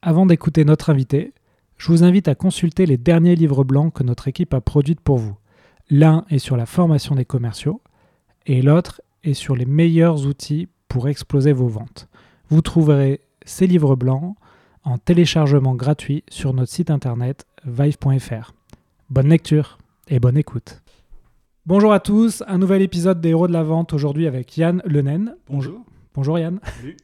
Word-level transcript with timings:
Avant 0.00 0.26
d'écouter 0.26 0.64
notre 0.64 0.90
invité, 0.90 1.32
je 1.76 1.88
vous 1.88 2.04
invite 2.04 2.28
à 2.28 2.36
consulter 2.36 2.86
les 2.86 2.96
derniers 2.96 3.34
livres 3.34 3.64
blancs 3.64 3.92
que 3.92 4.04
notre 4.04 4.28
équipe 4.28 4.54
a 4.54 4.60
produits 4.60 4.94
pour 4.94 5.18
vous. 5.18 5.36
L'un 5.90 6.24
est 6.30 6.38
sur 6.38 6.56
la 6.56 6.66
formation 6.66 7.16
des 7.16 7.24
commerciaux 7.24 7.82
et 8.46 8.62
l'autre 8.62 9.00
est 9.24 9.34
sur 9.34 9.56
les 9.56 9.64
meilleurs 9.64 10.26
outils 10.26 10.68
pour 10.86 11.08
exploser 11.08 11.52
vos 11.52 11.66
ventes. 11.66 12.08
Vous 12.48 12.62
trouverez 12.62 13.20
ces 13.44 13.66
livres 13.66 13.96
blancs 13.96 14.36
en 14.84 14.98
téléchargement 14.98 15.74
gratuit 15.74 16.22
sur 16.28 16.54
notre 16.54 16.72
site 16.72 16.90
internet 16.90 17.44
vive.fr. 17.64 18.52
Bonne 19.10 19.28
lecture 19.28 19.78
et 20.06 20.20
bonne 20.20 20.36
écoute. 20.36 20.80
Bonjour 21.66 21.92
à 21.92 21.98
tous, 21.98 22.44
un 22.46 22.58
nouvel 22.58 22.82
épisode 22.82 23.20
des 23.20 23.30
Héros 23.30 23.48
de 23.48 23.52
la 23.52 23.64
Vente 23.64 23.92
aujourd'hui 23.92 24.28
avec 24.28 24.56
Yann 24.56 24.80
Lenen. 24.84 25.34
Bonjour. 25.48 25.84
Bonjour 26.14 26.38
Yann. 26.38 26.60
Salut. 26.62 26.96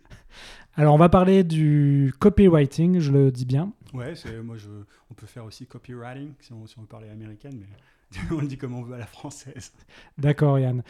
Alors 0.77 0.95
on 0.95 0.99
va 0.99 1.09
parler 1.09 1.45
du 1.45 2.13
copywriting, 2.19 2.99
je 2.99 3.13
le 3.13 3.31
dis 3.31 3.45
bien. 3.45 3.73
Ouais, 3.93 4.15
moi 4.43 4.57
je, 4.57 4.69
on 5.09 5.15
peut 5.15 5.27
faire 5.27 5.45
aussi 5.45 5.67
copywriting 5.67 6.33
si 6.41 6.53
on, 6.53 6.67
si 6.67 6.77
on 6.79 6.83
veut 6.83 6.89
parler 6.89 7.09
américaine, 7.09 7.61
mais 7.61 8.19
on 8.33 8.41
le 8.41 8.49
dit 8.49 8.59
comme 8.59 8.75
on 8.75 8.83
veut 8.83 8.95
à 8.95 8.99
la 8.99 9.07
française. 9.07 9.73
D'accord 10.19 10.59
Yann. 10.59 10.83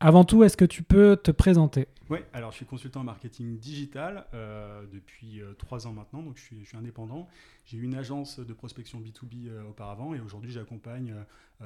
Avant 0.00 0.24
tout, 0.24 0.42
est-ce 0.42 0.56
que 0.56 0.64
tu 0.64 0.82
peux 0.82 1.16
te 1.16 1.30
présenter? 1.30 1.86
Oui, 2.08 2.18
alors 2.32 2.50
je 2.50 2.56
suis 2.56 2.66
consultant 2.66 3.02
en 3.02 3.04
marketing 3.04 3.58
digital 3.58 4.26
euh, 4.34 4.84
depuis 4.92 5.40
euh, 5.42 5.52
trois 5.52 5.86
ans 5.86 5.92
maintenant, 5.92 6.22
donc 6.22 6.36
je 6.38 6.42
suis, 6.42 6.64
je 6.64 6.68
suis 6.68 6.76
indépendant. 6.76 7.28
J'ai 7.66 7.76
eu 7.76 7.82
une 7.82 7.94
agence 7.94 8.40
de 8.40 8.52
prospection 8.52 8.98
B2B 8.98 9.48
euh, 9.48 9.62
auparavant 9.68 10.12
et 10.14 10.20
aujourd'hui 10.20 10.50
j'accompagne 10.50 11.14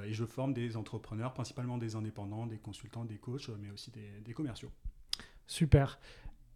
et 0.02 0.12
je 0.12 0.24
forme 0.24 0.52
des 0.52 0.76
entrepreneurs, 0.76 1.32
principalement 1.32 1.78
des 1.78 1.94
indépendants, 1.94 2.46
des 2.46 2.58
consultants, 2.58 3.04
des 3.04 3.16
coachs, 3.16 3.48
mais 3.62 3.70
aussi 3.70 3.92
des, 3.92 4.20
des 4.24 4.34
commerciaux. 4.34 4.72
Super. 5.46 6.00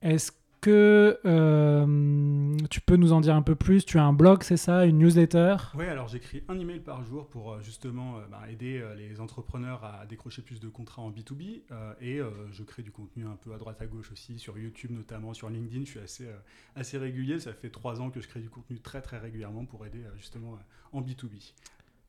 Est-ce 0.02 0.32
que 0.60 1.18
euh, 1.24 2.56
tu 2.70 2.80
peux 2.80 2.96
nous 2.96 3.12
en 3.12 3.20
dire 3.20 3.34
un 3.34 3.42
peu 3.42 3.54
plus? 3.54 3.84
Tu 3.84 3.98
as 3.98 4.04
un 4.04 4.12
blog, 4.12 4.42
c'est 4.42 4.56
ça? 4.56 4.86
Une 4.86 4.98
newsletter? 4.98 5.56
Oui, 5.74 5.86
alors 5.86 6.08
j'écris 6.08 6.42
un 6.48 6.58
email 6.58 6.80
par 6.80 7.04
jour 7.04 7.26
pour 7.28 7.52
euh, 7.52 7.60
justement 7.62 8.18
euh, 8.18 8.26
bah, 8.30 8.42
aider 8.50 8.84
les 8.96 9.20
entrepreneurs 9.20 9.84
à 9.84 10.06
décrocher 10.06 10.42
plus 10.42 10.60
de 10.60 10.68
contrats 10.68 11.02
en 11.02 11.10
B2B 11.10 11.62
euh, 11.70 11.94
et 12.00 12.20
je 12.52 12.62
crée 12.62 12.82
du 12.82 12.90
contenu 12.90 13.26
un 13.26 13.36
peu 13.36 13.54
à 13.54 13.58
droite 13.58 13.80
à 13.80 13.86
gauche 13.86 14.10
aussi, 14.12 14.38
sur 14.38 14.58
YouTube 14.58 14.90
notamment, 14.90 15.34
sur 15.34 15.48
LinkedIn. 15.48 15.84
Je 15.84 15.90
suis 15.90 16.00
assez, 16.00 16.28
assez 16.74 16.98
régulier, 16.98 17.38
ça 17.38 17.52
fait 17.52 17.70
trois 17.70 18.00
ans 18.00 18.10
que 18.10 18.20
je 18.20 18.28
crée 18.28 18.40
du 18.40 18.50
contenu 18.50 18.78
très 18.80 19.00
très 19.00 19.18
régulièrement 19.18 19.64
pour 19.64 19.86
aider 19.86 20.02
justement 20.16 20.58
en 20.92 21.02
B2B. 21.02 21.52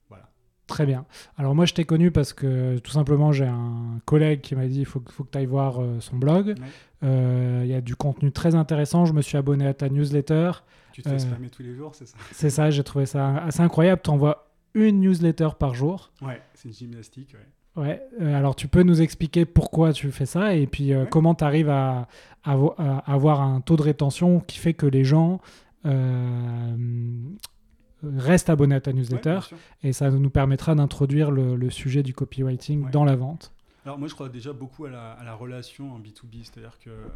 Voilà. 0.09 0.29
Très 0.69 0.85
bien. 0.85 1.03
Alors 1.37 1.53
moi, 1.55 1.65
je 1.65 1.73
t'ai 1.73 1.83
connu 1.83 2.11
parce 2.11 2.31
que 2.31 2.77
tout 2.77 2.91
simplement, 2.91 3.31
j'ai 3.33 3.45
un 3.47 3.99
collègue 4.05 4.39
qui 4.41 4.55
m'a 4.55 4.67
dit 4.67 4.79
il 4.79 4.85
faut, 4.85 4.99
que- 5.01 5.11
faut 5.11 5.23
que 5.25 5.31
tu 5.31 5.37
ailles 5.39 5.45
voir 5.47 5.81
euh, 5.81 5.99
son 5.99 6.15
blog. 6.17 6.47
Ouais. 6.47 6.55
Euh, 7.03 7.61
Il 7.65 7.69
y 7.69 7.73
a 7.73 7.81
du 7.81 7.95
contenu 7.95 8.31
très 8.31 8.55
intéressant. 8.55 9.05
Je 9.05 9.13
me 9.13 9.21
suis 9.21 9.37
abonné 9.37 9.65
à 9.67 9.73
ta 9.73 9.89
newsletter. 9.89 10.51
Tu 10.93 11.01
te 11.01 11.09
fais 11.09 11.15
Euh, 11.15 11.19
spammer 11.19 11.49
tous 11.49 11.63
les 11.63 11.73
jours, 11.75 11.93
c'est 11.95 12.07
ça? 12.07 12.17
C'est 12.31 12.49
ça, 12.49 12.69
j'ai 12.69 12.83
trouvé 12.83 13.05
ça 13.05 13.37
assez 13.37 13.61
incroyable. 13.61 14.01
Tu 14.03 14.09
envoies 14.09 14.47
une 14.75 15.01
newsletter 15.01 15.49
par 15.59 15.73
jour. 15.75 16.11
Ouais, 16.21 16.41
c'est 16.53 16.69
une 16.69 16.73
gymnastique. 16.75 17.35
Ouais. 17.75 17.83
Ouais. 17.83 18.01
Euh, 18.21 18.35
alors, 18.37 18.55
tu 18.55 18.67
peux 18.67 18.83
nous 18.83 19.01
expliquer 19.01 19.45
pourquoi 19.45 19.93
tu 19.93 20.11
fais 20.11 20.25
ça 20.25 20.53
et 20.55 20.67
puis 20.67 20.93
euh, 20.93 21.03
Ouais. 21.03 21.09
comment 21.09 21.33
tu 21.35 21.43
arrives 21.43 21.69
à, 21.69 22.07
à 22.43 22.55
avo- 22.55 22.73
à 22.77 22.97
avoir 23.11 23.41
un 23.41 23.61
taux 23.61 23.75
de 23.77 23.83
rétention 23.83 24.39
qui 24.41 24.57
fait 24.59 24.73
que 24.73 24.85
les 24.85 25.03
gens 25.03 25.39
euh, 25.85 26.75
restent 28.03 28.49
abonnés 28.49 28.75
à 28.75 28.81
ta 28.81 28.93
newsletter 28.93 29.39
et 29.83 29.93
ça 29.93 30.09
nous 30.11 30.29
permettra 30.29 30.75
d'introduire 30.75 31.31
le, 31.31 31.55
le 31.55 31.69
sujet 31.69 32.03
du 32.03 32.13
copywriting 32.13 32.85
Ouais. 32.85 32.91
dans 32.91 33.03
la 33.05 33.15
vente. 33.15 33.53
Alors 33.85 33.97
moi 33.97 34.07
je 34.07 34.13
crois 34.13 34.29
déjà 34.29 34.53
beaucoup 34.53 34.85
à 34.85 34.89
la, 34.89 35.13
à 35.13 35.23
la 35.23 35.33
relation 35.33 35.93
en 35.93 35.99
B2B, 35.99 36.43
c'est-à-dire 36.43 36.77
que 36.79 36.89
euh, 36.89 37.07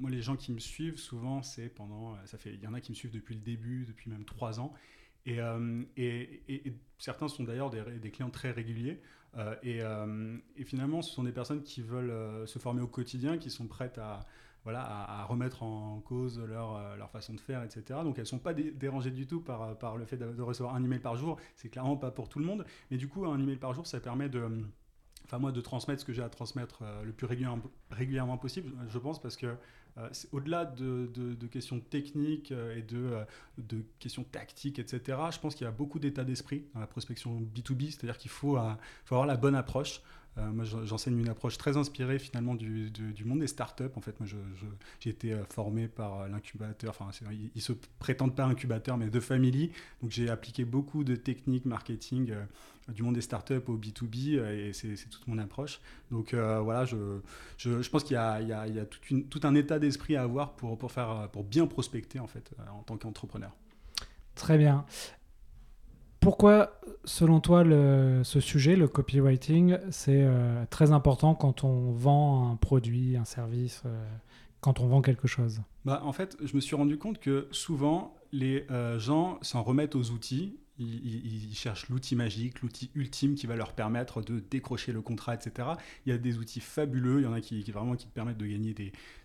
moi 0.00 0.08
les 0.08 0.22
gens 0.22 0.36
qui 0.36 0.52
me 0.52 0.58
suivent 0.60 0.96
souvent 0.98 1.42
c'est 1.42 1.68
pendant, 1.68 2.12
euh, 2.12 2.16
ça 2.26 2.38
fait, 2.38 2.54
il 2.54 2.62
y 2.62 2.66
en 2.66 2.74
a 2.74 2.80
qui 2.80 2.92
me 2.92 2.96
suivent 2.96 3.10
depuis 3.12 3.34
le 3.34 3.40
début, 3.40 3.84
depuis 3.86 4.08
même 4.08 4.24
trois 4.24 4.60
ans, 4.60 4.72
et, 5.26 5.40
euh, 5.40 5.82
et, 5.96 6.42
et- 6.48 6.68
et 6.68 6.74
certains 6.98 7.28
sont 7.28 7.44
d'ailleurs 7.44 7.70
des, 7.70 8.10
clients 8.10 8.30
très 8.30 8.50
réguliers, 8.52 9.00
euh, 9.36 10.36
et, 10.56 10.64
finalement 10.64 11.02
ce 11.02 11.12
sont 11.12 11.24
des 11.24 11.32
personnes 11.32 11.62
qui 11.62 11.82
veulent 11.82 12.46
se 12.48 12.58
former 12.58 12.82
au 12.82 12.86
quotidien, 12.88 13.36
qui 13.36 13.50
sont 13.50 13.66
prêtes 13.66 13.98
à, 13.98 14.20
voilà, 14.64 14.82
à, 14.82 15.24
remettre 15.24 15.62
en 15.62 16.00
cause 16.00 16.38
leur, 16.38 16.76
euh, 16.76 16.96
leur 16.96 17.10
façon 17.10 17.34
de 17.34 17.40
faire, 17.40 17.62
etc. 17.62 18.00
Donc 18.04 18.16
elles 18.18 18.22
ne 18.22 18.26
sont 18.28 18.38
pas 18.38 18.54
dé- 18.54 18.70
dérangées 18.70 19.10
du 19.10 19.26
tout 19.26 19.40
par, 19.40 19.62
euh, 19.62 19.74
par 19.74 19.96
le 19.96 20.04
fait 20.04 20.16
de, 20.16 20.40
recevoir 20.42 20.74
un 20.74 20.84
email 20.84 21.00
par 21.00 21.16
jour, 21.16 21.38
c'est 21.56 21.68
clairement 21.68 21.96
pas 21.96 22.10
pour 22.10 22.28
tout 22.28 22.38
le 22.38 22.44
monde, 22.44 22.64
mais 22.90 22.96
du 22.96 23.08
coup 23.08 23.26
un 23.26 23.38
email 23.40 23.56
par 23.56 23.74
jour 23.74 23.86
ça 23.86 24.00
permet 24.00 24.28
de 24.28 24.48
enfin 25.24 25.38
moi 25.38 25.52
de 25.52 25.60
transmettre 25.60 26.00
ce 26.00 26.04
que 26.04 26.12
j'ai 26.12 26.22
à 26.22 26.28
transmettre 26.28 26.80
euh, 26.82 27.02
le 27.04 27.12
plus 27.12 27.26
régulièrement, 27.26 27.62
régulièrement 27.90 28.38
possible, 28.38 28.72
je 28.88 28.98
pense, 28.98 29.20
parce 29.20 29.36
que 29.36 29.54
c'est 30.12 30.32
au-delà 30.32 30.64
de, 30.64 31.10
de- 31.12 31.46
questions 31.48 31.78
techniques 31.78 32.50
et 32.50 32.80
de, 32.80 33.10
de 33.58 33.84
questions 33.98 34.24
tactiques, 34.24 34.78
etc. 34.78 35.18
Je 35.30 35.38
pense 35.38 35.54
qu'il 35.54 35.66
y 35.66 35.68
a 35.68 35.70
beaucoup 35.70 35.98
d'état 35.98 36.24
d'esprit 36.24 36.64
dans 36.72 36.80
la 36.80 36.86
prospection 36.86 37.42
B2B, 37.54 37.90
c'est-à-dire 37.90 38.16
qu'il 38.16 38.30
faut, 38.30 38.58
faut 39.04 39.14
avoir 39.16 39.26
la 39.26 39.36
bonne 39.36 39.54
approche. 39.54 40.00
Euh, 40.38 40.50
moi, 40.50 40.64
j'en- 40.64 40.84
j'enseigne 40.86 41.18
une 41.18 41.28
approche 41.28 41.58
très 41.58 41.76
inspirée 41.76 42.18
finalement 42.18 42.54
du, 42.54 42.90
du- 42.90 43.24
monde 43.24 43.40
des 43.40 43.46
startups. 43.46 43.84
En 43.96 44.00
fait, 44.00 44.18
moi, 44.18 44.28
j'ai 45.00 45.10
été 45.10 45.32
euh, 45.34 45.44
formé 45.44 45.88
par 45.88 46.20
euh, 46.22 46.28
l'incubateur. 46.28 46.96
Enfin, 46.98 47.10
ils, 47.30 47.50
ils 47.54 47.60
se 47.62 47.72
prétendent 47.98 48.34
pas 48.34 48.44
incubateur, 48.46 48.96
mais 48.96 49.10
de 49.10 49.20
Family. 49.20 49.70
Donc, 50.00 50.10
j'ai 50.10 50.30
appliqué 50.30 50.64
beaucoup 50.64 51.04
de 51.04 51.16
techniques 51.16 51.66
marketing 51.66 52.32
du 52.88 53.02
monde 53.02 53.14
des 53.14 53.20
startups 53.20 53.62
au 53.68 53.76
B2B 53.76 54.38
euh, 54.38 54.68
et 54.68 54.72
c'est 54.72 54.96
toute 55.08 55.26
mon 55.28 55.38
approche. 55.38 55.80
Donc 56.10 56.34
voilà, 56.34 56.84
je, 56.84 56.96
je, 57.58 57.88
pense 57.88 58.02
qu'il 58.04 58.14
y 58.14 58.16
a, 58.16 58.40
il 58.40 58.48
y 58.48 58.52
a- 58.52 58.66
il 58.66 58.74
y 58.74 58.80
a 58.80 58.84
toute 58.86 59.08
une- 59.10 59.24
tout 59.28 59.40
un 59.44 59.54
état 59.54 59.78
d'esprit 59.78 60.16
à 60.16 60.22
avoir 60.22 60.52
pour, 60.56 60.76
pour, 60.78 60.90
faire, 60.92 61.28
pour 61.32 61.44
bien 61.44 61.66
prospecter 61.66 62.18
en 62.18 62.26
fait 62.26 62.50
en 62.72 62.82
tant 62.82 62.96
qu'entrepreneur. 62.96 63.52
Très 64.34 64.58
bien. 64.58 64.84
Pourquoi, 66.22 66.80
selon 67.04 67.40
toi, 67.40 67.64
ce 68.22 68.38
sujet, 68.38 68.76
le 68.76 68.86
copywriting, 68.86 69.76
c'est 69.90 70.22
euh, 70.22 70.64
très 70.70 70.92
important 70.92 71.34
quand 71.34 71.64
on 71.64 71.90
vend 71.90 72.48
un 72.48 72.54
produit, 72.54 73.16
un 73.16 73.24
service, 73.24 73.82
euh, 73.86 74.04
quand 74.60 74.78
on 74.78 74.86
vend 74.86 75.02
quelque 75.02 75.26
chose? 75.26 75.62
Bah, 75.84 76.00
en 76.04 76.12
fait, 76.12 76.36
je 76.40 76.54
me 76.54 76.60
suis 76.60 76.76
rendu 76.76 76.96
compte 76.96 77.18
que 77.18 77.48
souvent, 77.50 78.14
les 78.32 78.66
euh, 78.70 78.98
gens 78.98 79.38
s'en 79.42 79.62
remettent 79.62 79.94
aux 79.94 80.10
outils. 80.10 80.58
Ils, 80.78 81.54
cherchent 81.54 81.88
l'outil 81.90 82.16
magique, 82.16 82.60
l'outil 82.62 82.90
ultime 82.96 83.34
qui 83.36 83.46
va 83.46 83.54
leur 83.54 83.72
permettre 83.72 84.20
de 84.20 84.40
décrocher 84.40 84.90
le 84.90 85.00
contrat, 85.00 85.34
etc. 85.34 85.68
Il 86.06 86.10
y 86.10 86.12
a 86.12 86.18
des 86.18 86.38
outils 86.38 86.60
fabuleux, 86.60 87.20
il 87.20 87.24
y 87.24 87.26
en 87.26 87.34
a 87.34 87.40
qui, 87.40 87.62
vraiment 87.70 87.94
qui 87.94 88.06
te 88.06 88.12
permettent 88.12 88.38
de 88.38 88.46
gagner 88.46 88.74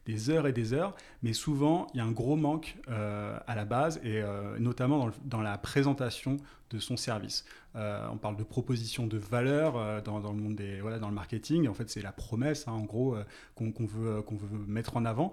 des, 0.06 0.30
heures 0.30 0.46
et 0.46 0.54
des 0.54 0.74
heures, 0.74 0.94
mais 1.24 1.34
souvent, 1.34 1.88
il 1.94 1.98
y 1.98 2.00
a 2.02 2.04
un 2.04 2.12
gros 2.12 2.36
manque 2.36 2.78
euh, 2.90 3.40
à 3.48 3.56
la 3.56 3.66
base, 3.66 4.00
et 4.04 4.22
euh, 4.22 4.60
notamment 4.60 5.10
dans, 5.24 5.42
la 5.42 5.58
présentation 5.58 6.38
de 6.70 6.80
son 6.80 6.98
service. 6.98 7.46
On 7.74 8.18
parle 8.18 8.38
de 8.38 8.44
proposition 8.44 9.08
de 9.08 9.18
valeur 9.18 10.04
dans, 10.04 10.20
le 10.20 10.42
monde 10.42 10.56
des 10.56 10.82
voilà 10.82 11.00
dans 11.00 11.10
le 11.10 11.16
marketing. 11.16 11.68
En 11.68 11.76
fait, 11.76 11.90
c'est 11.90 12.02
la 12.02 12.12
promesse, 12.12 12.68
hein, 12.68 12.72
en 12.72 12.84
gros, 12.84 13.16
qu'on 13.56 13.72
veut 13.86 14.22
qu'on 14.24 14.36
veut 14.36 14.66
mettre 14.68 14.98
en 14.98 15.06
avant. 15.06 15.32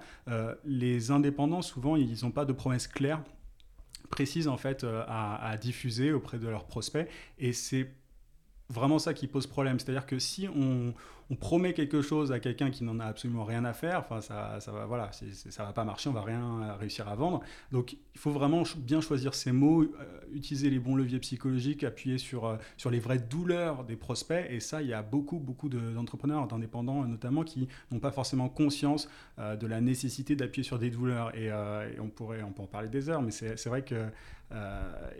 Les 0.64 1.10
indépendants, 1.10 1.62
souvent, 1.62 1.96
ils 1.96 2.22
n'ont 2.22 2.30
pas 2.30 2.44
de 2.44 2.52
promesse 2.52 2.86
claire, 2.86 3.22
précise 4.14 4.46
en 4.46 4.56
fait, 4.56 4.84
euh, 4.84 5.02
à, 5.08 5.44
à 5.50 5.56
diffuser 5.56 6.12
auprès 6.12 6.38
de 6.38 6.48
leurs 6.48 6.66
prospects. 6.66 7.08
Et 7.38 7.52
c'est 7.52 7.90
vraiment 8.70 8.98
ça 8.98 9.14
qui 9.14 9.26
pose 9.26 9.46
problème. 9.46 9.78
C'est-à-dire 9.78 10.06
que 10.06 10.18
si 10.18 10.48
on, 10.48 10.94
promet 11.40 11.72
quelque 11.72 12.00
chose 12.00 12.30
à 12.30 12.38
quelqu'un 12.38 12.70
qui 12.70 12.84
n'en 12.84 13.00
a 13.00 13.06
absolument 13.06 13.44
rien 13.44 13.64
à 13.64 13.72
faire, 13.72 13.98
enfin, 13.98 14.20
ça, 14.20 14.60
ça 14.60 14.70
va, 14.70 14.86
voilà, 14.86 15.10
ça 15.12 15.64
va 15.64 15.72
pas 15.72 15.82
marcher, 15.82 16.08
on 16.08 16.12
va 16.12 16.22
rien 16.22 16.74
réussir 16.78 17.08
à 17.08 17.16
vendre. 17.16 17.40
Donc, 17.72 17.94
il 18.14 18.20
faut 18.20 18.30
vraiment 18.30 18.62
bien 18.76 19.00
choisir 19.00 19.34
ses 19.34 19.50
mots, 19.50 19.82
euh, 19.82 20.20
utiliser 20.32 20.70
les 20.70 20.78
bons 20.78 20.94
leviers 20.94 21.18
psychologiques, 21.18 21.82
appuyer 21.82 22.18
sur, 22.18 22.44
euh, 22.44 22.56
sur 22.76 22.90
les 22.90 23.00
vraies 23.00 23.18
douleurs 23.18 23.84
des 23.84 23.96
prospects. 23.96 24.46
Et 24.48 24.60
ça, 24.60 24.80
il 24.80 24.88
y 24.88 24.92
a 24.92 25.02
beaucoup, 25.02 25.38
beaucoup 25.38 25.68
de- 25.68 25.92
d'entrepreneurs, 25.92 26.46
d'indépendants 26.46 27.04
notamment, 27.04 27.42
qui 27.42 27.68
n'ont 27.90 28.00
pas 28.00 28.12
forcément 28.12 28.48
conscience 28.48 29.08
euh, 29.40 29.56
de 29.56 29.66
la 29.66 29.80
nécessité 29.80 30.36
d'appuyer 30.36 30.62
sur 30.62 30.78
des 30.78 30.90
douleurs. 30.90 31.34
Et, 31.36 31.50
on, 32.00 32.08
pourrait, 32.08 32.42
en 32.42 32.50
parler 32.50 32.88
des 32.88 33.08
heures, 33.08 33.22
mais 33.22 33.32
c'est 33.32 33.66
vrai 33.66 33.82
que 33.82 34.06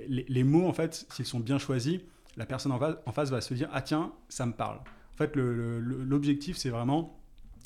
les 0.06 0.44
mots, 0.44 0.68
en 0.68 0.72
fait, 0.72 1.06
s'ils 1.10 1.26
sont 1.26 1.40
bien 1.40 1.58
choisis, 1.58 2.00
la 2.36 2.46
personne 2.46 2.72
en 2.72 3.12
face, 3.12 3.30
va 3.30 3.40
se 3.40 3.54
dire 3.54 3.68
Ah, 3.72 3.82
tiens, 3.82 4.12
ça 4.28 4.46
me 4.46 4.52
parle. 4.52 4.78
En 4.78 5.16
fait, 5.16 5.36
l'objectif, 5.36 6.56
c'est 6.56 6.70
vraiment 6.70 7.20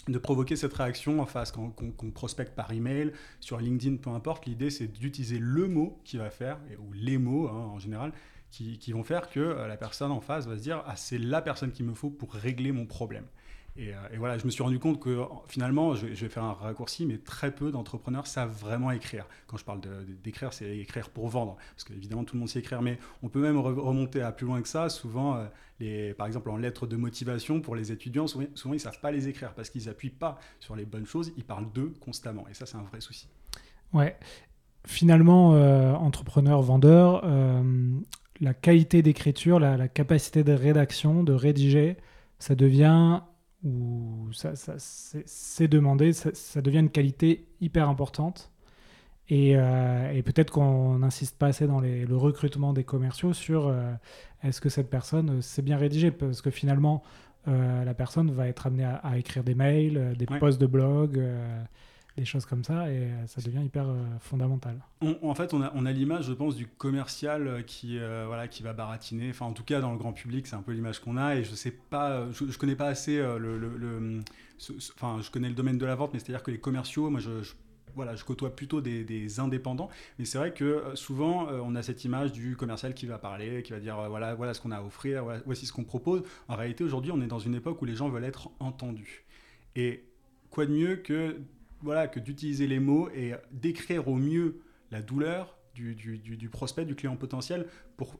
de 0.08 0.18
provoquer 0.18 0.56
cette 0.56 0.72
réaction 0.72 1.20
en 1.20 1.26
face 1.26 1.52
quand 1.52 1.70
qu'on 1.70 2.10
prospecte 2.10 2.54
par 2.54 2.72
email, 2.72 3.12
sur 3.40 3.58
LinkedIn, 3.58 3.96
peu 3.96 4.10
importe. 4.10 4.46
L'idée, 4.46 4.70
c'est 4.70 4.86
d'utiliser 4.86 5.38
le 5.38 5.68
mot 5.68 6.00
qui 6.04 6.16
va 6.16 6.30
faire, 6.30 6.58
ou 6.78 6.92
les 6.92 7.18
mots 7.18 7.48
hein, 7.48 7.70
en 7.72 7.78
général, 7.78 8.12
qui, 8.50 8.78
qui, 8.78 8.92
vont 8.92 9.04
faire 9.04 9.28
que 9.28 9.40
la 9.40 9.76
personne 9.76 10.10
en 10.10 10.20
face 10.20 10.46
va 10.46 10.56
se 10.56 10.62
dire 10.62 10.82
Ah, 10.86 10.96
c'est 10.96 11.18
la 11.18 11.42
personne 11.42 11.72
qu'il 11.72 11.86
me 11.86 11.94
faut 11.94 12.10
pour 12.10 12.32
régler 12.32 12.72
mon 12.72 12.86
problème. 12.86 13.26
Euh, 13.78 13.92
et, 14.12 14.16
voilà, 14.16 14.38
je 14.38 14.44
me 14.44 14.50
suis 14.50 14.62
rendu 14.62 14.78
compte 14.78 15.00
que 15.00 15.20
finalement, 15.46 15.94
je 15.94 16.06
vais, 16.06 16.28
faire 16.28 16.44
un 16.44 16.52
raccourci, 16.52 17.06
mais 17.06 17.18
très 17.18 17.50
peu 17.50 17.70
d'entrepreneurs 17.70 18.26
savent 18.26 18.56
vraiment 18.58 18.90
écrire. 18.90 19.26
Quand 19.46 19.56
je 19.56 19.64
parle 19.64 19.80
d'écrire, 20.22 20.52
c'est 20.52 20.78
écrire 20.78 21.10
pour 21.10 21.28
vendre, 21.28 21.56
parce 21.74 21.84
qu'évidemment 21.84 22.24
tout 22.24 22.34
le 22.34 22.40
monde 22.40 22.48
sait 22.48 22.58
écrire, 22.58 22.82
mais 22.82 22.98
on 23.22 23.28
peut 23.28 23.40
même 23.40 23.58
remonter 23.58 24.20
à 24.22 24.32
plus 24.32 24.46
loin 24.46 24.60
que 24.62 24.68
ça. 24.68 24.88
Souvent, 24.88 25.36
euh, 25.36 25.46
les, 25.80 26.14
par 26.14 26.26
exemple 26.26 26.50
en 26.50 26.56
lettres 26.56 26.86
de 26.86 26.96
motivation 26.96 27.60
pour 27.60 27.76
les 27.76 27.92
étudiants, 27.92 28.26
souvent, 28.26 28.46
ils 28.66 28.72
ne 28.72 28.78
savent 28.78 29.00
pas 29.00 29.12
les 29.12 29.28
écrire 29.28 29.54
parce 29.54 29.70
qu'ils 29.70 29.86
n'appuient 29.86 30.10
pas 30.10 30.38
sur 30.58 30.74
les 30.74 30.84
bonnes 30.84 31.06
choses, 31.06 31.32
ils 31.36 31.44
parlent 31.44 31.70
d'eux 31.72 31.94
constamment, 32.00 32.46
et 32.50 32.54
ça 32.54 32.66
c'est 32.66 32.76
un 32.76 32.82
vrai 32.82 33.00
souci. 33.00 33.28
Ouais, 33.92 34.16
finalement, 34.84 35.54
euh, 35.54 35.94
entrepreneur, 35.94 36.60
vendeur, 36.62 37.24
la 38.40 38.54
qualité 38.54 39.02
d'écriture, 39.02 39.58
la 39.58 39.88
capacité 39.88 40.44
de 40.44 40.52
rédaction, 40.52 41.22
de 41.22 41.32
rédiger, 41.32 41.96
ça 42.38 42.54
devient 42.54 43.20
où 43.64 44.28
ça, 44.32 44.54
ça 44.56 44.74
c'est 44.78 45.68
demandé, 45.68 46.12
ça, 46.12 46.62
devient 46.62 46.78
une 46.78 46.90
qualité 46.90 47.46
hyper 47.60 47.88
importante. 47.88 48.50
Et, 49.30 49.56
euh, 49.56 50.10
et 50.12 50.22
peut-être 50.22 50.50
qu'on 50.50 50.98
n'insiste 51.00 51.36
pas 51.36 51.48
assez 51.48 51.66
dans 51.66 51.80
les, 51.80 52.06
le 52.06 52.16
recrutement 52.16 52.72
des 52.72 52.84
commerciaux 52.84 53.34
sur 53.34 53.66
euh, 53.66 53.92
est-ce 54.42 54.60
que 54.60 54.70
cette 54.70 54.88
personne 54.88 55.42
sait 55.42 55.60
bien 55.60 55.76
rédiger 55.76 56.10
Parce 56.10 56.40
que 56.40 56.50
finalement, 56.50 57.02
euh, 57.46 57.84
la 57.84 57.92
personne 57.92 58.30
va 58.30 58.48
être 58.48 58.66
amenée 58.66 58.84
à, 58.84 59.18
écrire 59.18 59.44
des 59.44 59.54
mails, 59.54 60.14
des 60.16 60.26
posts 60.26 60.60
de 60.60 60.66
blog, 60.66 61.22
des 62.18 62.24
choses 62.24 62.46
comme 62.46 62.64
ça, 62.64 62.90
et 62.90 62.96
euh, 62.96 63.26
ça 63.26 63.40
devient 63.40 63.64
hyper 63.64 63.88
euh, 63.88 63.96
fondamental. 64.20 64.80
en 65.00 65.34
fait, 65.34 65.54
on 65.54 65.62
a, 65.62 65.92
l'image, 65.92 66.26
je 66.26 66.32
pense, 66.32 66.56
du 66.56 66.66
commercial 66.66 67.46
euh, 67.46 67.62
qui, 67.62 67.98
voilà, 68.26 68.48
qui 68.48 68.62
va 68.62 68.72
baratiner. 68.72 69.30
Enfin, 69.30 69.46
en 69.46 69.52
tout 69.52 69.64
cas, 69.64 69.80
dans 69.80 69.92
le 69.92 69.98
grand 69.98 70.12
public, 70.12 70.46
c'est 70.46 70.56
un 70.56 70.62
peu 70.62 70.72
l'image 70.72 71.00
qu'on 71.00 71.16
a, 71.16 71.36
et 71.36 71.44
je 71.44 71.54
sais 71.54 71.70
pas, 71.70 72.30
je, 72.32 72.50
je 72.50 72.58
connais 72.58 72.76
pas 72.76 72.86
assez 72.86 73.16
le, 73.16 74.20
enfin, 74.96 75.20
je 75.22 75.30
connais 75.30 75.48
le 75.48 75.54
domaine 75.54 75.78
de 75.78 75.86
la 75.86 75.94
vente, 75.94 76.12
mais 76.12 76.18
c'est-à-dire 76.18 76.42
que 76.42 76.50
les 76.50 76.58
commerciaux, 76.58 77.08
moi, 77.10 77.20
je, 77.20 77.30
voilà, 77.94 78.14
je 78.16 78.24
côtoie 78.24 78.54
plutôt 78.54 78.80
des, 78.80 79.04
des 79.04 79.40
indépendants, 79.40 79.88
mais 80.18 80.24
c'est 80.24 80.38
vrai 80.38 80.52
que 80.52 80.84
souvent 80.94 81.48
on 81.48 81.74
a 81.74 81.82
cette 81.82 82.04
image 82.04 82.32
du 82.32 82.56
commercial 82.56 82.94
qui 82.94 83.06
va 83.06 83.18
parler, 83.18 83.62
qui 83.62 83.72
va 83.72 83.80
dire 83.80 83.96
voilà, 84.08 84.34
voilà 84.34 84.54
ce 84.54 84.60
qu'on 84.60 84.70
a 84.70 84.76
à 84.76 84.82
offrir, 84.82 85.24
voici 85.46 85.66
ce 85.66 85.72
qu'on 85.72 85.84
propose. 85.84 86.22
En 86.48 86.56
réalité, 86.56 86.84
aujourd'hui, 86.84 87.12
on 87.12 87.20
est 87.20 87.26
dans 87.26 87.38
une 87.38 87.54
époque 87.54 87.80
où 87.82 87.84
les 87.84 87.96
gens 87.96 88.08
veulent 88.08 88.24
être 88.24 88.50
entendus. 88.60 89.24
Et 89.74 90.04
quoi 90.50 90.66
de 90.66 90.72
mieux 90.72 90.96
que 90.96 91.36
voilà, 91.82 92.08
que 92.08 92.20
d'utiliser 92.20 92.66
les 92.66 92.80
mots 92.80 93.08
et 93.10 93.34
d'écrire 93.52 94.08
au 94.08 94.16
mieux 94.16 94.60
la 94.90 95.02
douleur 95.02 95.56
du, 95.74 95.94
du, 95.94 96.48
prospect, 96.48 96.84
du 96.84 96.94
client 96.94 97.16
potentiel, 97.16 97.66
pour 97.96 98.16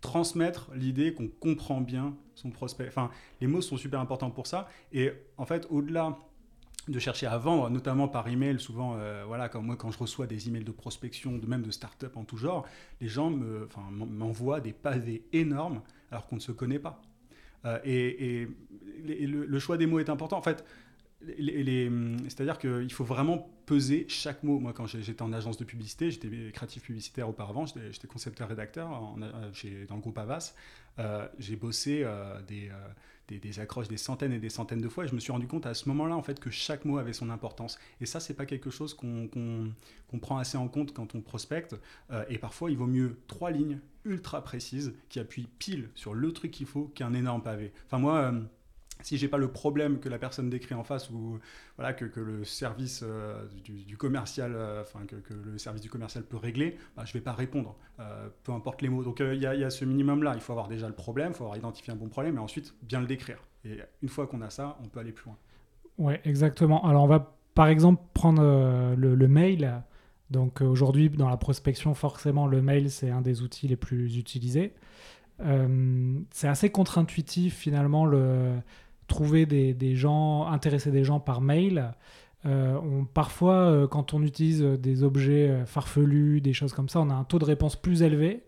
transmettre 0.00 0.70
l'idée 0.74 1.14
qu'on 1.14 1.28
comprend 1.28 1.80
bien 1.80 2.14
son 2.34 2.50
prospect. 2.50 2.88
Enfin, 2.88 3.10
les 3.40 3.46
mots 3.46 3.62
sont 3.62 3.76
super 3.76 4.00
importants 4.00 4.30
pour 4.30 4.46
ça. 4.46 4.68
Et 4.92 5.12
en 5.38 5.46
fait, 5.46 5.66
au-delà 5.70 6.18
de 6.88 6.98
chercher 6.98 7.26
à 7.26 7.38
vendre, 7.38 7.70
notamment 7.70 8.08
par 8.08 8.28
email, 8.28 8.60
souvent, 8.60 8.96
euh, 8.96 9.24
voilà, 9.26 9.48
comme 9.48 9.66
moi, 9.66 9.76
quand 9.76 9.90
je 9.90 9.98
reçois 9.98 10.26
des 10.26 10.48
emails 10.48 10.64
de 10.64 10.72
prospection, 10.72 11.38
de 11.38 11.46
même 11.46 11.62
de 11.62 11.70
start-up 11.70 12.16
en 12.16 12.24
tout 12.24 12.36
genre, 12.36 12.66
les 13.00 13.08
gens 13.08 13.30
m'envoient 13.30 14.60
des 14.60 14.72
pavés 14.72 15.24
énormes 15.32 15.80
alors 16.10 16.26
qu'on 16.26 16.36
ne 16.36 16.40
se 16.40 16.52
connaît 16.52 16.78
pas. 16.78 17.00
Euh, 17.64 17.78
et, 17.84 18.46
le, 19.06 19.46
le, 19.46 19.58
choix 19.58 19.78
des 19.78 19.86
mots 19.86 19.98
est 19.98 20.10
important. 20.10 20.36
En 20.36 20.42
fait, 20.42 20.64
c'est-à-dire 22.28 22.58
qu'il 22.58 22.92
faut 22.92 23.04
vraiment 23.04 23.50
peser 23.66 24.06
chaque 24.08 24.42
mot. 24.42 24.58
Moi, 24.58 24.72
quand 24.72 24.86
j'étais 24.86 25.22
en 25.22 25.32
agence 25.32 25.56
de 25.56 25.64
publicité, 25.64 26.10
j'étais 26.10 26.28
créatif 26.52 26.82
publicitaire 26.82 27.28
auparavant, 27.28 27.66
j'étais 27.66 28.06
concepteur-rédacteur 28.06 28.88
dans 28.90 29.96
le 29.96 30.00
groupe 30.00 30.18
Avas. 30.18 30.54
Euh, 30.98 31.26
j'ai 31.38 31.56
bossé 31.56 32.02
euh, 32.04 32.38
euh, 32.50 32.88
des, 33.28 33.60
accroches 33.60 33.88
des 33.88 33.96
centaines 33.96 34.32
et 34.32 34.38
des 34.38 34.50
centaines 34.50 34.80
de 34.80 34.88
fois 34.88 35.04
et 35.04 35.08
je 35.08 35.14
me 35.14 35.20
suis 35.20 35.32
rendu 35.32 35.48
compte 35.48 35.66
à 35.66 35.74
ce 35.74 35.88
moment-là 35.88 36.16
en 36.16 36.22
fait 36.22 36.38
que 36.38 36.50
chaque 36.50 36.84
mot 36.84 36.98
avait 36.98 37.12
son 37.12 37.30
importance. 37.30 37.78
Et 38.00 38.06
ça, 38.06 38.20
c'est 38.20 38.34
pas 38.34 38.46
quelque 38.46 38.70
chose 38.70 38.94
qu'on 38.94 40.18
prend 40.20 40.38
assez 40.38 40.56
en 40.56 40.68
compte 40.68 40.92
quand 40.92 41.14
on 41.14 41.20
prospecte. 41.20 41.76
et 42.28 42.38
parfois, 42.38 42.70
il 42.70 42.76
vaut 42.76 42.86
mieux 42.86 43.18
trois 43.26 43.50
lignes 43.50 43.80
ultra 44.04 44.44
précises 44.44 44.94
qui 45.08 45.18
appuient 45.18 45.48
pile 45.58 45.90
sur 45.94 46.14
le 46.14 46.32
truc 46.32 46.50
qu'il 46.50 46.66
faut 46.66 46.84
qu'un 46.94 47.14
énorme 47.14 47.42
pavé. 47.42 47.72
Enfin, 47.86 47.98
moi 47.98 48.32
si 49.04 49.18
j'ai 49.18 49.28
pas 49.28 49.36
le 49.36 49.48
problème 49.48 50.00
que 50.00 50.08
la 50.08 50.18
personne 50.18 50.48
décrit 50.48 50.74
en 50.74 50.82
face 50.82 51.10
ou 51.10 51.38
voilà 51.76 51.92
que, 51.92 52.18
le 52.18 52.42
service 52.44 53.04
euh, 53.06 53.44
du, 53.62 53.96
commercial 53.96 54.52
euh, 54.54 54.82
enfin 54.82 55.00
que, 55.06 55.16
le 55.34 55.58
service 55.58 55.82
du 55.82 55.90
commercial 55.90 56.24
peut 56.24 56.38
régler 56.38 56.78
bah, 56.96 57.04
je 57.04 57.12
vais 57.12 57.20
pas 57.20 57.34
répondre. 57.34 57.76
Euh, 58.00 58.28
peu 58.42 58.52
importe 58.52 58.82
les 58.82 58.88
mots. 58.88 59.04
Donc 59.04 59.20
il 59.20 59.34
y, 59.34 59.40
y, 59.40 59.46
a 59.46 59.70
ce 59.70 59.84
minimum 59.84 60.22
là 60.22 60.32
il 60.34 60.40
faut 60.40 60.52
avoir 60.52 60.68
déjà 60.68 60.88
le 60.88 60.94
problème 60.94 61.28
il 61.32 61.34
faut 61.34 61.44
avoir 61.44 61.58
identifié 61.58 61.92
un 61.92 61.96
bon 61.96 62.08
problème 62.08 62.36
et 62.36 62.40
ensuite 62.40 62.74
bien 62.82 63.00
le 63.00 63.06
décrire. 63.06 63.38
Et 63.64 63.78
une 64.02 64.08
fois 64.08 64.26
qu'on 64.26 64.40
a 64.40 64.50
ça 64.50 64.78
on 64.82 64.88
peut 64.88 65.00
aller 65.00 65.12
plus 65.12 65.26
loin. 65.26 65.36
Ouais 65.98 66.20
exactement. 66.24 66.84
Alors 66.86 67.04
on 67.04 67.08
va 67.08 67.36
par 67.54 67.68
exemple 67.68 68.02
prendre 68.14 68.42
le, 68.96 69.14
le, 69.14 69.28
mail. 69.28 69.82
Donc 70.30 70.62
aujourd'hui 70.62 71.10
dans 71.10 71.28
la 71.28 71.36
prospection 71.36 71.92
forcément 71.94 72.46
le 72.46 72.62
mail 72.62 72.90
c'est 72.90 73.10
un 73.10 73.20
des 73.20 73.42
outils 73.42 73.68
les 73.68 73.76
plus 73.76 74.16
utilisés. 74.16 74.72
C'est 75.38 76.48
assez 76.48 76.70
contre-intuitif 76.70 77.56
finalement 77.56 78.06
le 78.06 78.54
trouver 79.06 79.46
des, 79.46 79.96
gens, 79.96 80.46
intéresser 80.46 80.90
des 80.90 81.04
gens 81.04 81.20
par 81.20 81.40
mail. 81.40 81.92
Euh, 82.46 82.78
parfois, 83.14 83.54
euh, 83.54 83.86
quand 83.86 84.12
on 84.12 84.22
utilise 84.22 84.62
des 84.62 85.02
objets 85.02 85.48
euh, 85.48 85.64
farfelus, 85.64 86.40
des 86.40 86.52
choses 86.52 86.72
comme 86.72 86.88
ça, 86.88 87.00
on 87.00 87.08
a 87.10 87.14
un 87.14 87.24
taux 87.24 87.38
de 87.38 87.44
réponse 87.44 87.76
plus 87.76 88.02
élevé. 88.02 88.42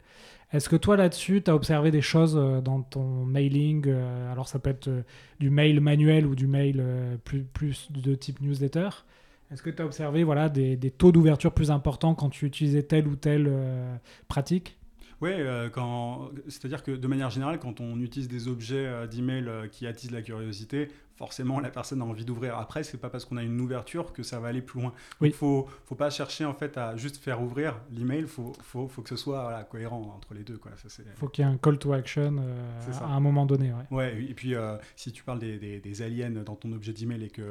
Est-ce 0.52 0.68
que 0.68 0.76
toi, 0.76 0.96
là-dessus, 0.96 1.42
tu 1.42 1.50
as 1.50 1.54
observé 1.54 1.90
des 1.90 2.02
choses 2.02 2.34
dans 2.62 2.80
ton 2.82 3.24
mailing 3.24 3.92
Alors, 4.30 4.46
ça 4.46 4.60
peut 4.60 4.70
être 4.70 4.88
du 5.40 5.50
mail 5.50 5.80
manuel 5.80 6.24
ou 6.24 6.36
du 6.36 6.46
mail 6.46 6.84
plus, 7.24 7.42
plus 7.42 7.90
de 7.90 8.14
type 8.14 8.40
newsletter? 8.40 8.90
Est-ce 9.50 9.60
que 9.60 9.70
tu 9.70 9.82
as 9.82 9.84
observé 9.84 10.22
voilà, 10.22 10.48
des, 10.48 10.76
des 10.76 10.92
taux 10.92 11.10
d'ouverture 11.10 11.52
plus 11.52 11.72
importants 11.72 12.14
quand 12.14 12.30
tu 12.30 12.46
utilisais 12.46 12.84
telle 12.84 13.08
ou 13.08 13.16
telle 13.16 13.52
pratique? 14.28 14.78
Oui, 15.22 15.30
euh, 15.32 15.70
c'est-à-dire 16.48 16.82
que 16.82 16.90
de 16.90 17.06
manière 17.06 17.30
générale, 17.30 17.58
quand 17.58 17.80
on 17.80 17.98
utilise 18.00 18.28
des 18.28 18.48
objets 18.48 18.84
euh, 18.86 19.06
d'email 19.06 19.48
euh, 19.48 19.66
qui 19.66 19.86
attisent 19.86 20.10
la 20.10 20.20
curiosité, 20.20 20.88
forcément 21.16 21.60
la 21.60 21.70
personne 21.70 22.02
a 22.02 22.04
envie 22.04 22.24
d'ouvrir. 22.24 22.58
Après, 22.58 22.84
c'est 22.84 22.98
pas 22.98 23.08
parce 23.08 23.24
qu'on 23.24 23.36
a 23.36 23.42
une 23.42 23.60
ouverture 23.60 24.12
que 24.12 24.22
ça 24.22 24.38
va 24.38 24.48
aller 24.48 24.62
plus 24.62 24.80
loin. 24.80 24.92
Il 25.22 25.32
faut, 25.32 25.66
faut 25.86 25.94
pas 25.94 26.10
chercher 26.10 26.44
en 26.44 26.54
fait 26.54 26.76
à 26.76 26.96
juste 26.96 27.16
faire 27.16 27.42
ouvrir 27.42 27.80
l'email. 27.90 28.20
Il 28.20 28.26
faut, 28.26 28.52
faut, 28.62 28.86
faut, 28.86 29.02
que 29.02 29.08
ce 29.08 29.16
soit 29.16 29.64
cohérent 29.64 30.14
entre 30.16 30.34
les 30.34 30.42
deux. 30.42 30.60
Il 30.98 31.04
faut 31.14 31.28
qu'il 31.28 31.44
y 31.44 31.48
ait 31.48 31.50
un 31.50 31.56
call 31.56 31.78
to 31.78 31.92
action 31.92 32.36
euh, 32.38 32.92
à 33.00 33.06
un 33.06 33.20
moment 33.20 33.46
donné. 33.46 33.72
Ouais. 33.72 33.96
ouais 33.96 34.24
et 34.28 34.34
puis 34.34 34.54
euh, 34.54 34.76
si 34.94 35.10
tu 35.12 35.22
parles 35.22 35.38
des, 35.38 35.80
des, 35.80 36.02
aliens 36.02 36.30
dans 36.30 36.54
ton 36.54 36.72
objet 36.72 36.92
d'email 36.92 37.24
et 37.24 37.30
que 37.30 37.42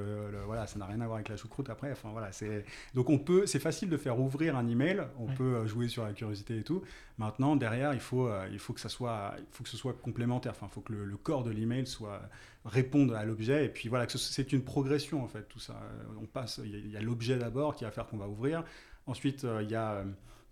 voilà, 0.45 0.67
ça 0.67 0.77
n'a 0.77 0.85
rien 0.85 1.01
à 1.01 1.05
voir 1.05 1.15
avec 1.15 1.29
la 1.29 1.37
choucroute 1.37 1.69
après, 1.69 1.91
enfin 1.91 2.09
voilà, 2.11 2.31
c'est 2.31 2.65
donc 2.93 3.09
on 3.09 3.17
peut, 3.17 3.47
c'est 3.47 3.59
facile 3.59 3.89
de 3.89 3.97
faire 3.97 4.19
ouvrir 4.19 4.55
un 4.55 4.67
email. 4.67 5.01
On 5.17 5.25
peut 5.25 5.43
euh, 5.55 5.65
jouer 5.65 5.87
sur 5.87 6.03
la 6.03 6.13
curiosité 6.13 6.59
et 6.59 6.63
tout. 6.63 6.83
Maintenant 7.17 7.55
derrière, 7.55 7.93
il 7.93 7.99
faut, 7.99 8.29
il 8.51 8.59
faut 8.59 8.73
que 8.73 8.81
ça 8.81 8.89
soit, 8.89 9.33
il 9.39 9.45
faut 9.49 9.63
que 9.63 9.69
ce 9.69 9.77
soit 9.77 9.93
complémentaire. 9.93 10.51
Enfin, 10.51 10.67
il 10.69 10.73
faut 10.73 10.81
que 10.81 10.93
le, 10.93 11.05
le 11.05 11.17
corps 11.17 11.43
de 11.43 11.51
l'email 11.51 11.87
soit 11.87 12.21
répondre 12.65 13.15
à 13.15 13.23
l'objet. 13.23 13.65
Et 13.65 13.69
puis 13.69 13.87
voilà, 13.89 14.07
c'est 14.09 14.51
une 14.51 14.63
progression 14.63 15.23
en 15.23 15.27
fait, 15.27 15.43
tout 15.43 15.59
ça. 15.59 15.73
Euh, 15.73 16.21
on 16.21 16.25
passe, 16.25 16.59
il 16.63 16.91
y 16.91 16.97
a, 16.97 17.01
l'objet 17.01 17.37
d'abord 17.37 17.75
qui 17.75 17.83
va 17.83 17.91
faire 17.91 18.07
qu'on 18.07 18.17
va 18.17 18.27
ouvrir. 18.27 18.63
Ensuite, 19.05 19.45
euh, 19.45 19.63
il 19.63 19.69
y 19.69 19.75
a 19.75 20.03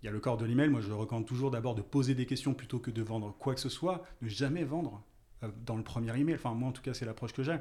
il 0.04 0.06
y 0.06 0.08
a 0.10 0.12
le 0.12 0.20
corps 0.20 0.36
de 0.36 0.44
l'email. 0.44 0.68
Moi, 0.68 0.82
je 0.82 0.92
recommande 0.92 1.24
toujours 1.24 1.50
d'abord 1.50 1.74
de 1.74 1.80
poser 1.80 2.14
des 2.14 2.26
questions 2.26 2.52
plutôt 2.52 2.78
que 2.78 2.90
de 2.90 3.02
vendre 3.02 3.34
quoi 3.38 3.54
que 3.54 3.60
ce 3.60 3.70
soit. 3.70 4.04
Ne 4.20 4.28
jamais 4.28 4.62
vendre 4.62 5.02
euh, 5.42 5.48
dans 5.64 5.76
le 5.76 5.82
premier 5.82 6.14
email. 6.18 6.34
Enfin, 6.34 6.52
moi, 6.52 6.68
en 6.68 6.72
tout 6.72 6.82
cas, 6.82 6.92
c'est 6.92 7.06
l'approche 7.06 7.32
que 7.32 7.42
j'ai 7.42 7.56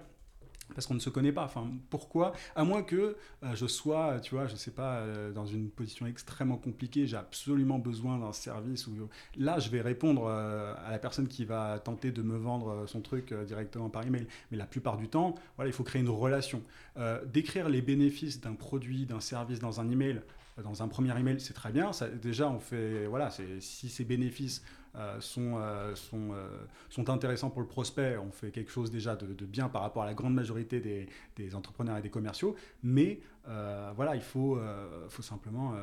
parce 0.74 0.88
qu'on 0.88 0.94
ne 0.94 1.00
se 1.00 1.10
connaît 1.10 1.32
pas. 1.32 1.46
Enfin, 1.46 1.68
pourquoi? 1.90 2.34
À 2.56 2.64
moins 2.64 2.84
que 2.84 3.16
euh, 3.44 3.56
je 3.56 3.66
sois, 3.66 4.20
tu 4.20 4.36
vois, 4.36 4.48
je 4.48 4.56
sais 4.56 4.72
pas, 4.72 4.98
euh, 4.98 5.32
dans 5.32 5.46
une 5.46 5.70
position 5.70 6.06
extrêmement 6.06 6.58
compliquée, 6.58 7.08
j'ai 7.08 7.18
absolument 7.18 7.80
besoin 7.80 8.18
d'un 8.18 8.34
service 8.34 8.88
là, 9.38 9.60
je 9.60 9.70
vais 9.70 9.82
répondre 9.82 10.26
euh, 10.28 10.74
à 10.86 10.92
la 10.92 11.00
personne 11.00 11.28
qui 11.28 11.46
va 11.46 11.80
tenter 11.80 12.12
de 12.12 12.22
me 12.22 12.38
vendre 12.38 12.86
son 12.88 13.02
truc 13.02 13.34
directement 13.34 13.90
par 13.90 14.06
email. 14.06 14.28
Mais 14.52 14.58
la 14.58 14.66
plupart 14.66 14.98
du 14.98 15.08
temps, 15.08 15.36
voilà, 15.56 15.70
il 15.70 15.74
faut 15.74 15.84
créer 15.84 16.02
une 16.02 16.10
relation. 16.10 16.62
décrire 17.32 17.70
les 17.70 17.82
bénéfices 17.82 18.42
d'un 18.42 18.54
produit, 18.54 19.06
d'un 19.06 19.20
service 19.20 19.60
dans 19.60 19.80
un 19.80 19.90
email, 19.90 20.22
dans 20.64 20.84
un 20.84 20.88
premier 20.88 21.18
email, 21.18 21.40
c'est 21.40 21.54
très 21.54 21.72
bien. 21.72 21.92
Déjà, 22.22 22.50
on 22.50 22.60
fait, 22.60 23.06
voilà, 23.06 23.30
si 23.60 23.90
ces 23.90 24.04
bénéfices 24.04 24.64
euh, 24.96 25.20
sont, 25.22 25.58
euh, 25.58 25.96
euh, 26.14 26.66
sont 26.92 27.10
intéressants 27.10 27.50
pour 27.50 27.62
le 27.62 27.68
prospect. 27.68 28.16
On 28.18 28.32
fait 28.32 28.52
quelque 28.52 28.72
chose 28.72 28.92
déjà 28.92 29.16
de, 29.16 29.46
bien 29.46 29.68
par 29.68 29.82
rapport 29.82 30.04
à 30.04 30.06
la 30.06 30.14
grande 30.14 30.36
majorité 30.36 30.80
des, 30.82 31.08
des 31.36 31.56
entrepreneurs 31.56 31.98
et 31.98 32.02
des 32.04 32.12
commerciaux. 32.12 32.56
Mais 32.84 33.20
voilà, 33.96 34.16
il 34.16 34.22
faut, 34.22 34.60
faut 35.10 35.22
simplement 35.22 35.74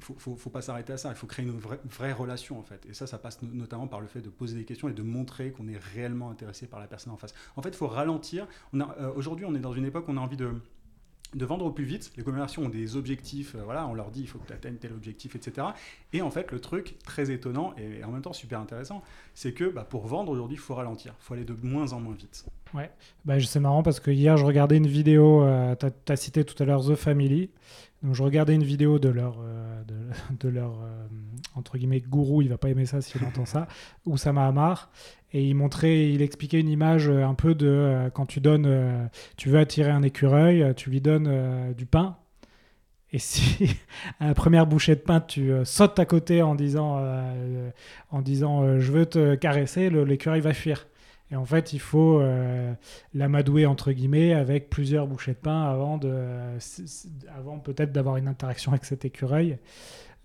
faut, 0.00 0.36
faut, 0.36 0.50
pas 0.50 0.60
s'arrêter 0.60 0.92
à 0.92 0.96
ça. 0.96 1.10
Il 1.10 1.14
faut 1.14 1.26
créer 1.26 1.44
une 1.44 1.58
vraie, 1.58 1.80
vraie, 1.84 2.12
relation 2.12 2.58
en 2.58 2.62
fait. 2.62 2.84
Et 2.86 2.94
ça, 2.94 3.06
ça 3.06 3.18
passe 3.18 3.40
notamment 3.42 3.86
par 3.86 4.00
le 4.00 4.06
fait 4.06 4.20
de 4.20 4.28
poser 4.28 4.56
des 4.56 4.64
questions 4.64 4.88
et 4.88 4.92
de 4.92 5.02
montrer 5.02 5.52
qu'on 5.52 5.68
est 5.68 5.78
réellement 5.78 6.30
intéressé 6.30 6.66
par 6.66 6.80
la 6.80 6.86
personne 6.86 7.12
en 7.12 7.16
face. 7.16 7.34
En 7.56 7.62
fait, 7.62 7.70
il 7.70 7.76
faut 7.76 7.86
ralentir. 7.86 8.46
Aujourd'hui, 9.14 9.46
on 9.46 9.54
est 9.54 9.60
dans 9.60 9.72
une 9.72 9.84
époque 9.84 10.08
où 10.08 10.12
on 10.12 10.16
a 10.16 10.20
envie 10.20 10.36
de 10.36 10.50
de 11.34 11.44
vendre 11.44 11.64
au 11.64 11.70
plus 11.70 11.84
vite. 11.84 12.12
Les 12.16 12.22
commerciaux 12.22 12.62
ont 12.62 12.68
des 12.68 12.96
objectifs, 12.96 13.54
euh, 13.54 13.62
voilà, 13.64 13.86
on 13.86 13.94
leur 13.94 14.10
dit 14.10 14.20
il 14.20 14.26
faut 14.26 14.38
que 14.38 14.46
tu 14.46 14.52
atteignes 14.52 14.76
tel 14.76 14.92
objectif, 14.92 15.34
etc. 15.34 15.68
Et 16.12 16.22
en 16.22 16.30
fait, 16.30 16.50
le 16.52 16.60
truc 16.60 16.96
très 17.04 17.30
étonnant 17.30 17.74
et 17.76 18.04
en 18.04 18.10
même 18.10 18.22
temps 18.22 18.32
super 18.32 18.60
intéressant, 18.60 19.02
c'est 19.34 19.52
que 19.52 19.64
bah, 19.64 19.86
pour 19.88 20.06
vendre 20.06 20.30
aujourd'hui, 20.30 20.56
il 20.56 20.60
faut 20.60 20.74
ralentir, 20.74 21.14
il 21.18 21.24
faut 21.24 21.34
aller 21.34 21.44
de 21.44 21.56
moins 21.62 21.92
en 21.92 22.00
moins 22.00 22.14
vite. 22.14 22.44
Ouais, 22.74 22.90
bah, 23.24 23.40
c'est 23.40 23.60
marrant 23.60 23.82
parce 23.82 24.00
que 24.00 24.10
hier, 24.10 24.36
je 24.36 24.44
regardais 24.44 24.76
une 24.76 24.86
vidéo, 24.86 25.42
euh, 25.42 25.74
tu 25.76 26.12
as, 26.12 26.16
cité 26.16 26.44
tout 26.44 26.60
à 26.62 26.66
l'heure 26.66 26.84
The 26.84 26.94
Family, 26.94 27.50
donc 28.02 28.14
je 28.14 28.22
regardais 28.22 28.54
une 28.54 28.64
vidéo 28.64 28.98
de 28.98 29.08
leur, 29.08 29.36
euh, 29.40 29.82
de, 30.40 30.48
leur 30.48 30.74
entre 31.54 31.76
guillemets, 31.76 32.00
gourou, 32.00 32.42
il 32.42 32.48
va 32.48 32.58
pas 32.58 32.70
aimer 32.70 32.86
ça 32.86 33.00
s'il 33.00 33.22
entend 33.24 33.44
ça, 33.44 33.68
Oussama 34.06 34.46
Hamar, 34.46 34.90
et 35.32 35.42
il 35.42 35.54
montrait, 35.54 36.10
il 36.10 36.22
expliquait 36.22 36.60
une 36.60 36.68
image 36.68 37.08
euh, 37.08 37.24
un 37.24 37.34
peu 37.34 37.54
de 37.54 37.66
euh, 37.68 38.10
quand 38.10 38.26
tu 38.26 38.40
donnes, 38.40 38.66
euh, 38.66 39.06
tu 39.36 39.48
veux 39.48 39.58
attirer 39.58 39.90
un 39.90 40.02
écureuil, 40.02 40.74
tu 40.76 40.90
lui 40.90 41.00
donnes 41.00 41.72
du 41.74 41.86
pain. 41.86 42.16
Et 43.12 43.18
si 43.18 43.76
à 44.20 44.28
la 44.28 44.34
première 44.34 44.66
bouchée 44.66 44.94
de 44.94 45.00
pain, 45.00 45.20
tu 45.20 45.52
sautes 45.64 45.98
à 45.98 46.04
côté 46.04 46.42
en 46.42 46.54
disant, 46.54 47.02
en 48.10 48.22
disant 48.22 48.78
je 48.78 48.92
veux 48.92 49.06
te 49.06 49.34
caresser, 49.34 49.90
l'écureuil 49.90 50.40
va 50.40 50.54
fuir. 50.54 50.86
Et 51.30 51.36
en 51.36 51.44
fait, 51.46 51.72
il 51.72 51.78
faut 51.78 52.22
l'amadouer 53.14 53.66
entre 53.66 53.92
guillemets 53.92 54.32
avec 54.32 54.70
plusieurs 54.70 55.06
bouchées 55.06 55.32
de 55.32 55.38
pain 55.38 55.62
avant, 55.64 55.98
de, 55.98 56.14
avant 57.36 57.58
peut-être 57.58 57.92
d'avoir 57.92 58.16
une 58.16 58.28
interaction 58.28 58.72
avec 58.72 58.84
cet 58.84 59.04
écureuil. 59.04 59.58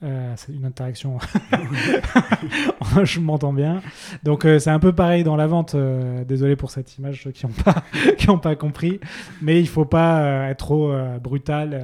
Euh, 0.04 0.34
c'est 0.36 0.54
une 0.54 0.66
interaction. 0.66 1.18
je 3.04 3.20
m'entends 3.20 3.54
bien. 3.54 3.82
Donc 4.24 4.46
euh, 4.46 4.60
c'est 4.60 4.70
un 4.70 4.78
peu 4.80 4.94
pareil 4.94 5.24
dans 5.24 5.36
la 5.36 5.48
vente. 5.48 5.74
Euh, 5.74 6.24
désolé 6.24 6.56
pour 6.56 6.70
cette 6.70 6.98
image 6.98 7.24
ceux 7.24 7.32
qui 7.32 7.48
n'ont 7.48 7.52
pas 7.52 7.84
qui 8.18 8.30
ont 8.30 8.38
pas 8.38 8.56
compris, 8.56 9.00
mais 9.42 9.60
il 9.60 9.68
faut 9.68 9.86
pas 9.86 10.50
être 10.50 10.58
trop 10.58 10.94
brutal 11.22 11.84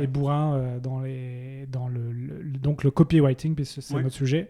et, 0.00 0.06
bourrin 0.06 0.62
dans 0.82 1.00
les 1.00 1.66
dans 1.72 1.88
le, 1.88 2.09
donc 2.70 2.84
le 2.84 2.90
copywriting 2.90 3.54
puisque 3.54 3.82
c'est 3.82 3.94
notre 3.94 4.14
sujet 4.14 4.48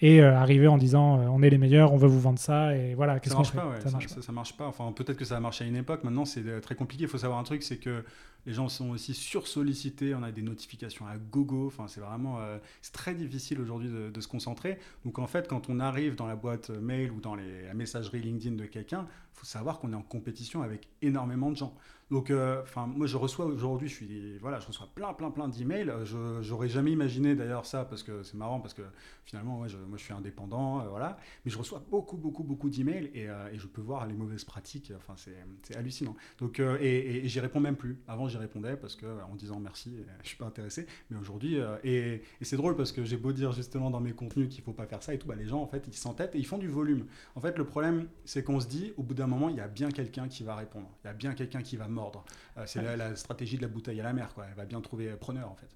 et 0.00 0.22
arriver 0.22 0.68
en 0.68 0.78
disant 0.78 1.18
on 1.18 1.42
est 1.42 1.50
les 1.50 1.58
meilleurs, 1.58 1.92
on 1.92 1.96
veut 1.96 2.08
vous 2.08 2.20
vendre 2.20 2.38
ça 2.38 2.74
et 2.74 2.94
voilà. 2.94 3.20
Qu'est-ce 3.20 3.34
qu'on 3.34 3.44
fait 3.44 3.58
ça, 3.58 3.90
marche 3.90 4.08
pas. 4.08 4.22
Ça, 4.22 4.32
marche 4.32 4.56
pas. 4.56 4.66
Enfin 4.66 4.90
peut-être 4.92 5.18
que 5.18 5.24
ça 5.24 5.36
a 5.36 5.40
marché 5.40 5.64
à 5.64 5.66
une 5.66 5.76
époque. 5.76 6.04
Maintenant 6.04 6.24
c'est 6.24 6.60
très 6.60 6.74
compliqué. 6.74 7.04
Il 7.04 7.08
faut 7.08 7.18
savoir 7.18 7.38
un 7.38 7.42
truc, 7.42 7.62
c'est 7.62 7.78
que 7.78 8.04
les 8.46 8.54
gens 8.54 8.68
sont 8.68 8.90
aussi 8.90 9.12
sursollicités, 9.12 10.14
on 10.14 10.22
a 10.22 10.32
des 10.32 10.40
notifications 10.42 11.06
à 11.06 11.18
gogo, 11.18 11.66
enfin 11.66 11.86
c'est 11.86 12.00
vraiment 12.00 12.40
euh, 12.40 12.56
c'est 12.80 12.92
très 12.92 13.14
difficile 13.14 13.60
aujourd'hui 13.60 13.90
de, 13.90 14.20
se 14.20 14.28
concentrer. 14.28 14.78
Donc 15.04 15.18
en 15.18 15.26
fait, 15.26 15.48
quand 15.48 15.68
on 15.68 15.80
arrive 15.80 16.14
dans 16.14 16.26
la 16.26 16.36
boîte 16.36 16.70
mail 16.70 17.10
ou 17.10 17.20
dans 17.20 17.34
les, 17.34 17.66
la 17.66 17.74
messagerie 17.74 18.20
LinkedIn 18.20 18.56
de 18.56 18.64
quelqu'un, 18.64 19.06
il 19.06 19.38
faut 19.40 19.46
savoir 19.46 19.78
qu'on 19.78 19.92
est 19.92 19.96
en 19.96 20.02
compétition 20.02 20.62
avec 20.62 20.88
énormément 21.02 21.50
de 21.50 21.56
gens. 21.56 21.74
Donc, 22.10 22.30
euh, 22.30 22.62
enfin, 22.62 22.86
moi, 22.86 23.06
je 23.06 23.16
reçois 23.18 23.44
aujourd'hui, 23.44 23.88
je 23.88 23.94
suis, 23.94 24.38
voilà, 24.38 24.60
je 24.60 24.66
reçois 24.66 24.88
plein, 24.94 25.12
plein, 25.12 25.30
plein 25.30 25.48
d'emails. 25.48 25.92
Je 26.04 26.40
j'aurais 26.40 26.68
jamais 26.68 26.90
imaginé 26.90 27.34
d'ailleurs 27.34 27.66
ça 27.66 27.84
parce 27.84 28.02
que 28.02 28.22
c'est 28.22 28.36
marrant 28.36 28.60
parce 28.60 28.72
que 28.72 28.82
finalement, 29.26 29.58
moi, 29.58 29.68
je, 29.68 29.76
moi, 29.76 29.98
je 29.98 30.04
suis 30.04 30.14
indépendant, 30.14 30.80
euh, 30.80 30.88
voilà. 30.88 31.18
Mais 31.44 31.50
je 31.50 31.58
reçois 31.58 31.82
beaucoup, 31.90 32.16
beaucoup, 32.16 32.44
beaucoup 32.44 32.70
d'emails 32.70 33.10
et, 33.12 33.28
euh, 33.28 33.52
et, 33.52 33.58
je 33.58 33.66
peux 33.66 33.82
voir 33.82 34.06
les 34.06 34.14
mauvaises 34.14 34.44
pratiques. 34.44 34.92
Enfin, 34.96 35.14
c'est 35.16 35.76
hallucinant. 35.76 36.16
Donc, 36.38 36.60
et, 36.60 37.24
et, 37.24 37.28
j'y 37.28 37.40
réponds 37.40 37.60
même 37.60 37.76
plus. 37.76 37.98
Avant, 38.08 38.26
j'y 38.26 38.38
répondais 38.38 38.76
parce 38.76 38.96
que 38.96 39.06
en 39.30 39.34
disant 39.34 39.60
merci, 39.60 39.92
je 40.22 40.28
suis 40.28 40.38
pas 40.38 40.46
intéressé. 40.46 40.86
Mais 41.10 41.18
aujourd'hui, 41.18 41.58
et, 41.84 42.22
c'est 42.40 42.56
drôle 42.56 42.74
parce 42.74 42.92
que 42.92 43.04
j'ai 43.04 43.18
beau 43.18 43.32
dire 43.32 43.52
justement 43.52 43.90
dans 43.90 44.00
mes 44.00 44.12
contenus 44.12 44.48
qu'il 44.48 44.64
faut 44.64 44.72
pas 44.72 44.86
faire 44.86 45.02
ça 45.02 45.12
et 45.12 45.18
tout, 45.18 45.28
bah, 45.28 45.34
les 45.34 45.46
gens 45.46 45.60
en 45.60 45.66
fait, 45.66 45.86
ils 45.86 45.94
s'entêtent 45.94 46.34
et 46.34 46.38
ils 46.38 46.46
font 46.46 46.58
du 46.58 46.68
volume. 46.68 47.04
En 47.34 47.40
fait, 47.40 47.58
le 47.58 47.64
problème, 47.64 48.08
c'est 48.24 48.42
qu'on 48.42 48.60
se 48.60 48.66
dit, 48.66 48.94
au 48.96 49.02
bout 49.02 49.14
d'un 49.14 49.26
moment, 49.26 49.50
il 49.50 49.56
y 49.56 49.60
a 49.60 49.68
bien 49.68 49.90
quelqu'un 49.90 50.28
qui 50.28 50.42
va 50.42 50.56
répondre. 50.56 50.88
Il 51.04 51.08
y 51.08 51.10
a 51.10 51.14
bien 51.14 51.34
quelqu'un 51.34 51.60
qui 51.62 51.76
va 51.76 51.86
mordre. 51.98 52.24
Euh, 52.56 52.62
c'est 52.66 52.82
la, 52.82 53.14
stratégie 53.16 53.56
de 53.56 53.62
la 53.62 53.68
bouteille 53.68 54.00
à 54.00 54.04
la 54.04 54.12
mer. 54.12 54.32
Quoi. 54.34 54.46
Elle 54.48 54.56
va 54.56 54.64
bien 54.64 54.80
trouver 54.80 55.08
preneur, 55.20 55.50
en 55.50 55.54
fait. 55.54 55.68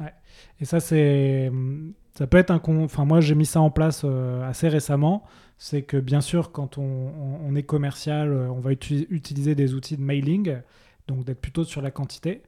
Ouais. 0.00 0.12
Et 0.60 0.64
ça, 0.64 0.80
c'est, 0.80 1.50
ça 2.14 2.26
peut 2.26 2.38
être 2.38 2.50
un. 2.50 2.60
Enfin, 2.82 3.04
moi, 3.04 3.20
j'ai 3.20 3.34
mis 3.34 3.46
ça 3.46 3.60
en 3.60 3.70
place 3.70 4.02
euh, 4.04 4.48
assez 4.48 4.68
récemment. 4.68 5.24
C'est 5.58 5.82
que 5.82 5.96
bien 5.96 6.20
sûr, 6.20 6.50
quand 6.50 6.78
on, 6.78 7.54
est 7.54 7.62
commercial, 7.62 8.32
euh, 8.32 8.48
on 8.48 8.60
va 8.60 8.72
utiliser 8.72 9.54
des 9.54 9.74
outils 9.74 9.96
de 9.96 10.02
mailing, 10.02 10.56
donc 11.06 11.24
d'être 11.24 11.40
plutôt 11.40 11.64
sur 11.64 11.82
la 11.82 11.90
quantité. 11.90 12.42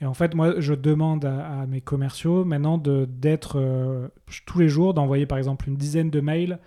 Et 0.00 0.06
en 0.06 0.14
fait, 0.14 0.34
moi, 0.34 0.60
je 0.60 0.74
demande 0.74 1.24
à, 1.24 1.66
mes 1.66 1.80
commerciaux 1.80 2.44
maintenant 2.44 2.78
d'être 2.78 4.10
tous 4.44 4.58
les 4.58 4.68
jours, 4.68 4.92
d'envoyer 4.92 5.24
par 5.24 5.38
exemple 5.38 5.68
une 5.68 5.76
dizaine 5.76 6.10
de 6.10 6.20
mails 6.20 6.58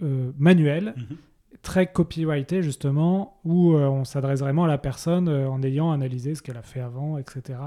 manuels. 0.00 0.94
Mhm 0.96 1.16
très 1.62 1.90
copyrighté 1.90 2.62
justement, 2.62 3.38
où 3.44 3.74
euh, 3.74 3.86
on 3.86 4.04
s'adresse 4.04 4.40
vraiment 4.40 4.64
à 4.64 4.68
la 4.68 4.78
personne 4.78 5.28
euh, 5.28 5.48
en 5.48 5.62
ayant 5.62 5.90
analysé 5.90 6.34
ce 6.34 6.42
qu'elle 6.42 6.56
a 6.56 6.62
fait 6.62 6.80
avant, 6.80 7.18
etc. 7.18 7.58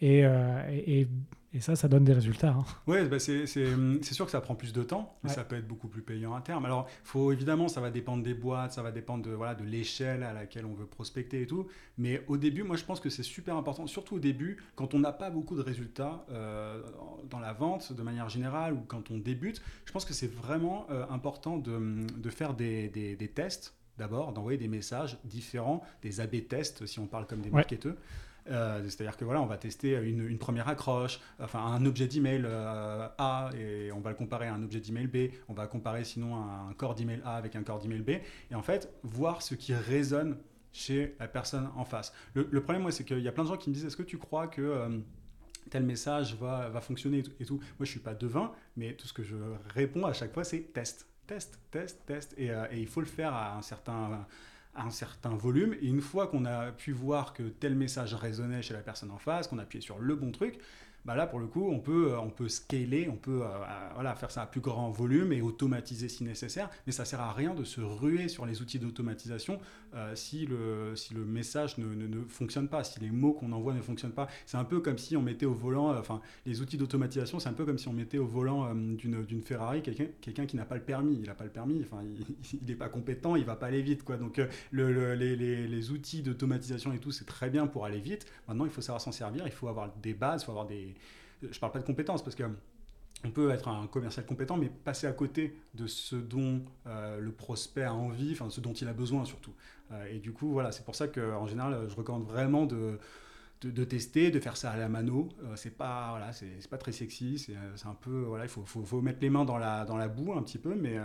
Et, 0.00 0.24
et, 0.70 1.08
et, 1.54 1.60
ça, 1.60 1.76
ça 1.76 1.88
donne 1.88 2.04
des 2.04 2.12
résultats. 2.12 2.50
Hein. 2.50 2.64
Oui, 2.86 3.04
bah 3.06 3.18
c'est 3.18 3.46
sûr 3.46 4.24
que 4.24 4.30
ça 4.30 4.40
prend 4.40 4.54
plus 4.54 4.72
de 4.72 4.82
temps, 4.82 5.16
mais 5.22 5.30
ça 5.30 5.44
peut 5.44 5.56
être 5.56 5.66
beaucoup 5.66 5.88
plus 5.88 6.02
payant 6.02 6.34
à 6.34 6.40
terme. 6.40 6.64
Alors, 6.64 6.88
faut, 7.04 7.32
évidemment, 7.32 7.68
ça 7.68 7.80
va 7.80 7.90
dépendre 7.90 8.22
des 8.22 8.34
boîtes, 8.34 8.72
ça 8.72 8.82
va 8.82 8.92
dépendre 8.92 9.24
de, 9.24 9.30
voilà, 9.30 9.54
de 9.54 9.64
l'échelle 9.64 10.22
à 10.22 10.32
laquelle 10.32 10.66
on 10.66 10.74
veut 10.74 10.86
prospecter 10.86 11.42
et 11.42 11.46
tout. 11.46 11.66
Mais 11.98 12.24
au 12.28 12.36
début, 12.36 12.62
moi, 12.62 12.76
je 12.76 12.84
pense 12.84 13.00
que 13.00 13.10
c'est 13.10 13.22
super 13.22 13.56
important, 13.56 13.86
surtout 13.86 14.16
au 14.16 14.20
début, 14.20 14.58
quand 14.74 14.94
on 14.94 14.98
n'a 14.98 15.12
pas 15.12 15.30
beaucoup 15.30 15.56
de 15.56 15.62
résultats 15.62 16.26
dans 17.30 17.40
la 17.40 17.52
vente 17.52 17.92
de 17.92 18.02
manière 18.02 18.28
générale 18.28 18.74
ou 18.74 18.82
quand 18.86 19.10
on 19.10 19.18
débute, 19.18 19.62
je 19.84 19.92
pense 19.92 20.04
que 20.04 20.12
c'est 20.14 20.32
vraiment 20.32 20.86
important 21.10 21.58
de, 21.58 22.06
de 22.16 22.30
faire 22.30 22.54
des, 22.54 22.88
des, 22.88 23.16
des 23.16 23.28
tests 23.28 23.74
d'abord, 23.98 24.32
d'envoyer 24.32 24.58
des 24.58 24.68
messages 24.68 25.18
différents, 25.24 25.82
des 26.02 26.20
AB 26.20 26.48
tests 26.48 26.86
si 26.86 26.98
on 26.98 27.06
parle 27.06 27.26
comme 27.26 27.40
des 27.40 27.50
marketeurs. 27.50 27.96
Euh, 28.50 28.82
c'est-à-dire 28.84 29.16
que 29.16 29.24
voilà, 29.24 29.40
on 29.40 29.46
va 29.46 29.56
tester 29.56 29.96
une, 30.02 30.38
première 30.38 30.68
accroche, 30.68 31.20
enfin 31.38 31.60
un 31.60 31.84
objet 31.86 32.06
d'email 32.06 32.42
euh, 32.44 33.08
A 33.16 33.50
et 33.58 33.90
on 33.92 34.00
va 34.00 34.10
le 34.10 34.16
comparer 34.16 34.46
à 34.46 34.54
un 34.54 34.62
objet 34.62 34.80
d'email 34.80 35.06
B. 35.06 35.32
On 35.48 35.54
va 35.54 35.66
comparer 35.66 36.04
sinon 36.04 36.36
un 36.36 36.72
corps 36.74 36.94
d'email 36.94 37.20
A 37.24 37.36
avec 37.36 37.56
un 37.56 37.62
corps 37.62 37.78
d'email 37.78 38.02
B. 38.02 38.10
Et 38.50 38.54
en 38.54 38.62
fait, 38.62 38.92
voir 39.02 39.42
ce 39.42 39.54
qui 39.54 39.74
résonne 39.74 40.36
chez 40.72 41.14
la 41.20 41.28
personne 41.28 41.70
en 41.76 41.84
face. 41.84 42.12
Le, 42.34 42.44
problème, 42.60 42.82
moi, 42.82 42.90
c'est 42.90 43.04
qu'il 43.04 43.20
y 43.20 43.28
a 43.28 43.32
plein 43.32 43.44
de 43.44 43.48
gens 43.48 43.56
qui 43.56 43.70
me 43.70 43.74
disent 43.74 43.84
Est-ce 43.84 43.96
que 43.96 44.02
tu 44.02 44.18
crois 44.18 44.48
que 44.48 44.60
euh, 44.60 44.98
tel 45.70 45.84
message 45.84 46.34
va, 46.34 46.68
va 46.68 46.80
fonctionner 46.80 47.22
et 47.40 47.44
tout, 47.46 47.56
Moi, 47.56 47.62
je 47.82 47.90
suis 47.90 48.00
pas 48.00 48.14
devin, 48.14 48.52
mais 48.76 48.94
tout 48.94 49.06
ce 49.06 49.12
que 49.12 49.22
je 49.22 49.36
réponds 49.68 50.04
à 50.04 50.12
chaque 50.12 50.34
fois, 50.34 50.44
c'est 50.44 50.72
test, 50.72 51.06
test, 51.26 51.60
test, 51.70 52.04
test. 52.04 52.34
Et, 52.36 52.48
et 52.48 52.78
il 52.78 52.88
faut 52.88 53.00
le 53.00 53.06
faire 53.06 53.32
à 53.32 53.56
un 53.56 53.62
certain 53.62 54.26
un 54.76 54.90
certain 54.90 55.34
volume. 55.36 55.74
Et 55.80 55.86
une 55.86 56.00
fois 56.00 56.26
qu'on 56.26 56.44
a 56.44 56.72
pu 56.72 56.92
voir 56.92 57.32
que 57.32 57.42
tel 57.44 57.74
message 57.74 58.14
résonnait 58.14 58.62
chez 58.62 58.74
la 58.74 58.80
personne 58.80 59.10
en 59.10 59.18
face, 59.18 59.48
qu'on 59.48 59.58
appuyait 59.58 59.82
sur 59.82 59.98
le 59.98 60.14
bon 60.14 60.32
truc, 60.32 60.58
bah 61.04 61.14
là, 61.14 61.26
pour 61.26 61.38
le 61.38 61.46
coup, 61.46 61.68
on 61.70 61.80
peut, 61.80 62.12
euh, 62.12 62.18
on 62.18 62.30
peut 62.30 62.48
scaler, 62.48 63.08
on 63.10 63.16
peut 63.16 63.42
euh, 63.42 63.46
euh, 63.46 63.90
voilà, 63.94 64.14
faire 64.14 64.30
ça 64.30 64.42
à 64.42 64.46
plus 64.46 64.62
grand 64.62 64.90
volume 64.90 65.32
et 65.32 65.42
automatiser 65.42 66.08
si 66.08 66.24
nécessaire, 66.24 66.70
mais 66.86 66.92
ça 66.92 67.04
sert 67.04 67.20
à 67.20 67.32
rien 67.32 67.54
de 67.54 67.62
se 67.62 67.82
ruer 67.82 68.28
sur 68.28 68.46
les 68.46 68.62
outils 68.62 68.78
d'automatisation 68.78 69.58
si, 70.14 70.44
le, 70.44 70.96
si 70.96 71.14
le 71.14 71.24
message 71.24 71.78
ne, 71.78 71.86
ne, 71.86 72.24
fonctionne 72.24 72.66
pas, 72.66 72.82
si 72.82 72.98
les 72.98 73.12
mots 73.12 73.32
qu'on 73.32 73.52
envoie 73.52 73.72
ne 73.74 73.80
fonctionnent 73.80 74.10
pas. 74.10 74.26
C'est 74.44 74.56
un 74.56 74.64
peu 74.64 74.80
comme 74.80 74.98
si 74.98 75.16
on 75.16 75.22
mettait 75.22 75.46
au 75.46 75.54
volant, 75.54 75.96
enfin, 75.96 76.20
les 76.46 76.60
outils 76.60 76.76
d'automatisation, 76.76 77.38
c'est 77.38 77.48
un 77.48 77.52
peu 77.52 77.64
comme 77.64 77.78
si 77.78 77.86
on 77.86 77.92
mettait 77.92 78.18
au 78.18 78.26
volant 78.26 78.74
d'une 78.74 79.42
Ferrari 79.44 79.82
quelqu'un 79.82 80.06
quelqu'un 80.20 80.46
qui 80.46 80.56
n'a 80.56 80.64
pas 80.64 80.74
le 80.74 80.82
permis. 80.82 81.14
Il 81.14 81.26
n'a 81.26 81.34
pas 81.34 81.44
le 81.44 81.50
permis, 81.50 81.80
enfin, 81.84 82.02
il 82.02 82.58
n'est 82.66 82.74
pas 82.74 82.88
compétent, 82.88 83.36
il 83.36 83.44
va 83.44 83.54
pas 83.54 83.66
aller 83.66 83.82
vite. 83.82 84.02
Quoi. 84.02 84.16
Donc, 84.16 84.40
le, 84.72 85.14
les, 85.14 85.36
les, 85.36 85.68
les 85.68 85.90
outils 85.92 86.22
d'automatisation 86.22 86.92
et 86.92 86.98
tout, 86.98 87.12
c'est 87.12 87.24
très 87.24 87.48
bien 87.48 87.68
pour 87.68 87.84
aller 87.84 88.00
vite. 88.00 88.26
Maintenant, 88.48 88.64
il 88.64 88.72
faut 88.72 88.80
savoir 88.82 89.00
s'en 89.00 89.12
servir, 89.12 89.46
il 89.46 89.52
faut 89.52 89.68
avoir 89.68 89.94
des 90.02 90.14
bases, 90.14 90.42
il 90.42 90.46
faut 90.46 90.52
avoir 90.52 90.66
des 90.66 90.93
je 91.42 91.58
parle 91.58 91.72
pas 91.72 91.80
de 91.80 91.84
compétences 91.84 92.22
parce 92.22 92.36
que 92.36 92.44
on 93.24 93.30
peut 93.30 93.50
être 93.50 93.68
un 93.68 93.86
commercial 93.86 94.26
compétent, 94.26 94.56
mais 94.56 94.68
passer 94.68 95.06
à 95.06 95.12
côté 95.12 95.56
de 95.74 95.86
ce 95.86 96.16
dont 96.16 96.62
euh, 96.86 97.18
le 97.18 97.32
prospect 97.32 97.84
a 97.84 97.94
envie, 97.94 98.32
enfin 98.32 98.50
ce 98.50 98.60
dont 98.60 98.74
il 98.74 98.86
a 98.86 98.92
besoin 98.92 99.24
surtout. 99.24 99.52
Euh, 99.92 100.06
et 100.12 100.18
du 100.18 100.32
coup, 100.32 100.52
voilà, 100.52 100.72
c'est 100.72 100.84
pour 100.84 100.94
ça 100.94 101.08
qu'en 101.08 101.46
général, 101.46 101.86
je 101.88 101.94
recommande 101.94 102.26
vraiment 102.26 102.66
de, 102.66 102.98
de, 103.62 103.84
tester, 103.84 104.30
de 104.30 104.40
faire 104.40 104.56
ça 104.56 104.72
à 104.72 104.76
la 104.76 104.88
mano. 104.88 105.30
Euh, 105.42 105.56
c'est 105.56 105.76
pas, 105.76 106.10
voilà, 106.10 106.32
c'est 106.32 106.68
pas 106.68 106.76
très 106.76 106.92
sexy, 106.92 107.38
c'est 107.38 107.86
un 107.86 107.94
peu, 107.94 108.22
voilà, 108.22 108.44
il 108.44 108.50
faut, 108.50 108.64
faut, 108.66 108.84
faut, 108.84 109.00
mettre 109.00 109.20
les 109.22 109.30
mains 109.30 109.44
dans 109.44 109.56
la, 109.56 109.84
dans 109.84 109.96
la 109.96 110.08
boue 110.08 110.34
un 110.34 110.42
petit 110.42 110.58
peu, 110.58 110.74
mais, 110.74 110.96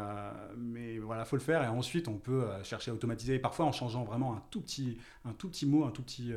mais 0.57 0.99
voilà, 0.99 1.25
faut 1.25 1.35
le 1.35 1.41
faire. 1.41 1.63
Et 1.63 1.67
ensuite, 1.67 2.07
on 2.07 2.17
peut 2.17 2.45
chercher 2.63 2.91
à 2.91 2.93
automatiser. 2.93 3.35
Et 3.35 3.39
parfois, 3.39 3.65
en 3.65 3.71
changeant 3.71 4.03
vraiment 4.03 4.33
un 4.33 4.43
tout 4.51 4.61
petit, 4.61 4.97
un 5.25 5.33
tout 5.33 5.49
petit 5.49 5.65
mot, 5.65 5.85
un 5.85 5.91
tout 5.91 6.03
petit, 6.03 6.33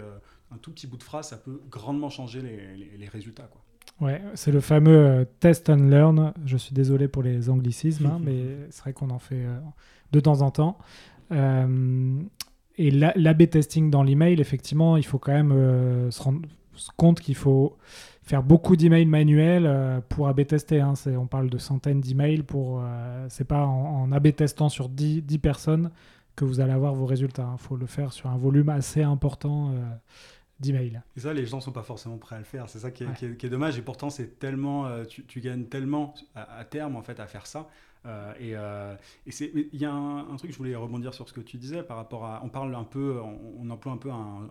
un 0.51 0.59
tout 0.59 0.71
petit 0.71 0.87
bout 0.87 0.97
de 0.97 1.03
phrase, 1.03 1.29
ça 1.29 1.37
peut 1.37 1.61
grandement 1.71 2.11
changer 2.11 2.41
les, 2.41 2.77
les, 2.77 2.97
les 2.97 3.09
résultats, 3.09 3.49
quoi. 3.51 3.63
Ouais, 4.03 4.21
c'est 4.35 4.51
le 4.51 4.61
fameux 4.61 4.97
euh, 4.97 5.25
test 5.39 5.71
and 5.71 5.89
learn. 5.89 6.33
Je 6.45 6.57
suis 6.57 6.75
désolé 6.75 7.07
pour 7.07 7.23
les 7.23 7.49
anglicismes, 7.51 8.07
hein, 8.07 8.21
mais 8.25 8.57
c'est 8.71 8.83
vrai 8.83 8.93
qu'on 8.93 9.11
en 9.11 9.19
fait 9.19 9.45
euh, 9.45 9.59
de 10.11 10.21
temps 10.21 10.43
en 10.43 10.51
temps. 10.51 10.79
Euh, 11.31 12.21
et 12.79 12.91
l'AB 12.91 13.51
testing 13.51 13.91
dans 13.91 14.03
l'email, 14.03 14.41
effectivement, 14.41 14.97
il 14.97 15.05
faut 15.05 15.19
quand 15.19 15.33
même 15.33 16.11
se 16.11 16.23
rendre 16.23 16.49
compte 16.97 17.21
qu'il 17.21 17.35
faut, 17.35 17.77
faire 18.23 18.43
beaucoup 18.43 18.77
d'emails 18.77 19.07
manuels 19.07 19.67
euh, 19.67 20.01
pour 20.09 20.29
A-B 20.29 20.47
tester. 20.47 20.81
Hein. 20.81 20.95
On 21.07 21.27
parle 21.27 21.51
de 21.51 21.59
centaines 21.59 22.01
d'emails 22.01 22.43
pour. 22.43 22.81
Euh, 22.83 23.27
c'est 23.29 23.45
pas 23.45 23.67
en, 23.67 24.03
en 24.03 24.13
A-B 24.13 24.35
testant 24.35 24.69
sur 24.69 24.89
10, 24.89 25.23
10, 25.23 25.39
personnes 25.39 25.91
que 26.37 26.45
vous 26.45 26.61
allez 26.61 26.73
avoir 26.73 26.95
vos 26.95 27.07
résultats. 27.07 27.47
Il 27.51 27.55
hein. 27.55 27.57
faut 27.59 27.77
le 27.77 27.87
faire 27.87 28.13
sur 28.13 28.31
un 28.31 28.37
volume 28.37 28.69
assez 28.69 29.03
important 29.03 29.71
euh, 29.71 29.75
d'emails. 30.61 31.03
Et 31.17 31.21
ça, 31.21 31.35
les 31.35 31.47
gens 31.47 31.61
sont 31.61 31.73
pas 31.73 31.83
forcément 31.83 32.17
prêts 32.17 32.37
à 32.37 32.39
le 32.39 32.45
faire. 32.45 32.69
C'est 32.69 32.79
ça 32.79 32.91
qui 32.91 33.05
est, 33.05 33.37
qui, 33.37 33.47
est, 33.47 33.51
dommage. 33.51 33.77
Et 33.77 33.83
pourtant, 33.83 34.09
c'est 34.09 34.39
tellement, 34.39 34.87
tu, 35.05 35.25
tu, 35.25 35.41
gagnes 35.41 35.65
tellement 35.65 36.15
à, 36.35 36.65
terme 36.65 36.97
en 36.97 37.03
fait 37.03 37.19
à 37.21 37.27
faire 37.27 37.47
ça. 37.47 37.69
Euh, 38.07 38.33
et, 38.39 38.57
euh, 38.57 38.97
il 39.27 39.81
y 39.81 39.85
a 39.85 39.93
un, 39.93 40.37
truc, 40.37 40.53
je 40.53 40.59
voulais 40.59 40.75
rebondir 40.75 41.15
sur 41.15 41.29
ce 41.29 41.33
que 41.33 41.41
tu 41.41 41.57
disais 41.57 41.83
par 41.83 41.97
rapport 41.97 42.25
à. 42.25 42.41
On 42.45 42.49
parle 42.49 42.75
un 42.75 42.85
peu, 42.85 43.21
on, 43.21 43.69
emploie 43.71 43.93
un 43.93 43.97
peu 43.97 44.11
un, 44.11 44.49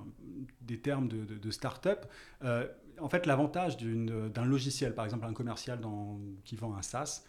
des 0.61 0.79
termes 0.79 1.07
de, 1.07 1.25
de, 1.25 1.51
start-up. 1.51 2.05
Euh, 2.43 2.67
en 2.99 3.09
fait, 3.09 3.25
l'avantage 3.25 3.77
d'un 3.77 4.45
logiciel, 4.45 4.93
par 4.93 5.05
exemple 5.05 5.25
un 5.25 5.33
commercial 5.33 5.79
qui 6.43 6.55
vend 6.55 6.75
un 6.75 6.81
SaaS, 6.81 7.23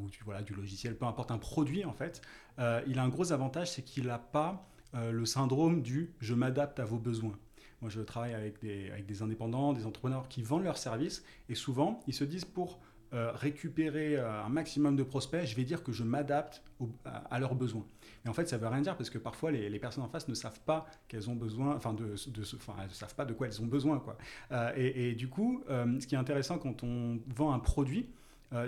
ou 0.00 0.08
du, 0.08 0.20
voilà, 0.24 0.42
du 0.42 0.54
logiciel, 0.54 0.96
peu 0.96 1.06
importe 1.06 1.32
un 1.32 1.38
produit 1.38 1.84
en 1.84 1.92
fait, 1.92 2.22
il 2.58 2.98
a 2.98 3.02
un 3.02 3.08
gros 3.08 3.32
avantage, 3.32 3.72
c'est 3.72 3.82
qu'il 3.82 4.06
n'a 4.06 4.18
pas 4.18 4.68
le 4.94 5.24
syndrome 5.24 5.82
du 5.82 6.12
je 6.20 6.34
m'adapte 6.34 6.80
à 6.80 6.84
vos 6.84 6.98
besoins. 6.98 7.38
Moi, 7.80 7.90
je 7.90 8.00
travaille 8.00 8.34
avec 8.34 8.60
des, 8.60 8.90
avec 8.90 9.06
des 9.06 9.22
indépendants, 9.22 9.72
des 9.72 9.86
entrepreneurs 9.86 10.28
qui 10.28 10.42
vendent 10.42 10.62
leurs 10.62 10.78
services, 10.78 11.24
et 11.48 11.56
souvent, 11.56 12.00
ils 12.06 12.14
se 12.14 12.22
disent 12.22 12.44
pour 12.44 12.78
euh, 13.14 13.30
récupérer 13.34 14.16
euh, 14.16 14.42
un 14.42 14.48
maximum 14.48 14.96
de 14.96 15.02
prospects, 15.02 15.44
je 15.44 15.54
vais 15.54 15.64
dire 15.64 15.82
que 15.82 15.92
je 15.92 16.02
m'adapte 16.02 16.62
à, 17.04 17.38
leurs 17.38 17.54
besoins. 17.54 17.84
Mais 18.24 18.30
en 18.30 18.32
fait, 18.32 18.48
ça 18.48 18.56
ne 18.56 18.62
veut 18.62 18.68
rien 18.68 18.80
dire 18.80 18.96
parce 18.96 19.10
que 19.10 19.18
parfois 19.18 19.50
les, 19.50 19.78
personnes 19.78 20.02
en 20.02 20.08
face 20.08 20.28
ne 20.28 20.34
savent 20.34 20.60
pas 20.60 20.86
qu'elles 21.08 21.28
ont 21.28 21.34
besoin, 21.34 21.76
enfin, 21.76 21.92
de, 21.92 22.04
de, 22.04 22.42
enfin, 22.56 22.74
ne 22.82 22.88
savent 22.88 23.14
pas 23.14 23.26
de 23.26 23.34
quoi 23.34 23.48
elles 23.48 23.60
ont 23.60 23.66
besoin. 23.66 23.98
Quoi. 23.98 24.16
Euh, 24.52 24.72
et, 24.76 25.14
du 25.14 25.28
coup, 25.28 25.62
ce 25.68 26.06
qui 26.06 26.14
est 26.14 26.18
intéressant 26.18 26.58
quand 26.58 26.82
on 26.84 27.18
vend 27.34 27.52
un 27.52 27.58
produit, 27.58 28.08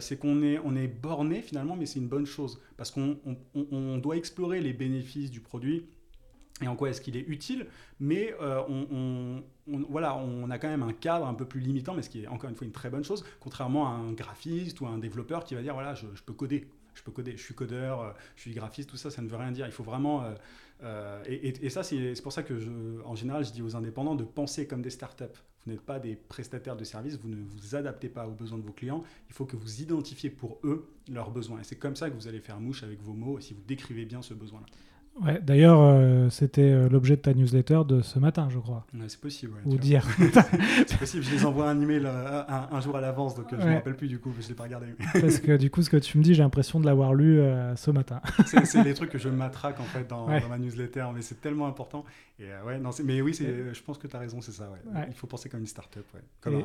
c'est 0.01 0.19
qu'on 0.19 0.43
est, 0.43 0.59
on 0.65 0.77
est 0.77 0.89
borné 0.89 1.41
finalement, 1.41 1.77
mais 1.77 1.87
c'est 1.87 1.99
une 1.99 2.09
bonne 2.09 2.27
chose 2.27 2.61
parce 2.77 2.91
qu'on 2.91 3.19
on 3.55 3.99
doit 3.99 4.17
explorer 4.17 4.61
les 4.61 4.73
bénéfices 4.73 5.31
du 5.31 5.41
produit 5.41 5.87
et 6.63 6.69
en 6.69 6.77
quoi 6.77 6.91
est-ce 6.91 7.01
qu'il 7.01 7.17
est 7.17 7.27
utile, 7.29 7.67
mais 7.99 8.35
euh, 8.41 8.63
on, 8.69 9.43
voilà, 9.89 10.17
on 10.17 10.49
a 10.51 10.59
quand 10.59 10.69
même 10.69 10.85
un 10.85 10.93
cadre 10.93 11.27
un 11.27 11.35
peu 11.35 11.47
plus 11.47 11.61
limitant, 11.61 11.95
mais 11.95 12.03
ce 12.03 12.11
qui 12.11 12.23
est 12.23 12.27
encore 12.29 12.49
une 12.49 12.55
fois 12.55 12.65
une 12.65 12.73
très 12.73 12.91
bonne 12.91 13.03
chose, 13.03 13.25
contrairement 13.41 13.89
à 13.89 13.91
un 13.91 14.13
graphiste 14.13 14.81
ou 14.81 14.87
un 14.87 14.99
développeur 14.99 15.45
qui 15.45 15.57
va 15.57 15.63
dire 15.63 15.75
voilà, 15.75 15.95
je, 15.95 16.07
peux 16.25 16.33
coder, 16.33 16.69
je 16.95 17.03
peux 17.03 17.11
coder, 17.11 17.37
je 17.37 17.43
suis 17.43 17.55
codeur, 17.55 18.03
euh, 18.03 18.11
je 18.37 18.43
suis 18.43 18.53
graphiste, 18.53 18.89
tout 18.89 18.97
ça, 18.97 19.11
ça 19.11 19.21
ne 19.21 19.29
veut 19.29 19.37
rien 19.37 19.51
dire. 19.51 19.67
Il 19.67 19.73
faut 19.73 19.83
vraiment. 19.83 20.25
Euh, 20.83 21.23
et, 21.27 21.71
ça, 21.71 21.83
c'est 21.83 22.15
pour 22.23 22.33
ça 22.33 22.43
que, 22.43 23.03
en 23.05 23.17
général, 23.17 23.45
je 23.45 23.51
dis 23.51 23.63
aux 23.63 23.75
indépendants 23.75 24.15
de 24.15 24.25
penser 24.25 24.67
comme 24.67 24.83
des 24.83 24.91
startups. 24.91 25.25
Vous 25.65 25.73
n'êtes 25.73 25.81
pas 25.81 25.99
des 25.99 26.15
prestataires 26.15 26.77
de 26.77 26.85
services, 26.85 27.17
vous 27.17 27.29
ne 27.29 27.43
vous 27.43 27.75
adaptez 27.75 28.11
pas 28.11 28.29
aux 28.29 28.33
besoins 28.33 28.59
de 28.59 28.65
vos 28.65 28.73
clients. 28.73 29.03
Il 29.29 29.35
faut 29.35 29.47
que 29.47 29.57
vous 29.57 29.81
identifiez 29.81 30.31
pour 30.31 30.61
eux 30.63 30.87
leurs 31.11 31.31
besoins. 31.31 31.61
Et 31.61 31.65
c'est 31.65 31.79
comme 31.79 31.97
ça 31.97 32.11
que 32.11 32.15
vous 32.15 32.29
allez 32.29 32.41
faire 32.41 32.61
mouche 32.61 32.83
avec 32.83 33.01
vos 33.01 33.15
mots 33.15 33.41
si 33.41 33.55
vous 33.55 33.63
décrivez 33.67 34.05
bien 34.05 34.21
ce 34.21 34.35
besoin-là. 34.35 34.67
Ouais, 35.23 35.41
D'ailleurs, 35.41 35.81
euh, 35.81 36.29
c'était 36.29 36.63
euh, 36.63 36.89
l'objet 36.89 37.15
de 37.15 37.21
ta 37.21 37.35
newsletter 37.35 37.83
de 37.87 38.03
ce 38.03 38.19
matin, 38.19 38.49
je 38.51 38.59
crois. 38.59 38.85
c'est 39.07 39.21
possible. 39.21 39.55
Ou 39.65 39.77
dire. 39.77 40.05
c'est 40.87 40.99
possible, 40.99 41.23
je 41.23 41.31
les 41.31 41.47
envoie 41.47 41.69
un 41.69 41.81
email 41.81 42.03
euh, 42.05 42.43
un, 42.49 42.81
jour 42.81 42.97
à 42.97 43.01
l'avance, 43.01 43.37
donc 43.37 43.47
je 43.53 43.57
ne 43.57 43.65
me 43.65 43.75
rappelle 43.75 43.97
plus 43.97 44.09
du 44.09 44.19
coup, 44.19 44.33
je 44.41 44.45
ne 44.45 44.49
l'ai 44.49 44.55
pas 44.55 44.65
regardé. 44.65 44.89
Parce 45.13 45.39
que 45.39 45.57
du 45.57 45.71
coup, 45.71 45.83
ce 45.83 45.91
que 45.91 45.97
tu 45.99 46.19
me 46.19 46.23
dis, 46.23 46.35
j'ai 46.35 46.43
l'impression 46.43 46.81
de 46.81 46.87
l'avoir 46.87 47.15
lu 47.15 47.41
ce 47.77 47.91
matin. 47.93 48.21
c'est 48.65 48.83
les 48.83 48.95
trucs 48.95 49.11
que 49.11 49.19
je 49.19 49.29
matraque 49.29 49.79
en 49.79 49.85
fait 49.85 50.09
dans, 50.09 50.27
ma 50.27 50.59
newsletter, 50.59 51.07
mais 51.15 51.23
c'est 51.23 51.41
tellement 51.41 51.67
important. 51.67 52.05
Et, 52.41 52.47
ouais, 52.67 52.79
non, 52.79 52.91
mais 53.05 53.21
oui, 53.21 53.35
je 53.35 53.83
pense 53.83 53.99
que 53.99 54.09
tu 54.09 54.17
as 54.17 54.19
raison, 54.19 54.41
c'est 54.41 54.53
ça. 54.53 54.69
Il 55.09 55.15
faut 55.15 55.29
penser 55.29 55.49
comme 55.49 55.61
une 55.61 55.67
start-up, 55.67 56.07
comme, 56.41 56.65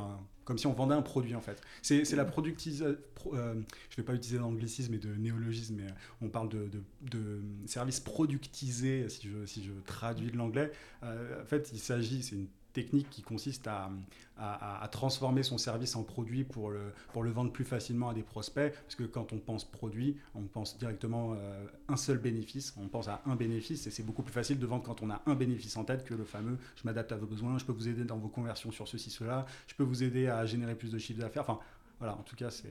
comme 0.49 0.57
si 0.57 0.65
on 0.65 0.73
vendait 0.73 0.95
un 0.95 1.03
produit 1.03 1.35
en 1.35 1.41
fait. 1.41 1.61
C'est 1.83 2.15
la 2.15 2.25
productisation. 2.25 2.97
je 3.23 3.29
ne 3.29 3.63
vais 3.97 4.03
pas 4.03 4.15
utiliser 4.15 4.39
d'anglicisme 4.39 4.91
et 4.95 4.97
de 4.97 5.13
néologisme, 5.13 5.75
mais 5.77 5.85
on 6.23 6.29
parle 6.29 6.49
de, 6.49 6.67
de, 6.67 6.81
de 7.11 7.39
services 7.67 7.99
productiser, 7.99 9.07
si 9.09 9.29
je, 9.29 9.45
si 9.45 9.63
je 9.63 9.71
traduis 9.85 10.31
de 10.31 10.37
l'anglais. 10.37 10.71
Euh, 11.03 11.39
en 11.39 11.45
fait, 11.45 11.69
il 11.71 11.77
s'agit, 11.77 12.23
c'est 12.23 12.35
une 12.35 12.47
technique 12.73 13.09
qui 13.09 13.21
consiste 13.21 13.67
à, 13.67 13.89
à, 14.37 14.87
transformer 14.91 15.43
son 15.43 15.57
service 15.57 15.95
en 15.95 16.03
produit 16.03 16.43
pour 16.43 16.69
le, 16.69 16.93
pour 17.13 17.23
le 17.23 17.31
vendre 17.31 17.51
plus 17.51 17.65
facilement 17.65 18.09
à 18.09 18.13
des 18.13 18.23
prospects. 18.23 18.73
Parce 18.73 18.95
que 18.95 19.03
quand 19.03 19.33
on 19.33 19.39
pense 19.39 19.65
produit, 19.65 20.17
on 20.35 20.43
pense 20.43 20.77
directement 20.77 21.33
euh, 21.33 21.65
un 21.87 21.97
seul 21.97 22.17
bénéfice, 22.17 22.73
on 22.77 22.87
pense 22.87 23.07
à 23.07 23.21
un 23.25 23.35
bénéfice 23.35 23.87
et 23.87 23.91
c'est 23.91 24.03
beaucoup 24.03 24.23
plus 24.23 24.33
facile 24.33 24.59
de 24.59 24.65
vendre 24.65 24.83
quand 24.83 25.01
on 25.01 25.09
a 25.09 25.21
un 25.25 25.35
bénéfice 25.35 25.75
en 25.77 25.83
tête 25.83 26.03
que 26.03 26.13
le 26.13 26.25
fameux 26.25 26.57
je 26.75 26.83
m'adapte 26.85 27.11
à 27.11 27.17
vos 27.17 27.25
besoins, 27.25 27.57
je 27.57 27.65
peux 27.65 27.71
vous 27.71 27.87
aider 27.87 28.05
dans 28.05 28.17
vos 28.17 28.29
conversions 28.29 28.71
sur 28.71 28.87
ceci, 28.87 29.09
cela, 29.09 29.45
je 29.67 29.75
peux 29.75 29.83
vous 29.83 30.03
aider 30.03 30.27
à 30.27 30.45
générer 30.45 30.75
plus 30.75 30.91
de 30.91 30.97
chiffre 30.97 31.19
d'affaires. 31.19 31.43
Enfin, 31.43 31.59
voilà, 31.99 32.15
en 32.15 32.23
tout 32.23 32.35
cas, 32.35 32.49
c'est 32.49 32.69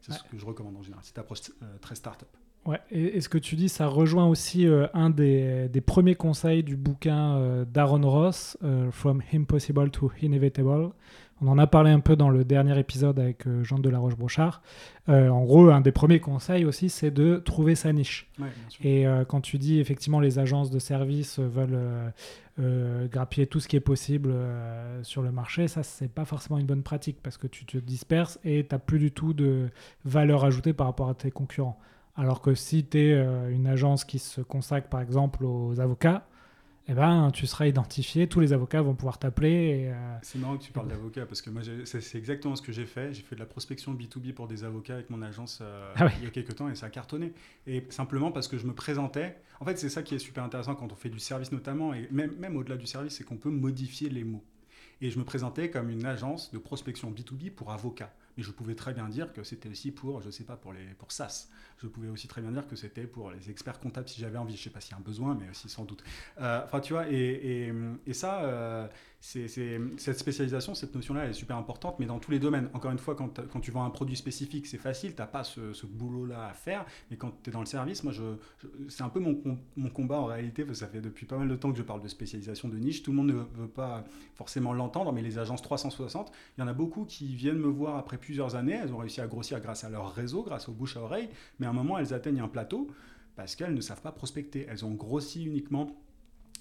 ce 0.00 0.22
que 0.24 0.38
je 0.38 0.44
recommande 0.44 0.76
en 0.76 0.82
général, 0.82 1.04
cette 1.04 1.18
approche 1.18 1.50
euh, 1.62 1.78
très 1.78 1.94
start-up. 1.94 2.28
Ouais, 2.66 2.80
et, 2.90 3.20
ce 3.20 3.28
que 3.28 3.36
tu 3.36 3.56
dis, 3.56 3.68
ça 3.68 3.86
rejoint 3.86 4.26
aussi 4.26 4.66
euh, 4.66 4.86
un 4.94 5.10
des, 5.10 5.68
des, 5.68 5.80
premiers 5.82 6.14
conseils 6.14 6.62
du 6.62 6.76
bouquin 6.76 7.36
euh, 7.36 7.64
d'Aaron 7.66 8.08
Ross, 8.08 8.56
euh, 8.64 8.90
From 8.90 9.22
Impossible 9.34 9.90
to 9.90 10.10
Inevitable. 10.22 10.90
On 11.42 11.48
en 11.48 11.58
a 11.58 11.66
parlé 11.66 11.90
un 11.90 12.00
peu 12.00 12.16
dans 12.16 12.30
le 12.30 12.42
dernier 12.42 12.78
épisode 12.78 13.18
avec 13.18 13.44
Jean 13.64 13.78
de 13.78 13.90
la 13.90 13.98
Roche-Brochard. 13.98 14.62
en 15.08 15.42
gros, 15.42 15.68
un 15.68 15.80
des 15.80 15.90
premiers 15.92 16.20
conseils 16.20 16.64
aussi, 16.64 16.88
c'est 16.88 17.10
de 17.10 17.36
trouver 17.36 17.74
sa 17.74 17.92
niche. 17.92 18.30
et 18.82 19.04
quand 19.28 19.40
tu 19.40 19.58
dis 19.58 19.80
effectivement 19.80 20.20
les 20.20 20.38
agences 20.38 20.70
de 20.70 20.78
services 20.78 21.40
veulent 21.40 22.12
grappiller 23.10 23.48
tout 23.48 23.58
ce 23.58 23.66
qui 23.66 23.74
est 23.74 23.80
possible 23.80 24.32
sur 25.02 25.22
le 25.22 25.32
marché, 25.32 25.66
ça, 25.66 25.82
c'est 25.82 26.08
pas 26.08 26.24
forcément 26.24 26.56
une 26.56 26.66
bonne 26.66 26.84
pratique 26.84 27.18
parce 27.20 27.36
que 27.36 27.48
tu 27.48 27.66
te 27.66 27.78
disperses 27.78 28.38
et 28.44 28.64
tu 28.64 28.72
n'as 28.72 28.78
plus 28.78 29.00
du 29.00 29.10
tout 29.10 29.34
de 29.34 29.68
valeur 30.04 30.44
ajoutée 30.44 30.72
par 30.72 30.86
rapport 30.86 31.08
à 31.08 31.14
tes 31.14 31.32
concurrents. 31.32 31.78
Alors 32.16 32.40
que 32.40 32.54
si 32.54 32.84
tu 32.84 32.98
es 32.98 33.12
euh, 33.12 33.50
une 33.50 33.66
agence 33.66 34.04
qui 34.04 34.18
se 34.18 34.40
consacre 34.40 34.88
par 34.88 35.00
exemple 35.00 35.44
aux 35.44 35.80
avocats, 35.80 36.26
eh 36.86 36.92
ben, 36.92 37.30
tu 37.32 37.46
seras 37.46 37.66
identifié, 37.66 38.28
tous 38.28 38.40
les 38.40 38.52
avocats 38.52 38.82
vont 38.82 38.94
pouvoir 38.94 39.18
t'appeler. 39.18 39.86
Euh, 39.88 40.16
c'est 40.20 40.38
marrant 40.38 40.58
que 40.58 40.64
tu 40.64 40.70
parles 40.70 40.88
d'avocats 40.88 41.24
parce 41.24 41.40
que 41.40 41.48
moi, 41.48 41.62
c'est 41.84 42.18
exactement 42.18 42.56
ce 42.56 42.62
que 42.62 42.72
j'ai 42.72 42.84
fait. 42.84 43.14
J'ai 43.14 43.22
fait 43.22 43.34
de 43.34 43.40
la 43.40 43.46
prospection 43.46 43.94
B2B 43.94 44.34
pour 44.34 44.48
des 44.48 44.64
avocats 44.64 44.94
avec 44.94 45.08
mon 45.08 45.22
agence 45.22 45.60
euh, 45.62 45.92
ah 45.96 46.08
il 46.18 46.24
y 46.24 46.26
a 46.26 46.30
quelques 46.30 46.54
temps 46.54 46.68
et 46.68 46.74
ça 46.74 46.86
a 46.86 46.90
cartonné. 46.90 47.32
Et 47.66 47.86
simplement 47.88 48.30
parce 48.30 48.48
que 48.48 48.58
je 48.58 48.66
me 48.66 48.74
présentais. 48.74 49.38
En 49.60 49.64
fait, 49.64 49.78
c'est 49.78 49.88
ça 49.88 50.02
qui 50.02 50.14
est 50.14 50.18
super 50.18 50.44
intéressant 50.44 50.74
quand 50.74 50.92
on 50.92 50.96
fait 50.96 51.08
du 51.08 51.20
service 51.20 51.52
notamment, 51.52 51.94
et 51.94 52.06
même, 52.10 52.36
même 52.36 52.56
au-delà 52.56 52.76
du 52.76 52.86
service, 52.86 53.16
c'est 53.16 53.24
qu'on 53.24 53.38
peut 53.38 53.50
modifier 53.50 54.10
les 54.10 54.24
mots. 54.24 54.44
Et 55.00 55.10
je 55.10 55.18
me 55.18 55.24
présentais 55.24 55.70
comme 55.70 55.88
une 55.88 56.04
agence 56.04 56.52
de 56.52 56.58
prospection 56.58 57.10
B2B 57.10 57.50
pour 57.50 57.72
avocats. 57.72 58.12
Mais 58.36 58.42
je 58.42 58.50
pouvais 58.50 58.74
très 58.74 58.94
bien 58.94 59.08
dire 59.08 59.32
que 59.32 59.42
c'était 59.42 59.68
aussi 59.68 59.90
pour, 59.90 60.20
je 60.22 60.30
sais 60.30 60.44
pas, 60.44 60.56
pour, 60.56 60.72
les, 60.72 60.84
pour 60.98 61.12
SAS. 61.12 61.50
Je 61.78 61.86
pouvais 61.86 62.08
aussi 62.08 62.28
très 62.28 62.40
bien 62.40 62.50
dire 62.50 62.66
que 62.66 62.76
c'était 62.76 63.06
pour 63.06 63.30
les 63.30 63.50
experts 63.50 63.80
comptables 63.80 64.08
si 64.08 64.20
j'avais 64.20 64.38
envie. 64.38 64.56
Je 64.56 64.62
sais 64.62 64.70
pas 64.70 64.80
s'il 64.80 64.92
y 64.92 64.94
a 64.94 64.98
un 64.98 65.00
besoin, 65.00 65.36
mais 65.38 65.48
aussi 65.50 65.68
sans 65.68 65.84
doute. 65.84 66.02
Euh, 66.40 66.62
enfin, 66.64 66.80
tu 66.80 66.92
vois, 66.92 67.10
et, 67.10 67.72
et, 68.06 68.14
ça, 68.14 68.42
euh, 68.44 68.86
c'est, 69.20 69.48
cette 69.48 70.18
spécialisation, 70.18 70.74
cette 70.74 70.94
notion-là, 70.94 71.24
elle 71.24 71.30
est 71.30 71.34
super 71.34 71.56
importante, 71.56 71.98
mais 71.98 72.06
dans 72.06 72.18
tous 72.18 72.30
les 72.30 72.38
domaines. 72.38 72.68
Encore 72.74 72.90
une 72.90 72.98
fois, 72.98 73.14
quand, 73.14 73.40
quand 73.48 73.60
tu 73.60 73.70
vends 73.70 73.84
un 73.84 73.90
produit 73.90 74.16
spécifique, 74.16 74.66
c'est 74.66 74.78
facile, 74.78 75.14
tu 75.14 75.20
n'as 75.20 75.26
pas 75.26 75.44
ce, 75.44 75.72
ce 75.72 75.86
boulot-là 75.86 76.46
à 76.46 76.52
faire. 76.52 76.84
Mais 77.10 77.16
quand 77.16 77.32
tu 77.42 77.50
es 77.50 77.52
dans 77.52 77.60
le 77.60 77.66
service, 77.66 78.04
moi, 78.04 78.12
je, 78.12 78.22
c'est 78.88 79.02
un 79.02 79.08
peu 79.08 79.20
mon, 79.20 79.40
mon, 79.76 79.88
combat 79.88 80.18
en 80.18 80.26
réalité, 80.26 80.64
parce 80.64 80.78
que 80.78 80.84
ça 80.86 80.90
fait 80.90 81.00
depuis 81.00 81.26
pas 81.26 81.38
mal 81.38 81.48
de 81.48 81.56
temps 81.56 81.72
que 81.72 81.78
je 81.78 81.82
parle 81.82 82.02
de 82.02 82.08
spécialisation 82.08 82.68
de 82.68 82.76
niche. 82.76 83.02
Tout 83.02 83.12
le 83.12 83.16
monde 83.16 83.28
ne 83.28 83.62
veut 83.62 83.68
pas 83.68 84.04
forcément 84.34 84.72
l'entendre, 84.72 85.12
mais 85.12 85.22
les 85.22 85.38
agences 85.38 85.62
360, 85.62 86.32
il 86.56 86.60
y 86.60 86.64
en 86.64 86.68
a 86.68 86.74
beaucoup 86.74 87.04
qui 87.04 87.34
viennent 87.34 87.58
me 87.58 87.68
voir 87.68 87.96
après 87.96 88.18
plusieurs 88.24 88.56
années. 88.56 88.78
Elles 88.82 88.92
ont 88.92 88.98
réussi 88.98 89.20
à 89.20 89.26
grossir 89.26 89.60
grâce 89.60 89.84
à 89.84 89.90
leur 89.90 90.12
réseau, 90.12 90.42
grâce 90.42 90.68
aux 90.68 90.72
bouche 90.72 90.96
à 90.96 91.00
oreille, 91.00 91.28
mais 91.58 91.66
à 91.66 91.70
un 91.70 91.72
moment, 91.72 91.98
elles 91.98 92.14
atteignent 92.14 92.40
un 92.40 92.48
plateau 92.48 92.88
parce 93.36 93.54
qu'elles 93.56 93.74
ne 93.74 93.80
savent 93.80 94.00
pas 94.00 94.12
prospecter. 94.12 94.66
Elles 94.68 94.84
ont 94.84 94.94
grossi 94.94 95.44
uniquement 95.44 96.03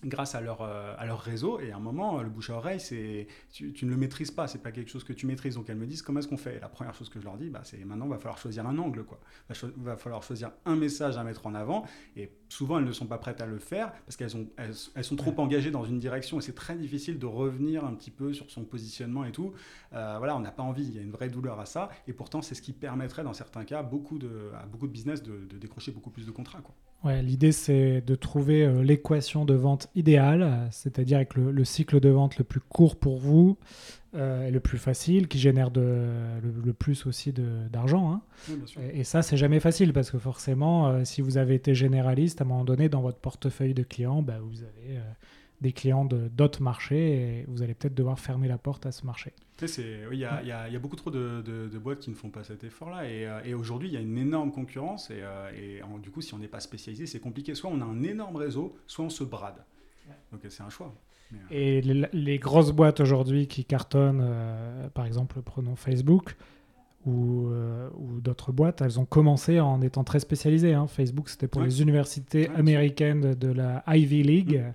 grâce 0.03 0.35
à 0.35 0.41
leur, 0.41 0.61
euh, 0.61 0.95
à 0.97 1.05
leur 1.05 1.19
réseau. 1.19 1.59
Et 1.59 1.71
à 1.71 1.77
un 1.77 1.79
moment, 1.79 2.21
le 2.21 2.29
bouche 2.29 2.49
à 2.49 2.55
oreille, 2.55 2.79
c'est, 2.79 3.27
tu, 3.51 3.73
ne 3.83 3.89
le 3.89 3.97
maîtrises 3.97 4.31
pas, 4.31 4.47
c'est 4.47 4.61
pas 4.61 4.71
quelque 4.71 4.89
chose 4.89 5.03
que 5.03 5.13
tu 5.13 5.25
maîtrises. 5.25 5.55
Donc 5.55 5.69
elles 5.69 5.77
me 5.77 5.85
disent 5.85 6.01
comment 6.01 6.19
est-ce 6.19 6.27
qu'on 6.27 6.37
fait? 6.37 6.57
Et 6.57 6.59
la 6.59 6.69
première 6.69 6.93
chose 6.93 7.09
que 7.09 7.19
je 7.19 7.25
leur 7.25 7.37
dis, 7.37 7.49
bah, 7.49 7.61
c'est 7.63 7.83
maintenant, 7.85 8.05
il 8.05 8.11
va 8.11 8.17
falloir 8.17 8.37
choisir 8.37 8.65
un 8.67 8.77
angle. 8.77 9.03
Quoi. 9.03 9.19
Il 9.49 9.83
va, 9.83 9.97
falloir 9.97 10.23
choisir 10.23 10.51
un 10.65 10.75
message 10.75 11.17
à 11.17 11.23
mettre 11.23 11.45
en 11.45 11.55
avant. 11.55 11.85
Et 12.15 12.31
souvent, 12.49 12.79
elles 12.79 12.85
ne 12.85 12.91
sont 12.91 13.07
pas 13.07 13.17
prêtes 13.17 13.41
à 13.41 13.45
le 13.45 13.59
faire 13.59 13.91
parce 14.05 14.17
qu'elles 14.17 14.35
ont, 14.35 14.47
elles, 14.57 15.03
sont 15.03 15.15
trop 15.15 15.33
engagées 15.37 15.71
dans 15.71 15.85
une 15.85 15.99
direction. 15.99 16.39
Et 16.39 16.41
c'est 16.41 16.55
très 16.55 16.75
difficile 16.75 17.19
de 17.19 17.25
revenir 17.25 17.85
un 17.85 17.93
petit 17.93 18.11
peu 18.11 18.33
sur 18.33 18.49
son 18.49 18.63
positionnement 18.63 19.25
et 19.25 19.31
tout. 19.31 19.53
Euh, 19.93 20.15
voilà, 20.17 20.35
on 20.35 20.39
n'a 20.39 20.51
pas 20.51 20.63
envie, 20.63 20.83
il 20.85 20.95
y 20.95 20.99
a 20.99 21.01
une 21.01 21.11
vraie 21.11 21.29
douleur 21.29 21.59
à 21.59 21.65
ça. 21.65 21.89
Et 22.07 22.13
pourtant, 22.13 22.41
c'est 22.41 22.55
ce 22.55 22.61
qui 22.61 22.73
permettrait, 22.73 23.23
dans 23.23 23.33
certains 23.33 23.65
cas, 23.65 23.83
beaucoup 23.83 24.17
de, 24.17 24.51
à 24.61 24.65
beaucoup 24.65 24.87
de 24.87 24.91
business 24.91 25.23
de, 25.23 25.45
de 25.45 25.57
décrocher 25.57 25.91
beaucoup 25.91 26.09
plus 26.09 26.25
de 26.25 26.31
contrats. 26.31 26.61
Quoi. 26.61 26.73
Ouais, 27.03 27.21
l'idée 27.21 27.51
c'est 27.51 27.99
de 27.99 28.15
trouver 28.15 28.63
euh, 28.63 28.81
l'équation 28.81 29.43
de 29.43 29.53
vente 29.53 29.89
idéale, 29.93 30.69
c'est-à-dire 30.71 31.17
avec 31.17 31.35
le, 31.35 31.65
cycle 31.65 31.99
de 31.99 32.07
vente 32.07 32.37
le 32.37 32.45
plus 32.45 32.61
court 32.61 32.95
pour 32.95 33.17
vous 33.17 33.57
euh, 34.15 34.47
et 34.47 34.51
le 34.51 34.61
plus 34.61 34.77
facile, 34.77 35.27
qui 35.27 35.37
génère 35.37 35.69
de, 35.69 36.07
le, 36.41 36.73
plus 36.73 37.05
aussi 37.05 37.33
d'argent. 37.71 38.13
Hein. 38.13 38.21
et, 38.93 39.03
ça, 39.03 39.21
c'est 39.21 39.35
jamais 39.35 39.59
facile 39.59 39.91
parce 39.91 40.11
que 40.11 40.17
forcément, 40.17 40.87
euh, 40.87 41.03
si 41.03 41.21
vous 41.21 41.37
avez 41.37 41.55
été 41.55 41.75
généraliste, 41.75 42.39
à 42.39 42.45
un 42.45 42.47
moment 42.47 42.63
donné, 42.63 42.87
dans 42.87 43.01
votre 43.01 43.19
portefeuille 43.19 43.73
de 43.73 43.83
clients, 43.83 44.21
bah, 44.21 44.37
vous 44.41 44.63
avez 44.63 44.99
des 45.63 45.71
clients 45.71 46.05
de 46.05 46.27
d'autres 46.27 46.61
marchés 46.61 47.39
et 47.39 47.45
vous 47.47 47.63
allez 47.63 47.73
peut-être 47.73 47.95
devoir 47.95 48.19
fermer 48.19 48.47
la 48.47 48.59
porte 48.59 48.85
à 48.85 48.91
ce 48.91 49.05
marché. 49.05 49.33
Il 49.61 50.19
y, 50.19 50.25
a 50.25 50.79
beaucoup 50.79 50.95
trop 50.95 51.09
de, 51.09 51.77
boîtes 51.79 51.99
qui 51.99 52.09
ne 52.09 52.15
font 52.15 52.29
pas 52.29 52.43
cet 52.43 52.63
effort-là. 52.63 53.09
Et, 53.09 53.25
euh, 53.25 53.57
aujourd'hui, 53.57 53.87
il 53.89 53.93
y 53.93 53.97
a 53.97 54.01
une 54.01 54.17
énorme 54.17 54.51
concurrence. 54.51 55.09
Et, 55.09 55.21
euh, 55.21 55.49
du 56.01 56.11
coup, 56.11 56.21
si 56.21 56.33
on 56.33 56.37
n'est 56.37 56.47
pas 56.47 56.59
spécialisé, 56.59 57.07
c'est 57.07 57.21
compliqué. 57.21 57.55
Soit 57.55 57.71
on 57.71 57.81
a 57.81 57.85
un 57.85 58.03
énorme 58.03 58.35
réseau, 58.35 58.75
soit 58.85 59.05
on 59.05 59.09
se 59.09 59.23
brade. 59.23 59.63
Donc 60.31 60.41
c'est 60.49 60.63
un 60.63 60.69
choix. 60.69 60.93
Et 61.49 61.81
les, 61.81 62.37
grosses 62.37 62.71
boîtes 62.71 62.99
aujourd'hui 62.99 63.47
qui 63.47 63.63
cartonnent, 63.63 64.23
par 64.93 65.05
exemple, 65.05 65.41
prenons 65.41 65.75
Facebook, 65.75 66.35
ou, 67.05 67.49
ou 67.97 68.21
d'autres 68.21 68.51
boîtes, 68.51 68.81
elles 68.81 68.99
ont 68.99 69.05
commencé 69.05 69.59
en 69.59 69.81
étant 69.81 70.03
très 70.03 70.19
spécialisées. 70.19 70.73
Hein. 70.73 70.87
Facebook, 70.87 71.29
c'était 71.29 71.47
pour 71.47 71.61
les 71.61 71.81
universités 71.81 72.49
américaines 72.49 73.33
de 73.33 73.47
la 73.47 73.83
Ivy 73.87 74.23
League, 74.23 74.61
mm. 74.61 74.73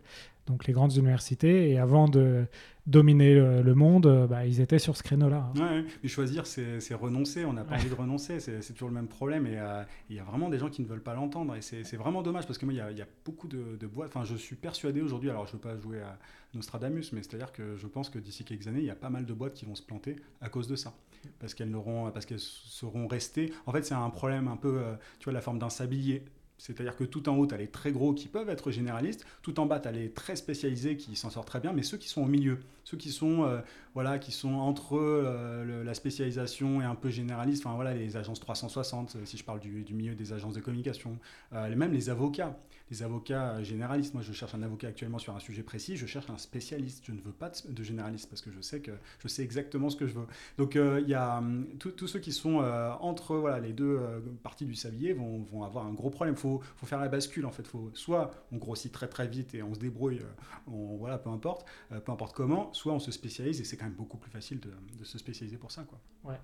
Donc 0.48 0.66
les 0.66 0.72
grandes 0.72 0.94
universités. 0.96 1.70
Et 1.70 1.78
avant 1.78 2.08
de 2.08 2.46
dominer 2.86 3.34
le, 3.34 3.74
monde, 3.74 4.06
euh, 4.06 4.26
bah, 4.26 4.46
ils 4.46 4.60
étaient 4.60 4.78
sur 4.78 4.96
ce 4.96 5.02
créneau-là. 5.02 5.52
Hein. 5.60 5.84
mais 6.02 6.08
choisir, 6.08 6.46
c'est 6.46 6.94
renoncer. 6.94 7.44
On 7.44 7.52
n'a 7.52 7.64
pas 7.64 7.76
envie 7.76 7.90
de 7.90 7.94
renoncer. 7.94 8.40
C'est 8.40 8.72
toujours 8.72 8.88
le 8.88 8.94
même 8.94 9.08
problème. 9.08 9.46
Et 9.46 9.58
euh, 9.58 9.82
il 10.10 10.16
y 10.16 10.20
a 10.20 10.24
vraiment 10.24 10.48
des 10.48 10.58
gens 10.58 10.70
qui 10.70 10.82
ne 10.82 10.86
veulent 10.86 11.02
pas 11.02 11.14
l'entendre. 11.14 11.54
Et 11.54 11.62
c'est 11.62 11.96
vraiment 11.96 12.22
dommage 12.22 12.46
parce 12.46 12.58
que 12.58 12.64
moi, 12.64 12.74
il 12.74 12.98
y, 12.98 13.02
a, 13.02 13.08
beaucoup 13.24 13.48
de, 13.48 13.76
de 13.78 13.86
boîtes. 13.86 14.08
Enfin, 14.08 14.24
je 14.24 14.36
suis 14.36 14.56
persuadé 14.56 15.02
aujourd'hui, 15.02 15.30
alors 15.30 15.46
je 15.46 15.52
ne 15.52 15.56
veux 15.56 15.62
pas 15.62 15.78
jouer 15.78 16.00
à 16.00 16.18
Nostradamus, 16.54 17.12
mais 17.12 17.22
c'est-à-dire 17.22 17.52
que 17.52 17.76
je 17.76 17.86
pense 17.86 18.08
que 18.08 18.18
d'ici 18.18 18.44
quelques 18.44 18.66
années, 18.68 18.80
il 18.80 18.86
y 18.86 18.90
a 18.90 18.96
pas 18.96 19.10
mal 19.10 19.26
de 19.26 19.32
boîtes 19.34 19.54
qui 19.54 19.66
vont 19.66 19.74
se 19.74 19.82
planter 19.82 20.16
à 20.40 20.48
cause 20.48 20.66
de 20.66 20.76
ça 20.76 20.94
parce 21.38 21.54
qu'elles 21.54 21.70
n'auront, 21.70 22.10
parce 22.10 22.26
qu'elles 22.26 22.40
seront 22.40 23.06
restées. 23.06 23.52
En 23.66 23.72
fait, 23.72 23.84
c'est 23.84 23.94
un 23.94 24.10
problème 24.10 24.48
un 24.48 24.56
peu, 24.56 24.78
euh, 24.78 24.94
tu 25.18 25.24
vois, 25.24 25.32
la 25.32 25.40
forme 25.40 25.58
d'un 25.58 25.70
sablier. 25.70 26.24
C'est-à-dire 26.58 26.96
que 26.96 27.04
tout 27.04 27.28
en 27.28 27.36
haut, 27.36 27.46
tu 27.46 27.54
as 27.54 27.56
les 27.56 27.68
très 27.68 27.92
gros 27.92 28.12
qui 28.12 28.28
peuvent 28.28 28.48
être 28.50 28.70
généralistes, 28.70 29.24
tout 29.42 29.58
en 29.60 29.66
bas, 29.66 29.80
tu 29.80 29.88
as 29.88 29.92
les 29.92 30.10
très 30.10 30.36
spécialisés 30.36 30.96
qui 30.96 31.16
s'en 31.16 31.30
sortent 31.30 31.48
très 31.48 31.60
bien, 31.60 31.72
mais 31.72 31.82
ceux 31.82 31.96
qui 31.96 32.08
sont 32.08 32.22
au 32.22 32.26
milieu, 32.26 32.58
ceux 32.84 32.96
qui 32.96 33.10
sont, 33.10 33.44
euh, 33.44 33.60
voilà, 33.94 34.18
qui 34.18 34.32
sont 34.32 34.54
entre 34.54 34.98
euh, 34.98 35.84
la 35.84 35.94
spécialisation 35.94 36.82
et 36.82 36.84
un 36.84 36.96
peu 36.96 37.10
généraliste, 37.10 37.64
voilà, 37.64 37.94
les 37.94 38.16
agences 38.16 38.40
360, 38.40 39.16
si 39.24 39.36
je 39.36 39.44
parle 39.44 39.60
du, 39.60 39.84
milieu 39.94 40.14
des 40.14 40.32
agences 40.32 40.54
de 40.54 40.60
communication, 40.60 41.18
même 41.52 41.92
les 41.92 42.10
avocats 42.10 42.58
les 42.90 43.02
avocats 43.02 43.50
euh, 43.50 43.62
généralistes. 43.62 44.14
Moi, 44.14 44.22
je 44.22 44.32
cherche 44.32 44.54
un 44.54 44.62
avocat 44.62 44.88
actuellement 44.88 45.18
sur 45.18 45.34
un 45.34 45.40
sujet 45.40 45.62
précis, 45.62 45.96
je 45.96 46.06
cherche 46.06 46.28
un 46.30 46.38
spécialiste. 46.38 47.04
Je 47.06 47.12
ne 47.12 47.20
veux 47.20 47.32
pas 47.32 47.50
de, 47.68 47.82
généraliste 47.82 48.28
parce 48.28 48.42
que 48.42 48.50
je 48.50 48.60
sais 48.60 48.80
que 48.80 48.92
je 49.18 49.28
sais 49.28 49.42
exactement 49.42 49.90
ce 49.90 49.96
que 49.96 50.06
je 50.06 50.14
veux. 50.14 50.26
Donc, 50.56 50.76
euh, 50.76 51.00
il 51.02 51.08
y 51.08 51.14
a 51.14 51.38
hum, 51.38 51.66
tous 51.78 52.06
ceux 52.06 52.18
qui 52.18 52.32
sont 52.32 52.60
euh, 52.60 52.90
entre 53.00 53.36
voilà, 53.36 53.60
les 53.60 53.72
deux 53.72 54.00
parties 54.42 54.64
du 54.64 54.74
sablier 54.74 55.12
vont, 55.12 55.42
vont, 55.42 55.62
avoir 55.62 55.86
un 55.86 55.92
gros 55.92 56.10
problème. 56.10 56.34
Il 56.34 56.40
faut, 56.40 56.60
faut, 56.76 56.86
faire 56.86 57.00
la 57.00 57.08
bascule 57.08 57.46
en 57.46 57.52
fait. 57.52 57.66
Faut, 57.66 57.90
soit 57.94 58.30
on 58.52 58.56
grossit 58.56 58.92
très 58.92 59.08
très 59.08 59.26
vite 59.26 59.54
et 59.54 59.62
on 59.62 59.74
se 59.74 59.80
débrouille, 59.80 60.20
on, 60.66 60.96
voilà, 60.96 61.18
peu 61.18 61.30
importe, 61.30 61.66
peu 61.90 62.12
importe 62.12 62.34
comment, 62.34 62.72
soit 62.72 62.92
on 62.92 62.98
se 62.98 63.12
spécialise 63.12 63.60
et 63.60 63.64
c'est 63.64 63.76
quand 63.76 63.86
même 63.86 63.94
beaucoup 63.94 64.16
plus 64.16 64.30
facile 64.30 64.60
de, 64.60 64.70
de 64.98 65.04
se 65.04 65.18
spécialiser 65.18 65.56
pour 65.56 65.70
ça. 65.70 65.82
Quoi. 65.82 65.98
Ouais. 66.24 66.38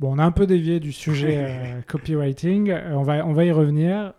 Bon, 0.00 0.14
on 0.14 0.18
a 0.18 0.24
un 0.24 0.32
peu 0.32 0.46
dévié 0.46 0.80
du 0.80 0.92
sujet 0.92 1.82
copywriting. 1.88 2.72
on, 2.72 3.02
va, 3.02 3.24
on 3.26 3.32
va 3.32 3.44
y 3.44 3.52
revenir. 3.52 4.12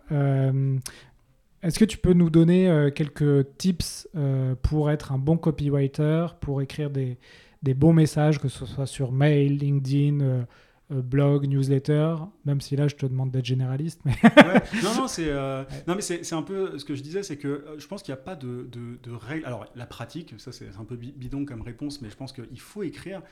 Est-ce 1.62 1.78
que 1.78 1.84
tu 1.84 1.98
peux 1.98 2.12
nous 2.12 2.30
donner 2.30 2.68
euh, 2.68 2.90
quelques 2.90 3.56
tips 3.56 4.08
euh, 4.14 4.54
pour 4.62 4.90
être 4.90 5.12
un 5.12 5.18
bon 5.18 5.36
copywriter, 5.36 6.26
pour 6.40 6.62
écrire 6.62 6.90
des, 6.90 7.18
des, 7.62 7.74
bons 7.74 7.92
messages, 7.92 8.38
que 8.38 8.48
ce 8.48 8.66
soit 8.66 8.86
sur 8.86 9.12
mail, 9.12 9.58
LinkedIn, 9.58 10.46
euh, 10.90 10.96
euh, 10.96 11.02
blog, 11.02 11.46
newsletter, 11.46 12.16
même 12.44 12.60
si 12.60 12.76
là 12.76 12.88
je 12.88 12.94
te 12.94 13.06
demande 13.06 13.30
d'être 13.30 13.44
généraliste. 13.44 14.00
Mais 14.04 14.14
non, 14.82 14.94
non, 14.96 15.08
c'est 15.08 15.28
euh, 15.28 15.64
mais 15.86 16.00
c'est 16.00 16.32
un 16.34 16.42
peu 16.42 16.78
ce 16.78 16.84
que 16.84 16.94
je 16.94 17.02
disais, 17.02 17.22
c'est 17.22 17.36
que 17.36 17.48
euh, 17.48 17.78
je 17.78 17.86
pense 17.86 18.02
qu'il 18.02 18.14
n'y 18.14 18.20
a 18.20 18.22
pas 18.22 18.36
de, 18.36 18.68
de, 18.70 19.12
règles. 19.12 19.46
Alors 19.46 19.66
la 19.74 19.86
pratique, 19.86 20.34
ça 20.38 20.52
c'est 20.52 20.68
un 20.78 20.84
peu 20.84 20.96
bidon 20.96 21.44
comme 21.44 21.62
réponse, 21.62 22.02
mais 22.02 22.10
je 22.10 22.16
pense 22.16 22.32
qu'il 22.32 22.60
faut 22.60 22.82
écrire 22.82 23.22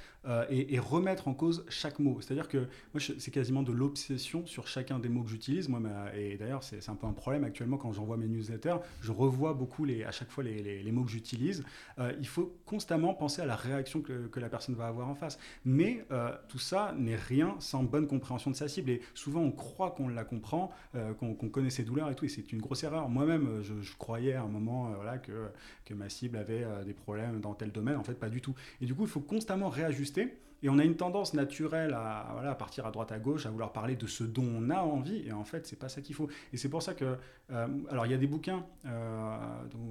et, 0.50 0.78
remettre 0.78 1.28
en 1.28 1.34
cause 1.34 1.64
chaque 1.68 1.98
mot. 1.98 2.18
C'est-à-dire 2.20 2.48
que 2.48 2.58
moi 2.92 3.02
c'est 3.18 3.30
quasiment 3.30 3.62
de 3.62 3.72
l'obsession 3.72 4.46
sur 4.46 4.66
chacun 4.66 4.98
des 4.98 5.08
mots 5.08 5.22
que 5.22 5.30
j'utilise. 5.30 5.68
Moi, 5.68 5.80
et 6.16 6.36
d'ailleurs 6.36 6.62
c'est 6.62 6.88
un 6.88 6.94
peu 6.94 7.06
un 7.06 7.12
problème 7.12 7.44
actuellement 7.44 7.76
quand 7.76 7.92
j'envoie 7.92 8.16
mes 8.16 8.28
newsletters, 8.28 8.76
je 9.00 9.12
revois 9.12 9.54
beaucoup 9.54 9.84
les, 9.84 10.04
à 10.04 10.10
chaque 10.10 10.30
fois 10.30 10.44
les, 10.44 10.62
les, 10.82 10.92
mots 10.92 11.04
que 11.04 11.10
j'utilise. 11.10 11.64
il 12.18 12.26
faut 12.26 12.56
constamment 12.66 13.14
penser 13.14 13.42
à 13.42 13.46
la 13.46 13.56
réaction 13.56 14.00
que, 14.00 14.26
que, 14.28 14.40
la 14.40 14.48
personne 14.48 14.74
va 14.74 14.86
avoir 14.86 15.08
en 15.08 15.14
face. 15.14 15.38
Mais 15.64 16.06
tout 16.48 16.58
ça 16.58 16.94
n'est 16.96 17.16
rien 17.16 17.43
sans 17.58 17.82
bonne 17.82 18.06
compréhension 18.06 18.50
de 18.50 18.56
sa 18.56 18.68
cible. 18.68 18.90
Et 18.90 19.00
souvent, 19.14 19.40
on 19.40 19.50
croit 19.50 19.90
qu'on 19.90 20.08
la 20.08 20.24
comprend, 20.24 20.70
euh, 20.94 21.12
qu'on 21.14 21.34
connaît 21.34 21.70
ses 21.70 21.84
douleurs 21.84 22.10
et 22.10 22.14
tout, 22.14 22.24
et 22.24 22.28
c'est 22.28 22.52
une 22.52 22.60
grosse 22.60 22.84
erreur. 22.84 23.08
Moi-même, 23.08 23.46
euh, 23.46 23.62
je, 23.62 23.96
croyais 23.96 24.34
à 24.34 24.42
un 24.42 24.48
moment 24.48 24.88
euh, 24.88 24.94
voilà, 24.96 25.18
que, 25.18 25.48
que 25.84 25.94
ma 25.94 26.08
cible 26.08 26.36
avait 26.36 26.66
des 26.84 26.94
problèmes 26.94 27.40
dans 27.40 27.54
tel 27.54 27.72
domaine. 27.72 27.96
En 27.96 28.04
fait, 28.04 28.14
pas 28.14 28.28
du 28.28 28.40
tout. 28.40 28.54
Et 28.80 28.86
du 28.86 28.94
coup, 28.94 29.02
il 29.02 29.08
faut 29.08 29.20
constamment 29.20 29.68
réajuster. 29.68 30.38
Et 30.64 30.70
on 30.70 30.78
a 30.78 30.84
une 30.84 30.96
tendance 30.96 31.34
naturelle 31.34 31.92
à, 31.92 32.30
voilà, 32.32 32.52
à 32.52 32.54
partir 32.54 32.86
à 32.86 32.90
droite 32.90 33.12
à 33.12 33.18
gauche, 33.18 33.44
à 33.44 33.50
vouloir 33.50 33.70
parler 33.70 33.96
de 33.96 34.06
ce 34.06 34.24
dont 34.24 34.48
on 34.48 34.70
a 34.70 34.80
envie. 34.80 35.22
Et 35.26 35.32
en 35.32 35.44
fait, 35.44 35.66
c'est 35.66 35.78
pas 35.78 35.90
ça 35.90 36.00
qu'il 36.00 36.14
faut. 36.14 36.26
Et 36.54 36.56
c'est 36.56 36.70
pour 36.70 36.82
ça 36.82 36.94
que, 36.94 37.18
euh, 37.52 37.68
alors 37.90 38.06
il 38.06 38.12
y 38.12 38.14
a 38.14 38.16
des 38.18 38.26
bouquins 38.26 38.64
euh, 38.86 39.36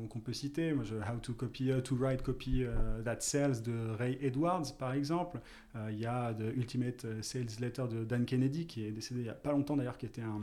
qu'on 0.10 0.20
peut 0.20 0.34
citer. 0.34 0.74
Moi, 0.74 0.84
je, 0.84 0.96
How 0.96 1.20
to 1.22 1.34
copy, 1.34 1.70
uh, 1.70 1.84
to 1.84 1.96
write 1.96 2.24
copy 2.24 2.64
uh, 2.64 3.04
that 3.06 3.20
sells 3.20 3.62
de 3.62 3.92
Ray 4.00 4.18
Edwards, 4.20 4.76
par 4.80 4.94
exemple. 4.94 5.40
Euh, 5.76 5.90
il 5.92 6.00
y 6.00 6.08
a 6.08 6.34
The 6.34 6.58
Ultimate 6.58 7.22
Sales 7.22 7.60
Letter 7.60 7.84
de 7.92 8.04
Dan 8.04 8.26
Kennedy, 8.26 8.66
qui 8.66 8.84
est 8.84 8.92
décédé 8.92 9.20
il 9.22 9.28
y 9.28 9.30
a 9.30 9.36
pas 9.36 9.52
longtemps 9.52 9.78
d'ailleurs, 9.78 10.00
qui 10.00 10.08
était 10.08 10.24
un 10.24 10.42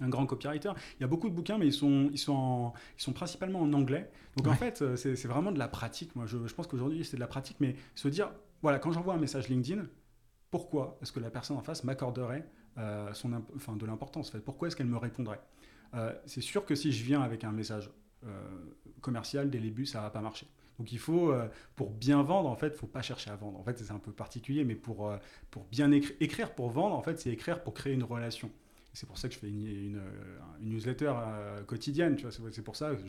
un 0.00 0.08
grand 0.08 0.26
copywriter. 0.26 0.70
Il 0.98 1.00
y 1.00 1.04
a 1.04 1.08
beaucoup 1.08 1.28
de 1.28 1.34
bouquins, 1.34 1.58
mais 1.58 1.66
ils 1.66 1.72
sont, 1.72 2.08
ils 2.12 2.18
sont, 2.18 2.72
ils 2.96 3.02
sont 3.02 3.12
principalement 3.12 3.60
en 3.60 3.72
anglais. 3.72 4.08
Donc 4.36 4.46
en 4.46 4.54
fait, 4.54 4.84
c'est 4.94 5.26
vraiment 5.26 5.50
de 5.50 5.58
la 5.58 5.66
pratique. 5.66 6.14
Moi, 6.14 6.24
je, 6.26 6.46
je 6.46 6.54
pense 6.54 6.68
qu'aujourd'hui, 6.68 7.04
c'est 7.04 7.16
de 7.16 7.20
la 7.20 7.26
pratique, 7.26 7.56
mais 7.58 7.74
se 7.96 8.06
dire, 8.06 8.30
voilà, 8.62 8.78
quand 8.78 8.92
j'envoie 8.92 9.14
un 9.14 9.18
message 9.18 9.48
LinkedIn, 9.48 9.86
pourquoi 10.50 10.98
est-ce 11.02 11.12
que 11.12 11.20
la 11.20 11.30
personne 11.30 11.56
en 11.56 11.62
face 11.62 11.84
m'accorderait 11.84 12.46
euh, 12.78 13.12
son 13.12 13.32
enfin, 13.54 13.76
de 13.76 13.86
l'importance 13.86 14.30
fait? 14.30 14.40
Pourquoi 14.40 14.68
est-ce 14.68 14.76
qu'elle 14.76 14.86
me 14.86 14.96
répondrait? 14.96 15.40
Euh, 15.94 16.12
C'est 16.26 16.40
sûr 16.40 16.64
que 16.64 16.74
si 16.74 16.92
je 16.92 17.04
viens 17.04 17.22
avec 17.22 17.44
un 17.44 17.52
message 17.52 17.90
euh, 18.24 18.48
commercial 19.00 19.50
dès 19.50 19.58
le 19.58 19.64
début, 19.64 19.86
ça 19.86 20.00
va 20.00 20.10
pas 20.10 20.20
marcher. 20.20 20.46
Donc 20.78 20.92
il 20.92 20.98
faut, 20.98 21.34
pour 21.74 21.90
bien 21.90 22.22
vendre, 22.22 22.48
en 22.48 22.54
fait, 22.54 22.76
faut 22.76 22.86
pas 22.86 23.02
chercher 23.02 23.30
à 23.30 23.36
vendre. 23.36 23.58
En 23.58 23.64
fait, 23.64 23.76
c'est 23.76 23.90
un 23.90 23.98
peu 23.98 24.12
particulier, 24.12 24.64
mais 24.64 24.76
pour, 24.76 25.12
pour 25.50 25.64
bien 25.64 25.90
écrire, 25.90 26.14
écrire 26.20 26.54
pour 26.54 26.70
vendre, 26.70 26.94
en 26.94 27.02
fait, 27.02 27.18
c'est 27.18 27.30
écrire 27.30 27.64
pour 27.64 27.74
créer 27.74 27.94
une 27.94 28.04
relation. 28.04 28.48
C'est 28.98 29.06
pour 29.06 29.18
ça 29.18 29.28
que 29.28 29.34
je 29.34 29.38
fais 29.38 29.48
une, 29.48 30.00
newsletter 30.60 31.12
euh, 31.14 31.62
quotidienne. 31.62 32.16
C'est 32.50 32.62
pour 32.62 32.74
ça 32.74 32.96
que 32.96 33.02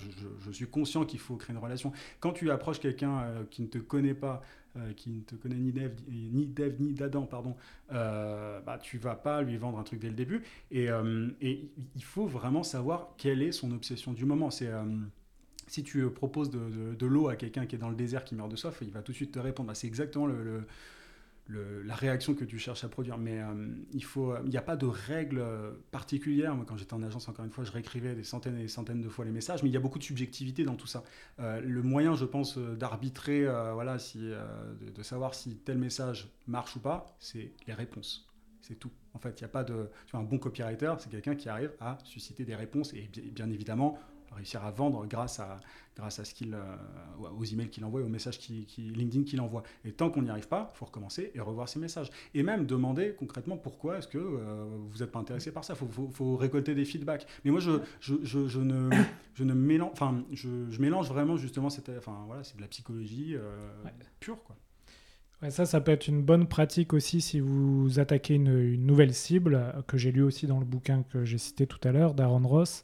je, 0.45 0.51
suis 0.51 0.67
conscient 0.67 1.03
qu'il 1.03 1.19
faut 1.19 1.35
créer 1.35 1.55
une 1.55 1.61
relation. 1.61 1.91
Quand 2.19 2.31
tu 2.31 2.51
approches 2.51 2.79
quelqu'un 2.79 3.45
qui 3.49 3.63
ne 3.63 3.67
te 3.67 3.79
connaît 3.79 4.13
pas, 4.13 4.41
euh, 4.77 4.93
qui 4.93 5.09
ne 5.09 5.21
te 5.21 5.35
connaît 5.35 5.55
ni 5.55 5.71
Dev 5.71 5.91
ni, 6.09 6.45
Dev, 6.47 6.75
ni 6.79 6.93
d'Adam, 6.93 7.25
pardon, 7.25 7.55
bah, 7.89 8.79
tu 8.81 8.97
vas 8.97 9.15
pas 9.15 9.41
lui 9.41 9.57
vendre 9.57 9.79
un 9.79 9.83
truc 9.83 9.99
dès 9.99 10.09
le 10.09 10.15
début. 10.15 10.43
Et, 10.71 10.89
il 11.41 12.03
faut 12.03 12.25
vraiment 12.25 12.63
savoir 12.63 13.09
quelle 13.17 13.41
est 13.41 13.51
son 13.51 13.71
obsession 13.71 14.13
du 14.13 14.25
moment. 14.25 14.51
C'est 14.51 14.69
si 15.67 15.83
tu 15.83 16.09
proposes 16.09 16.49
de, 16.49 17.05
l'eau 17.05 17.29
à 17.29 17.35
quelqu'un 17.35 17.65
qui 17.65 17.75
est 17.75 17.79
dans 17.79 17.89
le 17.89 17.95
désert, 17.95 18.23
qui 18.23 18.35
meurt 18.35 18.49
de 18.49 18.55
soif, 18.55 18.77
il 18.81 18.91
va 18.91 19.01
tout 19.01 19.11
de 19.11 19.17
suite 19.17 19.31
te 19.31 19.39
répondre. 19.39 19.67
Bah, 19.67 19.75
c'est 19.75 19.87
exactement 19.87 20.27
le 20.27 20.65
la 21.49 21.95
réaction 21.95 22.35
que 22.35 22.45
tu 22.45 22.59
cherches 22.59 22.83
à 22.83 22.89
produire. 22.89 23.17
Mais 23.17 23.39
euh, 23.39 23.67
il 23.91 24.03
faut, 24.03 24.35
il 24.43 24.49
n'y 24.49 24.57
a 24.57 24.61
pas 24.61 24.75
de 24.75 24.85
règle 24.85 25.43
particulière. 25.91 26.55
Moi, 26.55 26.65
quand 26.67 26.77
j'étais 26.77 26.93
en 26.93 27.03
agence, 27.03 27.27
encore 27.27 27.45
une 27.45 27.51
fois, 27.51 27.63
je 27.63 27.71
réécrivais 27.71 28.15
des 28.15 28.23
centaines 28.23 28.57
et 28.57 28.61
des 28.61 28.67
centaines 28.67 29.01
de 29.01 29.09
fois 29.09 29.25
les 29.25 29.31
messages, 29.31 29.63
mais 29.63 29.69
il 29.69 29.73
y 29.73 29.77
a 29.77 29.79
beaucoup 29.79 29.99
de 29.99 30.03
subjectivité 30.03 30.63
dans 30.63 30.75
tout 30.75 30.87
ça. 30.87 31.03
Euh, 31.39 31.59
le 31.61 31.81
moyen, 31.81 32.15
je 32.15 32.25
pense, 32.25 32.57
euh, 32.57 32.75
d'arbitrer, 32.75 33.45
voilà, 33.73 33.99
si, 33.99 34.19
de, 34.19 35.03
savoir 35.03 35.33
si 35.33 35.57
tel 35.57 35.77
message 35.77 36.29
marche 36.47 36.75
ou 36.75 36.79
pas, 36.79 37.15
c'est 37.19 37.51
les 37.67 37.73
réponses. 37.73 38.27
C'est 38.61 38.75
tout. 38.75 38.91
En 39.13 39.19
fait, 39.19 39.39
il 39.39 39.43
n'y 39.43 39.45
a 39.45 39.49
pas 39.49 39.63
de. 39.63 39.89
Tu 40.05 40.11
vois, 40.11 40.19
un 40.19 40.23
bon 40.23 40.37
copywriter, 40.37 40.93
c'est 40.99 41.09
quelqu'un 41.09 41.35
qui 41.35 41.49
arrive 41.49 41.71
à 41.79 41.97
susciter 42.03 42.45
des 42.45 42.55
réponses 42.55 42.93
et 42.93 43.09
bien 43.33 43.49
évidemment 43.49 43.97
réussir 44.35 44.63
à 44.63 44.71
vendre 44.71 45.05
grâce 45.05 45.39
à, 45.39 45.59
grâce 45.95 46.19
à 46.19 46.25
ce 46.25 46.33
qu'il, 46.33 46.53
euh, 46.53 46.75
aux 47.37 47.43
emails 47.43 47.69
qu'il 47.69 47.83
envoie, 47.85 48.01
aux 48.01 48.09
messages 48.09 48.39
qui, 48.39 48.65
LinkedIn 48.77 49.23
qu'il 49.23 49.41
envoie. 49.41 49.63
Et 49.85 49.91
tant 49.91 50.09
qu'on 50.09 50.21
n'y 50.21 50.29
arrive 50.29 50.47
pas, 50.47 50.71
il 50.73 50.77
faut 50.77 50.85
recommencer 50.85 51.31
et 51.33 51.39
revoir 51.39 51.67
ses 51.67 51.79
messages. 51.79 52.09
Et 52.33 52.43
même 52.43 52.65
demander 52.65 53.15
concrètement 53.17 53.57
pourquoi 53.57 53.97
est-ce 53.97 54.07
que 54.07 54.17
euh, 54.17 54.65
vous 54.89 54.99
n'êtes 54.99 55.11
pas 55.11 55.19
intéressé 55.19 55.51
par 55.51 55.63
ça. 55.63 55.73
Il 55.73 55.87
faut, 55.87 56.09
faut, 56.11 56.37
récolter 56.37 56.73
des 56.75 56.85
feedbacks. 56.85 57.27
Mais 57.43 57.51
moi, 57.51 57.59
je, 57.59 57.71
je, 57.99 58.15
je, 58.23 58.59
ne, 58.59 58.89
je 59.33 59.43
ne 59.43 59.53
mélange, 59.53 59.91
enfin, 59.91 60.23
je, 60.31 60.79
mélange 60.79 61.09
vraiment 61.09 61.37
justement, 61.37 61.69
cette, 61.69 61.89
enfin, 61.89 62.23
voilà, 62.27 62.43
c'est 62.43 62.55
de 62.55 62.61
la 62.61 62.67
psychologie 62.67 63.35
euh, 63.35 63.69
pure. 64.19 64.41
Quoi 64.43 64.55
ça, 65.47 65.65
ça 65.65 65.79
peut 65.79 65.93
être 65.93 66.07
une 66.07 66.21
bonne 66.21 66.47
pratique 66.47 66.91
aussi 66.91 67.21
si 67.21 67.39
vous 67.39 67.99
attaquez 67.99 68.33
une, 68.35 68.75
nouvelle 68.85 69.13
cible, 69.13 69.73
que 69.87 69.97
j'ai 69.97 70.11
lu 70.11 70.21
aussi 70.21 70.47
dans 70.47 70.59
le 70.59 70.65
bouquin 70.65 71.03
que 71.13 71.23
j'ai 71.23 71.37
cité 71.37 71.65
tout 71.65 71.79
à 71.87 71.93
l'heure, 71.93 72.13
d'Aaron 72.13 72.45
Ross. 72.45 72.83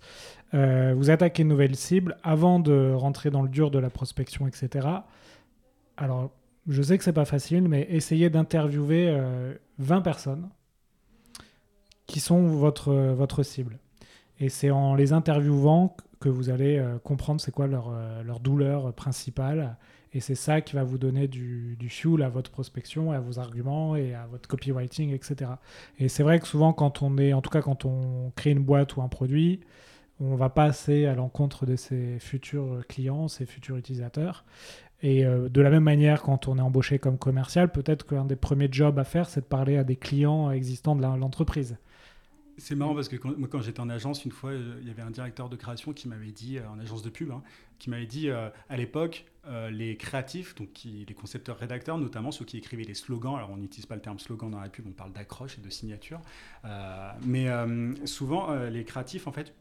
Euh, 0.54 0.94
vous 0.96 1.10
attaquez 1.10 1.44
une 1.44 1.50
nouvelle 1.50 1.76
cible 1.76 2.16
avant 2.24 2.60
de 2.60 2.94
rentrer 2.94 3.30
dans 3.30 3.42
le 3.42 3.50
dur 3.50 3.72
de 3.72 3.80
la 3.80 3.90
prospection, 3.90 4.48
etc. 4.48 4.88
Alors, 5.98 6.32
je 6.68 6.82
sais 6.82 6.98
que 6.98 7.04
c'est 7.04 7.12
pas 7.12 7.26
facile, 7.26 7.68
mais 7.68 7.88
essayez 7.90 8.30
d'interviewer 8.30 9.12
20 9.80 9.98
euh, 9.98 10.02
personnes 10.02 10.50
qui 12.08 12.22
sont 12.22 12.48
votre, 12.48 12.94
votre 12.94 13.44
cible. 13.44 13.80
Et 14.40 14.48
c'est 14.48 14.72
en 14.72 14.96
les 14.96 15.12
interviewant 15.12 15.98
que 16.22 16.30
vous 16.30 16.50
allez 16.50 16.84
comprendre 17.04 17.42
c'est 17.42 17.52
quoi 17.52 17.68
leur, 17.68 17.92
leur 18.24 18.40
douleur 18.40 18.94
principale. 18.94 19.78
Et 20.16 20.22
c'est 20.22 20.34
ça 20.34 20.62
qui 20.62 20.78
va 20.78 20.86
vous 20.86 20.98
donner 20.98 21.28
du, 21.28 21.76
du 21.76 21.90
fuel 21.90 22.24
à 22.24 22.30
votre 22.30 22.50
prospection, 22.50 23.12
à 23.12 23.20
vos 23.20 23.38
arguments 23.38 23.98
et 23.98 24.16
à 24.16 24.26
votre 24.28 24.48
copywriting, 24.48 25.14
etc. 25.14 25.52
Et 26.00 26.08
c'est 26.08 26.24
vrai 26.24 26.40
que 26.40 26.48
souvent, 26.48 26.72
quand 26.72 27.02
on 27.02 27.18
est, 27.18 27.34
en 27.34 27.42
tout 27.42 27.50
cas 27.50 27.62
quand 27.62 27.84
on 27.84 28.32
crée 28.34 28.52
une 28.52 28.64
boîte 28.64 28.96
ou 28.96 29.02
un 29.02 29.10
produit, 29.10 29.60
on 30.22 30.36
va 30.36 30.48
passer 30.48 31.06
à 31.06 31.16
l'encontre 31.16 31.66
de 31.66 31.76
ses 31.76 32.18
futurs 32.20 32.84
clients, 32.88 33.28
ses 33.28 33.46
futurs 33.46 33.76
utilisateurs. 33.76 34.46
Et 35.02 35.26
euh, 35.26 35.50
de 35.50 35.60
la 35.60 35.70
même 35.70 35.84
manière, 35.84 36.22
quand 36.22 36.48
on 36.48 36.58
est 36.58 36.62
embauché 36.62 36.98
comme 36.98 37.18
commercial, 37.18 37.70
peut-être 37.70 38.08
qu'un 38.08 38.24
des 38.24 38.38
premiers 38.38 38.70
jobs 38.72 38.98
à 38.98 39.04
faire, 39.04 39.28
c'est 39.28 39.42
de 39.42 39.46
parler 39.46 39.76
à 39.76 39.84
des 39.84 39.98
clients 39.98 40.50
existants 40.50 40.96
de 40.96 41.02
l'entreprise. 41.02 41.78
C'est 42.58 42.76
marrant 42.76 42.96
parce 42.96 43.10
que 43.10 43.16
quand, 43.16 43.38
moi, 43.38 43.48
quand 43.50 43.62
j'étais 43.62 43.80
en 43.80 43.90
agence, 43.90 44.26
une 44.26 44.32
fois, 44.32 44.52
euh, 44.52 44.78
il 44.82 44.88
y 44.88 44.92
avait 44.92 45.02
un 45.02 45.12
directeur 45.12 45.50
de 45.50 45.56
création 45.56 45.94
qui 45.94 46.08
m'avait 46.08 46.32
dit, 46.32 46.58
euh, 46.58 46.70
en 46.70 46.80
agence 46.80 47.04
de 47.04 47.10
pub, 47.10 47.32
hein, 47.32 47.44
qui 47.80 47.90
m'avait 47.90 48.06
dit 48.06 48.30
à 48.30 48.78
l'époque, 48.78 49.26
euh, 49.48 49.70
les 49.70 49.96
créatifs, 49.96 50.56
donc 50.56 50.70
les 50.86 51.14
concepteurs 51.14 51.60
rédacteurs, 51.60 52.00
notamment 52.00 52.32
ceux 52.32 52.46
qui 52.46 52.58
écrivaient 52.58 52.84
les 52.84 52.96
slogans. 52.96 53.36
Alors 53.36 53.52
on 53.52 53.58
n'utilise 53.58 53.86
pas 53.86 53.94
le 53.94 54.02
terme 54.02 54.18
slogan 54.18 54.50
dans 54.50 54.60
la 54.60 54.70
pub, 54.70 54.88
on 54.88 54.92
parle 54.92 55.14
d'accroche 55.14 55.60
et 55.60 55.62
de 55.62 55.70
signature. 55.70 56.20
Euh, 56.64 57.12
mais 57.24 57.48
euh, 57.50 57.94
souvent, 58.08 58.56
les 58.66 58.84
créatifs 58.86 59.28
en 59.28 59.32
fait 59.32 59.54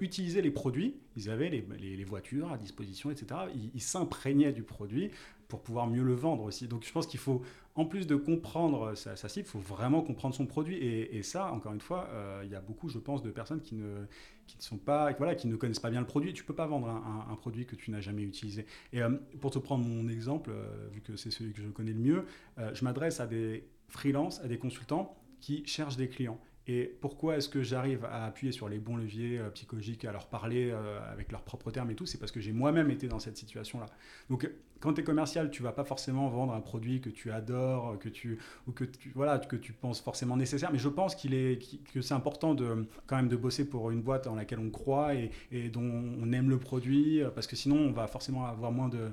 utilisaient 0.00 0.42
les 0.42 0.50
produits. 0.50 0.94
Ils 1.16 1.30
avaient 1.30 1.48
les, 1.48 2.04
voitures 2.04 2.52
à 2.52 2.58
disposition, 2.58 3.10
etc. 3.10 3.40
Ils 3.74 3.80
s'imprégnaient 3.80 4.52
du 4.52 4.62
produit 4.62 5.10
pour 5.50 5.60
pouvoir 5.60 5.86
mieux 5.86 6.02
le 6.02 6.14
vendre 6.14 6.44
aussi. 6.44 6.66
Donc 6.66 6.84
je 6.84 6.92
pense 6.92 7.06
qu'il 7.06 7.20
faut, 7.20 7.42
en 7.74 7.84
plus 7.84 8.06
de 8.06 8.16
comprendre 8.16 8.94
sa, 8.94 9.16
cible, 9.16 9.46
il 9.46 9.50
faut 9.50 9.58
vraiment 9.58 10.00
comprendre 10.00 10.34
son 10.34 10.46
produit. 10.46 10.76
Et, 10.78 11.22
ça, 11.22 11.52
encore 11.52 11.74
une 11.74 11.80
fois, 11.82 12.08
il 12.42 12.50
y 12.50 12.54
a 12.54 12.60
beaucoup, 12.60 12.88
je 12.88 12.98
pense, 12.98 13.22
de 13.22 13.30
personnes 13.30 13.60
qui 13.60 13.74
ne, 13.74 14.06
qui 14.50 14.56
ne 14.58 14.62
sont 14.62 14.78
pas, 14.78 15.12
voilà, 15.12 15.34
qui 15.34 15.46
ne 15.46 15.56
connaissent 15.56 15.78
pas 15.78 15.90
bien 15.90 16.00
le 16.00 16.06
produit. 16.06 16.32
Tu 16.32 16.44
peux 16.44 16.54
pas 16.54 16.66
vendre 16.66 16.88
un, 16.88 17.34
produit 17.36 17.66
que 17.66 17.76
tu 17.76 17.90
n'as 17.90 18.00
jamais 18.00 18.22
utilisé. 18.22 18.66
Et 18.92 19.02
euh, 19.02 19.10
pour 19.40 19.50
te 19.50 19.58
prendre 19.58 19.84
mon 19.84 20.08
exemple, 20.08 20.50
euh, 20.52 20.88
vu 20.92 21.00
que 21.00 21.16
c'est 21.16 21.30
celui 21.30 21.52
que 21.52 21.62
je 21.62 21.68
connais 21.68 21.92
le 21.92 22.00
mieux, 22.00 22.24
euh, 22.58 22.74
je 22.74 22.84
m'adresse 22.84 23.20
à 23.20 23.26
des 23.26 23.64
freelances, 23.88 24.40
à 24.40 24.48
des 24.48 24.58
consultants 24.58 25.16
qui 25.40 25.64
cherchent 25.66 25.96
des 25.96 26.08
clients. 26.08 26.38
Et 26.66 26.96
pourquoi 27.00 27.36
est-ce 27.36 27.48
que 27.48 27.62
j'arrive 27.62 28.04
à 28.04 28.26
appuyer 28.26 28.52
sur 28.52 28.68
les 28.68 28.78
bons 28.78 28.96
leviers 28.96 29.38
euh, 29.38 29.50
psychologiques, 29.50 30.04
à 30.04 30.12
leur 30.12 30.26
parler 30.26 30.70
euh, 30.70 31.00
avec 31.10 31.32
leurs 31.32 31.42
propres 31.42 31.70
termes 31.70 31.90
et 31.90 31.94
tout 31.94 32.06
C'est 32.06 32.18
parce 32.18 32.30
que 32.30 32.40
j'ai 32.40 32.52
moi-même 32.52 32.90
été 32.90 33.08
dans 33.08 33.18
cette 33.18 33.36
situation-là. 33.36 33.86
Donc, 34.28 34.48
quand 34.78 34.94
tu 34.94 35.00
es 35.00 35.04
commercial, 35.04 35.50
tu 35.50 35.62
vas 35.62 35.72
pas 35.72 35.84
forcément 35.84 36.28
vendre 36.28 36.52
un 36.52 36.60
produit 36.60 37.00
que 37.00 37.10
tu 37.10 37.30
adores, 37.32 37.98
que 37.98 38.08
tu, 38.08 38.38
ou 38.66 38.72
que 38.72 38.84
voilà, 39.14 39.38
que 39.38 39.56
tu 39.56 39.72
penses 39.72 40.00
forcément 40.00 40.36
nécessaire. 40.36 40.70
Mais 40.72 40.78
je 40.78 40.88
pense 40.88 41.14
qu'il 41.14 41.34
est, 41.34 41.58
que 41.92 42.02
c'est 42.02 42.14
important 42.14 42.54
de, 42.54 42.86
quand 43.06 43.16
même 43.16 43.28
de 43.28 43.36
bosser 43.36 43.68
pour 43.68 43.90
une 43.90 44.02
boîte 44.02 44.24
dans 44.24 44.34
laquelle 44.34 44.60
on 44.60 44.70
croit 44.70 45.14
et, 45.14 45.30
et 45.50 45.68
dont 45.70 45.82
on 46.20 46.32
aime 46.32 46.50
le 46.50 46.58
produit, 46.58 47.22
euh, 47.22 47.30
parce 47.30 47.46
que 47.46 47.56
sinon, 47.56 47.76
on 47.76 47.92
va 47.92 48.06
forcément 48.06 48.46
avoir 48.46 48.70
moins 48.70 48.88
de. 48.88 49.10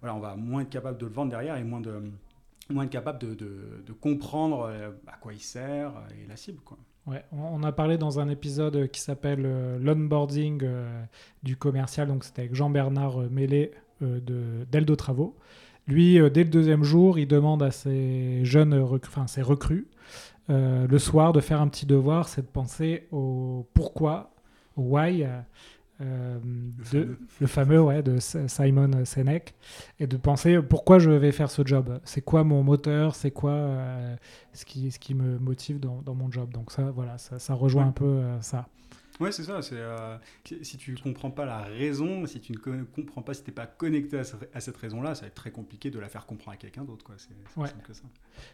Voilà, 0.00 0.14
on 0.14 0.20
va 0.20 0.36
moins 0.36 0.62
être 0.62 0.70
capable 0.70 0.98
de 0.98 1.06
le 1.06 1.12
vendre 1.12 1.30
derrière 1.30 1.56
et 1.56 1.64
moins 1.64 1.80
de 1.80 2.02
moins 2.70 2.84
être 2.84 2.90
capable 2.90 3.18
de, 3.18 3.34
de, 3.34 3.92
comprendre 3.92 4.68
euh, 4.70 4.90
à 5.06 5.16
quoi 5.16 5.32
il 5.32 5.40
sert 5.40 5.92
et 6.10 6.26
la 6.26 6.36
cible. 6.36 6.60
Quoi. 6.64 6.78
Ouais, 7.06 7.24
on 7.32 7.62
a 7.62 7.72
parlé 7.72 7.98
dans 7.98 8.20
un 8.20 8.28
épisode 8.28 8.90
qui 8.90 9.00
s'appelle 9.00 9.42
euh, 9.44 9.78
l'onboarding 9.78 10.60
euh, 10.62 11.04
du 11.42 11.56
commercial, 11.56 12.08
donc 12.08 12.24
c'était 12.24 12.42
avec 12.42 12.54
Jean-Bernard 12.54 13.18
Mélé 13.30 13.72
de 14.00 14.66
d'Eldo 14.70 14.96
Travaux. 14.96 15.36
Lui, 15.86 16.18
dès 16.30 16.44
le 16.44 16.50
deuxième 16.50 16.82
jour, 16.82 17.18
il 17.18 17.28
demande 17.28 17.62
à 17.62 17.70
ses 17.70 18.44
jeunes 18.44 18.74
enfin 18.74 19.26
ses 19.26 19.42
recrues, 19.42 19.86
le 20.48 20.98
soir 20.98 21.32
de 21.34 21.40
faire 21.40 21.60
un 21.60 21.68
petit 21.68 21.84
devoir, 21.84 22.28
c'est 22.28 22.40
de 22.42 22.46
penser 22.46 23.06
au 23.12 23.68
pourquoi, 23.74 24.34
au 24.76 24.82
why, 24.82 25.26
euh, 26.00 26.38
le, 26.92 27.46
fameux. 27.46 27.80
ouais, 27.80 28.02
de 28.02 28.18
Simon 28.18 29.04
Sinek, 29.04 29.54
et 30.00 30.06
de 30.06 30.16
penser 30.16 30.60
pourquoi 30.60 30.98
je 30.98 31.10
vais 31.10 31.30
faire 31.30 31.50
ce 31.50 31.62
job. 31.64 32.00
C'est 32.04 32.20
quoi 32.20 32.42
mon 32.42 32.62
moteur 32.64 33.14
C'est 33.14 33.30
quoi 33.30 33.52
euh, 33.52 34.16
ce, 34.52 34.64
qui, 34.64 34.90
ce 34.90 34.98
qui 34.98 35.14
me 35.14 35.38
motive 35.38 35.78
dans, 35.78 36.02
dans, 36.02 36.14
mon 36.14 36.30
job 36.30 36.50
Donc 36.52 36.72
ça, 36.72 36.90
voilà, 36.90 37.18
ça, 37.18 37.38
ça 37.38 37.54
rejoint 37.54 37.86
un 37.86 37.92
peu 37.92 38.04
euh, 38.04 38.40
ça. 38.40 38.66
Ouais, 39.20 39.30
c'est 39.30 39.44
ça. 39.44 39.62
C'est 39.62 39.76
euh, 39.76 40.16
si 40.62 40.76
tu 40.76 40.94
comprends 40.96 41.30
pas 41.30 41.44
la 41.44 41.58
raison, 41.58 42.26
si 42.26 42.40
tu 42.40 42.52
ne 42.52 42.84
comprends 42.84 43.22
pas, 43.22 43.34
si 43.34 43.42
tu 43.42 43.50
n'es 43.50 43.54
pas 43.54 43.66
connecté 43.66 44.18
à, 44.18 44.60
cette 44.60 44.76
raison-là, 44.76 45.14
ça 45.14 45.22
va 45.22 45.26
être 45.28 45.34
très 45.34 45.50
compliqué 45.50 45.90
de 45.90 45.98
la 45.98 46.08
faire 46.08 46.26
comprendre 46.26 46.54
à 46.54 46.56
quelqu'un 46.56 46.84
d'autre. 46.84 47.12
C'est 47.16 47.60
ouais. 47.60 47.68
que 47.86 47.92
ça. 47.92 48.02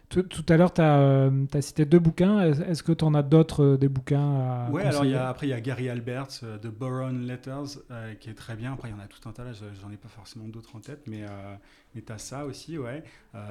Tout, 0.09 0.23
tout, 0.23 0.45
à 0.49 0.57
l'heure, 0.57 0.73
tu 0.73 0.81
as, 0.81 0.99
euh, 0.99 1.45
cité 1.61 1.85
deux 1.85 1.99
bouquins. 1.99 2.41
Est-ce 2.41 2.83
que 2.83 2.91
tu 2.91 3.03
en 3.03 3.13
as 3.13 3.23
d'autres, 3.23 3.63
euh, 3.63 3.77
des 3.77 3.89
bouquins 3.89 4.67
à 4.67 4.69
Ouais, 4.69 4.83
alors 4.83 5.05
y 5.05 5.15
a, 5.15 5.29
après, 5.29 5.47
il 5.47 5.51
y 5.51 5.53
a 5.53 5.61
Gary 5.61 5.89
Alberts 5.89 6.41
de 6.61 6.69
Boron 6.69 7.11
Letters 7.11 7.79
qui 8.19 8.29
est 8.29 8.35
très 8.35 8.55
bien. 8.55 8.73
Après, 8.73 8.89
il 8.89 8.91
y 8.91 8.95
en 8.95 8.99
a 9.03 9.07
tout 9.07 9.27
un 9.27 9.31
tas 9.31 9.43
là. 9.43 9.51
J'en 9.53 9.91
ai 9.91 9.97
pas 9.97 10.09
forcément 10.09 10.47
d'autres 10.47 10.75
en 10.75 10.79
tête, 10.79 11.01
mais, 11.07 11.25
mais 11.95 12.01
tu 12.01 12.11
as 12.11 12.17
ça 12.17 12.45
aussi, 12.45 12.77
ouais. 12.77 13.03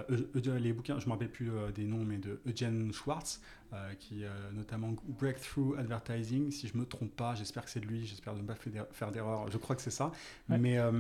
les 0.08 0.72
bouquins, 0.72 0.98
je 0.98 1.04
ne 1.04 1.08
me 1.08 1.12
rappelle 1.12 1.30
plus 1.30 1.50
des 1.74 1.84
noms, 1.84 2.04
mais 2.04 2.18
de 2.18 2.40
Eugene 2.46 2.92
Schwartz. 2.92 3.40
Euh, 3.72 3.94
qui 4.00 4.24
euh, 4.24 4.28
notamment 4.52 4.96
Breakthrough 5.20 5.78
Advertising, 5.78 6.50
si 6.50 6.66
je 6.66 6.76
me 6.76 6.84
trompe 6.84 7.14
pas, 7.14 7.36
j'espère 7.36 7.64
que 7.64 7.70
c'est 7.70 7.78
de 7.78 7.86
lui, 7.86 8.04
j'espère 8.04 8.34
ne 8.34 8.42
pas 8.42 8.56
faire 8.90 9.12
d'erreur, 9.12 9.48
je 9.48 9.58
crois 9.58 9.76
que 9.76 9.82
c'est 9.82 9.92
ça. 9.92 10.10
Mais, 10.48 10.76
euh, 10.76 10.90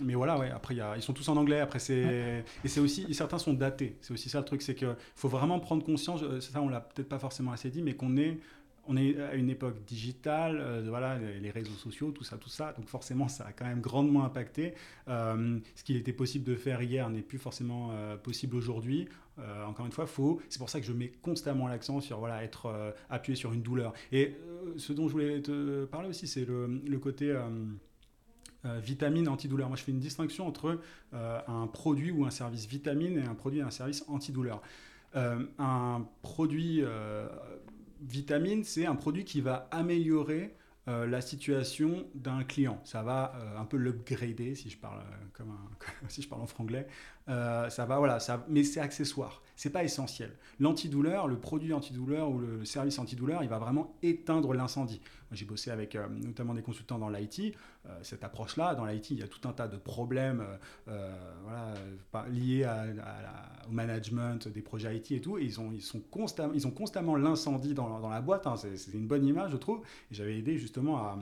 mais 0.00 0.14
voilà, 0.14 0.38
ouais, 0.38 0.48
après, 0.48 0.76
y 0.76 0.80
a, 0.80 0.94
ils 0.94 1.02
sont 1.02 1.12
tous 1.12 1.28
en 1.28 1.36
anglais, 1.36 1.58
après 1.58 1.80
c'est... 1.80 2.44
Et 2.64 2.68
c'est 2.68 2.78
aussi, 2.78 3.12
certains 3.14 3.38
sont 3.38 3.52
datés, 3.52 3.96
c'est 4.00 4.14
aussi 4.14 4.28
ça 4.28 4.38
le 4.38 4.44
truc, 4.44 4.62
c'est 4.62 4.76
qu'il 4.76 4.94
faut 5.16 5.28
vraiment 5.28 5.58
prendre 5.58 5.84
conscience, 5.84 6.22
ça 6.38 6.62
on 6.62 6.68
l'a 6.68 6.82
peut-être 6.82 7.08
pas 7.08 7.18
forcément 7.18 7.50
assez 7.50 7.68
dit, 7.68 7.82
mais 7.82 7.94
qu'on 7.94 8.16
est 8.16 8.38
on 8.88 8.96
est 8.96 9.20
à 9.20 9.34
une 9.34 9.50
époque 9.50 9.84
digitale, 9.86 10.84
voilà, 10.88 11.18
les 11.18 11.50
réseaux 11.50 11.74
sociaux, 11.74 12.10
tout 12.10 12.24
ça, 12.24 12.36
tout 12.36 12.48
ça. 12.48 12.72
Donc 12.76 12.88
forcément, 12.88 13.28
ça 13.28 13.46
a 13.46 13.52
quand 13.52 13.64
même 13.64 13.80
grandement 13.80 14.24
impacté. 14.24 14.74
ce 15.06 15.84
qu'il 15.84 15.96
était 15.96 16.12
possible 16.12 16.44
de 16.44 16.54
faire 16.54 16.82
hier 16.82 17.08
n'est 17.10 17.22
plus 17.22 17.38
forcément 17.38 17.90
possible 18.22 18.56
aujourd'hui. 18.56 19.08
Euh, 19.40 19.64
encore 19.64 19.84
une 19.84 19.90
fois. 19.90 20.06
C'est 20.48 20.58
pour 20.58 20.70
ça 20.70 20.78
que 20.78 20.86
je 20.86 20.92
mets 20.92 21.08
constamment 21.08 21.66
l'accent 21.66 22.00
sur 22.00 22.20
voilà 22.20 22.44
être 22.44 22.66
euh, 22.66 22.92
appuyé 23.10 23.34
sur 23.34 23.52
une 23.52 23.62
douleur. 23.62 23.92
Et 24.12 24.36
euh, 24.46 24.74
ce 24.76 24.92
dont 24.92 25.08
je 25.08 25.12
voulais 25.12 25.42
te 25.42 25.86
parler 25.86 26.08
aussi, 26.08 26.28
c'est 26.28 26.44
le, 26.44 26.98
côté 26.98 27.36
vitamine 28.64 29.28
antidouleur. 29.28 29.68
Moi, 29.68 29.76
je 29.76 29.82
fais 29.82 29.92
une 29.92 29.98
distinction 29.98 30.46
entre 30.46 30.80
un 31.12 31.66
produit 31.66 32.12
ou 32.12 32.24
un 32.24 32.30
service 32.30 32.66
vitamine 32.66 33.18
et 33.18 33.24
un 33.24 33.34
produit 33.34 33.58
et 33.58 33.62
un 33.62 33.70
service 33.70 34.04
antidouleur. 34.08 34.62
un 35.14 36.06
produit 36.22 36.82
vitamine, 38.00 38.64
c'est 38.64 38.86
un 38.86 38.96
produit 38.96 39.24
qui 39.24 39.40
va 39.40 39.68
améliorer 39.70 40.54
la 40.86 41.22
situation 41.22 42.06
d'un 42.14 42.44
client. 42.44 42.78
Ça 42.84 43.02
va 43.02 43.34
un 43.56 43.64
peu 43.64 43.78
l'upgrader, 43.78 44.54
si 44.54 44.68
je 44.68 44.76
parle 44.76 45.02
comme, 45.32 45.56
si 46.08 46.20
je 46.20 46.28
parle 46.28 46.42
en 46.42 46.46
franglais. 46.46 46.86
Euh, 47.28 47.70
ça 47.70 47.86
va, 47.86 47.98
voilà, 47.98 48.20
ça, 48.20 48.44
mais 48.48 48.64
c'est 48.64 48.80
accessoire, 48.80 49.42
c'est 49.56 49.70
pas 49.70 49.82
essentiel. 49.82 50.32
L'antidouleur, 50.60 51.26
le 51.26 51.38
produit 51.38 51.72
antidouleur 51.72 52.30
ou 52.30 52.38
le 52.38 52.64
service 52.66 52.98
antidouleur, 52.98 53.42
il 53.42 53.48
va 53.48 53.58
vraiment 53.58 53.96
éteindre 54.02 54.52
l'incendie. 54.52 55.00
J'ai 55.32 55.46
bossé 55.46 55.70
avec 55.70 55.96
euh, 55.96 56.06
notamment 56.08 56.52
des 56.52 56.62
consultants 56.62 56.98
dans 56.98 57.08
l'IT. 57.08 57.54
Euh, 57.86 57.98
cette 58.02 58.24
approche-là, 58.24 58.74
dans 58.74 58.84
l'IT, 58.84 59.10
il 59.12 59.20
y 59.20 59.22
a 59.22 59.28
tout 59.28 59.48
un 59.48 59.52
tas 59.52 59.68
de 59.68 59.78
problèmes 59.78 60.44
liés 62.30 62.68
au 63.68 63.72
management 63.72 64.48
des 64.48 64.60
projets 64.60 64.94
IT 64.94 65.12
et 65.12 65.20
tout. 65.20 65.38
Et 65.38 65.44
ils, 65.44 65.58
ont, 65.60 65.72
ils, 65.72 65.82
sont 65.82 66.00
constamment, 66.00 66.52
ils 66.52 66.66
ont 66.66 66.72
constamment 66.72 67.16
l'incendie 67.16 67.72
dans, 67.72 68.00
dans, 68.00 68.10
la 68.10 68.20
boîte. 68.20 68.46
Hein. 68.46 68.56
c'est 68.56 68.92
une 68.92 69.06
bonne 69.06 69.24
image, 69.24 69.52
je 69.52 69.56
trouve. 69.56 69.80
J'avais 70.10 70.38
aidé 70.38 70.58
justement 70.58 71.08
un, 71.08 71.18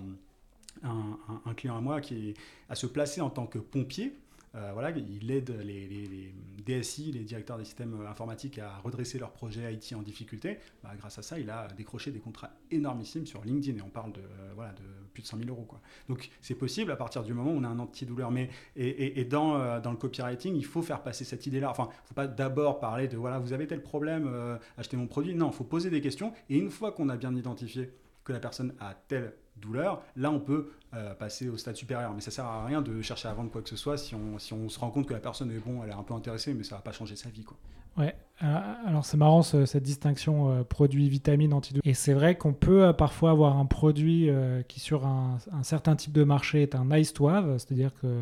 un, 0.83 1.55
client 1.55 1.77
à 1.77 1.81
moi 1.81 2.01
qui 2.01 2.35
à 2.69 2.75
se 2.75 2.87
placer 2.87 3.21
en 3.21 3.31
tant 3.31 3.47
que 3.47 3.59
pompier 3.59 4.17
voilà, 4.55 4.91
il 4.91 5.31
aide 5.31 5.51
les, 5.63 6.33
DSI, 6.67 7.13
les 7.13 7.25
directeurs 7.25 7.59
des 7.59 7.65
systèmes 7.65 8.07
informatiques, 8.07 8.59
à 8.59 8.79
redresser 8.79 9.19
leurs 9.19 9.33
projets 9.33 9.73
IT 9.73 9.95
en 9.97 10.03
difficulté. 10.03 10.59
Bah, 10.83 10.91
grâce 10.97 11.19
à 11.19 11.23
ça, 11.23 11.39
il 11.39 11.51
a 11.51 11.69
décroché 11.77 12.11
des 12.11 12.21
contrats 12.21 12.51
énormissimes 12.71 13.27
sur 13.27 13.45
LinkedIn 13.45 13.79
et 13.79 13.83
on 13.83 13.91
parle 13.91 14.13
de, 14.13 14.21
euh, 14.21 14.53
voilà, 14.55 14.73
de 14.73 14.83
plus 15.13 15.23
de 15.23 15.27
100 15.27 15.39
000 15.39 15.51
euros. 15.51 15.67
Donc 16.09 16.31
c'est 16.41 16.55
possible 16.55 16.91
à 16.93 16.97
partir 16.97 17.23
du 17.23 17.35
moment 17.35 17.53
où 17.53 17.57
on 17.57 17.65
a 17.65 17.69
un 17.69 17.79
antidouleur. 17.79 18.31
Mais, 18.31 18.51
et, 18.77 19.25
dans, 19.25 19.57
euh, 19.57 19.81
dans, 19.81 19.91
le 19.91 19.97
copywriting, 19.97 20.55
il 20.55 20.65
faut 20.65 20.83
faire 20.83 21.03
passer 21.03 21.25
cette 21.25 21.47
idée-là. 21.47 21.71
Enfin, 21.71 21.89
il 21.91 22.03
ne 22.03 22.09
faut 22.09 22.15
pas 22.15 22.27
d'abord 22.27 22.79
parler 22.79 23.09
de 23.09 23.17
voilà, 23.17 23.39
vous 23.39 23.53
avez 23.53 23.67
tel 23.67 23.83
problème, 23.83 24.31
achetez 24.77 24.97
mon 24.97 25.07
produit. 25.07 25.35
Non, 25.35 25.49
il 25.51 25.55
faut 25.55 25.65
poser 25.65 25.91
des 25.91 26.01
questions. 26.01 26.33
Et 26.49 26.59
une 26.59 26.71
fois 26.71 26.93
qu'on 26.93 27.09
a 27.09 27.17
bien 27.17 27.35
identifié 27.35 27.93
que 28.25 28.33
la 28.33 28.41
personne 28.41 28.75
a 28.81 28.95
tel 28.95 29.35
douleur, 29.63 30.03
là 30.17 30.31
on 30.31 30.41
peut 30.41 30.73
euh, 30.95 31.15
passer 31.15 31.49
au 31.49 31.57
stade 31.57 31.77
supérieur. 31.77 32.13
Mais 32.15 32.21
ça 32.21 32.31
sert 32.31 32.45
à 32.45 32.67
rien 32.67 32.83
de 32.83 33.01
chercher 33.01 33.29
à 33.29 33.33
vendre 33.33 33.51
quoi 33.51 33.63
que 33.63 33.69
ce 33.69 33.77
soit 33.77 33.97
si 33.97 34.15
on, 34.15 34.39
si 34.39 34.53
on 34.53 34.69
se 34.69 34.79
rend 34.79 34.91
compte 34.91 35.07
que 35.07 35.15
la 35.15 35.21
personne 35.21 35.51
est 35.51 35.59
bon, 35.59 35.83
elle 35.83 35.91
est 35.91 35.95
un 35.95 36.03
peu 36.03 36.13
intéressée, 36.13 36.53
mais 36.53 36.65
ça 36.65 36.77
va 36.77 36.83
pas 36.83 36.93
changer 36.93 37.17
sa 37.17 37.31
vie. 37.31 37.45
Quoi. 37.45 37.57
Ouais, 37.97 38.15
euh, 38.43 38.75
alors 38.87 39.05
c'est 39.05 39.17
marrant 39.17 39.43
cette 39.43 39.83
distinction 39.83 40.51
euh, 40.51 40.65
produit, 40.65 41.09
vitamine, 41.09 41.55
antidouleur. 41.55 41.87
Et 41.87 41.95
c'est 41.95 42.13
vrai 42.13 42.37
qu'on 42.37 42.53
peut 42.53 42.93
parfois 42.93 43.31
avoir 43.31 43.57
un 43.57 43.67
produit 43.67 44.29
qui 44.69 44.81
sur 44.81 45.07
un, 45.07 45.39
certain 45.63 45.97
type 45.97 46.13
de 46.13 46.25
marché 46.25 46.63
est 46.63 46.75
un 46.75 46.85
nice 46.85 47.15
to 47.15 47.29
have, 47.29 47.57
c'est-à-dire 47.59 47.95
que 47.95 48.21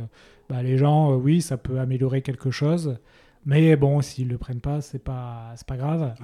bah, 0.48 0.62
les 0.62 0.78
gens, 0.78 1.14
oui, 1.14 1.42
ça 1.42 1.56
peut 1.56 1.80
améliorer 1.80 2.22
quelque 2.22 2.50
chose, 2.50 2.98
mais 3.46 3.74
bon, 3.76 4.00
s'ils 4.00 4.28
le 4.28 4.38
prennent 4.38 4.60
pas, 4.60 4.80
c'est 4.80 5.02
pas, 5.02 5.54
pas 5.66 5.76
grave. 5.76 6.14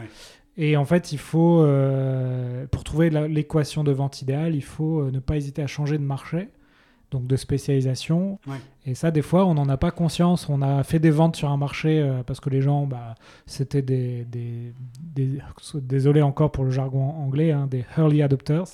Et 0.56 0.76
en 0.76 0.84
fait, 0.84 1.12
il 1.12 1.18
faut, 1.18 1.60
euh, 1.62 2.66
pour 2.70 2.82
trouver 2.84 3.10
l'équation 3.10 3.84
de 3.84 3.92
vente 3.92 4.22
idéale, 4.22 4.54
il 4.54 4.62
faut 4.64 5.00
euh, 5.00 5.10
ne 5.10 5.18
pas 5.18 5.36
hésiter 5.36 5.62
à 5.62 5.66
changer 5.66 5.98
de 5.98 6.02
marché. 6.04 6.48
donc 7.12 7.26
de 7.28 7.36
spécialisation. 7.36 8.38
Ouais. 8.48 8.56
Et 8.84 8.94
ça, 8.96 9.10
des 9.12 9.22
fois, 9.22 9.46
on 9.46 9.54
n'en 9.54 9.68
a 9.68 9.76
pas 9.76 9.90
conscience. 9.92 10.48
On 10.48 10.60
a 10.62 10.82
fait 10.82 10.98
des 10.98 11.10
ventes 11.10 11.36
sur 11.36 11.48
un 11.50 11.56
marché 11.56 12.00
euh, 12.00 12.22
parce 12.24 12.40
que 12.40 12.50
les 12.50 12.62
gens, 12.62 12.84
bah, 12.86 13.14
c'était 13.46 13.82
des, 13.82 14.24
des, 14.24 14.72
des- 15.14 15.38
Désolé 15.74 16.20
encore 16.22 16.50
pour 16.50 16.64
le 16.64 16.70
jargon 16.70 17.10
anglais, 17.10 17.52
hein, 17.52 17.68
des 17.70 17.84
early 17.96 18.22
adopters. 18.22 18.64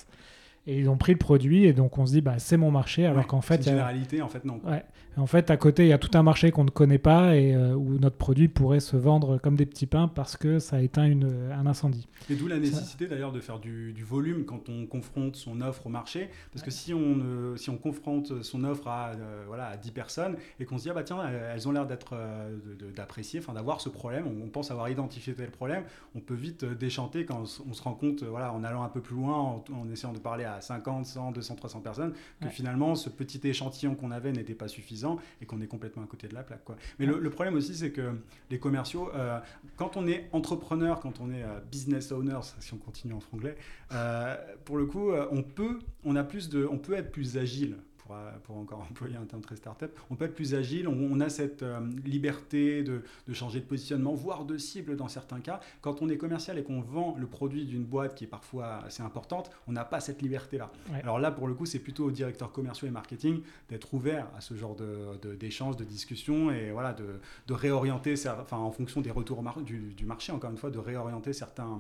Et 0.66 0.79
ils 0.79 0.88
ont 0.88 0.96
pris 0.96 1.11
le 1.12 1.18
produit 1.18 1.64
et 1.64 1.72
donc 1.72 1.98
on 1.98 2.07
se 2.07 2.12
dit, 2.12 2.20
bah, 2.20 2.38
c'est 2.38 2.57
mon 2.57 2.70
marché, 2.70 3.05
alors 3.05 3.18
Ouais, 3.18 3.25
qu'en 3.27 3.40
fait, 3.40 3.66
une 3.66 3.79
a- 3.79 4.25
en 4.25 4.29
fait, 4.29 4.44
non. 4.44 4.61
quoi. 4.61 4.70
Ouais. 4.70 4.85
En 5.18 5.27
fait, 5.27 5.51
à 5.51 5.57
côté, 5.59 5.85
il 5.85 5.88
y 5.88 5.92
a 5.92 5.98
tout 5.98 6.16
un 6.16 6.22
marché 6.22 6.53
qu'on 6.53 6.64
ne 6.64 6.70
connaît 6.70 6.98
pas 6.98 7.37
et 7.37 7.55
euh, 7.55 7.75
où 7.75 7.98
notre 7.98 8.16
produit 8.16 8.48
pourrait 8.48 8.81
se 8.81 8.96
vendre 8.96 9.37
comme 9.38 9.57
des 9.57 9.66
petits 9.66 9.87
pains 9.87 10.09
parce 10.09 10.37
que 10.38 10.59
ça 10.59 10.77
a 10.77 10.81
éteint 10.81 11.05
une, 11.05 11.51
un 11.53 11.66
incendie. 11.66 12.09
Et 12.31 12.35
d'où 12.35 12.46
la 12.46 12.59
nécessité 12.59 13.09
d'ailleurs 13.09 13.33
de 13.33 13.40
faire 13.40 13.59
du, 13.59 13.92
du 13.92 14.05
volume 14.05 14.44
quand 14.46 14.68
on 14.70 14.87
confronte 14.87 15.37
son 15.37 15.61
offre 15.61 15.87
au 15.87 15.90
marché. 15.90 16.31
Parce 16.53 16.64
que 16.64 16.70
si 16.70 16.94
on, 16.94 17.18
euh, 17.22 17.57
si 17.57 17.68
on 17.68 17.77
confronte 17.77 18.42
son 18.42 18.64
offre 18.64 18.87
à, 18.88 19.11
euh, 19.11 19.44
voilà, 19.48 19.66
à 19.66 19.77
10 19.77 19.90
personnes 19.90 20.37
et 20.61 20.64
qu'on 20.64 20.79
se 20.79 20.85
dit, 20.85 20.90
ah 20.90 20.94
bah 20.94 21.03
tiens, 21.03 21.18
elles 21.53 21.68
ont 21.68 21.72
l'air 21.72 21.87
d'être, 21.87 22.12
euh, 22.14 22.57
d'apprécier, 22.96 23.40
enfin 23.40 23.53
d'avoir 23.53 23.81
ce 23.81 23.88
problème, 23.88 24.25
on, 24.27 24.46
on 24.46 24.48
pense 24.48 24.70
avoir 24.70 24.88
identifié 24.88 25.35
tel 25.35 25.51
problème, 25.51 25.83
on 26.14 26.20
peut 26.20 26.35
vite 26.35 26.62
euh, 26.62 26.75
déchanter 26.75 27.25
quand 27.27 27.40
on, 27.68 27.72
se 27.75 27.83
rend 27.83 27.94
compte, 27.94 28.22
euh, 28.22 28.29
voilà, 28.31 28.53
en 28.53 28.64
allant 28.64 28.83
un 28.83 28.88
peu 28.88 29.01
plus 29.01 29.16
loin, 29.16 29.37
en, 29.37 29.64
en 29.75 29.90
essayant 29.92 30.12
de 30.14 30.18
parler 30.18 30.44
à 30.44 30.51
50, 30.60 31.06
100, 31.06 31.32
200, 31.32 31.54
300 31.56 31.80
personnes, 31.80 32.12
que 32.40 32.46
Ouais. 32.46 32.50
finalement 32.50 32.94
ce 32.94 33.08
petit 33.08 33.40
échantillon 33.46 33.94
qu'on 33.94 34.10
avait 34.10 34.32
n'était 34.32 34.54
pas 34.54 34.68
suffisant 34.68 35.18
et 35.40 35.46
qu'on 35.46 35.60
est 35.60 35.66
complètement 35.66 36.02
à 36.02 36.06
côté 36.06 36.28
de 36.28 36.34
la 36.34 36.42
plaque. 36.42 36.64
Quoi. 36.64 36.76
Mais 36.98 37.06
le, 37.06 37.18
le 37.18 37.30
problème 37.30 37.54
aussi, 37.54 37.74
c'est 37.74 37.92
que 37.92 38.12
les 38.50 38.58
commerciaux, 38.58 39.10
euh, 39.14 39.38
quand 39.76 39.96
on 39.96 40.06
est 40.06 40.28
entrepreneur, 40.32 41.00
quand 41.00 41.20
on 41.20 41.30
est 41.30 41.42
euh, 41.42 41.60
business 41.70 42.12
owner, 42.12 42.38
si 42.60 42.74
on 42.74 42.78
continue 42.78 43.14
en 43.14 43.20
franglais, 43.20 43.56
euh, 43.92 44.36
pour 44.64 44.76
le 44.76 44.86
coup, 44.86 45.10
on 45.30 45.42
peut, 45.42 45.78
on 46.04 46.16
a 46.16 46.24
plus 46.24 46.48
de, 46.48 46.66
on 46.70 46.78
peut 46.78 46.94
être 46.94 47.10
plus 47.12 47.36
agile. 47.38 47.76
Pour, 48.12 48.18
euh, 48.18 48.31
pour 48.44 48.57
encore 48.59 48.81
employer 48.90 49.16
un 49.16 49.25
terme 49.25 49.40
très 49.42 49.57
start-up, 49.57 49.98
on 50.11 50.16
peut 50.16 50.27
être 50.27 50.35
plus 50.35 50.55
agile, 50.55 50.87
on, 50.87 50.92
on 51.11 51.20
a 51.20 51.29
cette 51.31 51.62
euh, 51.62 51.81
liberté 52.05 52.83
de, 52.83 53.03
de 53.27 53.33
changer 53.33 53.61
de 53.61 53.64
positionnement, 53.64 54.12
voire 54.12 54.44
de 54.44 54.59
cible 54.59 54.96
dans 54.96 55.09
certains 55.09 55.40
cas. 55.40 55.61
Quand 55.81 56.03
on 56.03 56.09
est 56.09 56.16
commercial 56.18 56.59
et 56.59 56.62
qu'on 56.62 56.81
vend 56.83 57.16
le 57.18 57.27
produit 57.27 57.64
d'une 57.64 57.85
boîte 57.85 58.14
qui 58.14 58.25
est 58.25 58.29
parfois 58.29 58.83
assez 58.85 59.03
importante, 59.03 59.51
on 59.66 59.72
n'a 59.72 59.85
pas 59.85 60.01
cette 60.01 60.20
liberté-là. 60.20 60.70
Ouais. 60.90 61.01
Alors 61.03 61.18
là, 61.18 61.31
pour 61.31 61.48
le 61.48 61.55
coup, 61.55 61.64
c'est 61.64 61.79
plutôt 61.79 62.05
aux 62.07 62.11
directeurs 62.11 62.53
commerciaux 62.53 62.87
et 62.87 62.90
marketing 62.90 63.40
d'être 63.70 63.94
ouverts 63.94 64.29
à 64.37 64.40
ce 64.40 64.55
genre 64.55 64.75
de- 64.77 65.16
de- 65.22 65.35
d'échanges, 65.35 65.77
de, 65.77 65.85
discussions 65.85 66.51
et 66.51 66.70
voilà, 66.70 66.92
de, 66.92 67.20
de 67.46 67.53
réorienter, 67.55 68.14
enfin, 68.27 68.59
en 68.59 68.70
fonction 68.70 69.01
des 69.01 69.11
retours 69.11 69.42
du 69.64 70.05
marché, 70.07 70.33
encore 70.33 70.51
une 70.51 70.57
fois, 70.59 70.70
de 70.70 70.79
réorienter 70.79 71.33
certains 71.33 71.79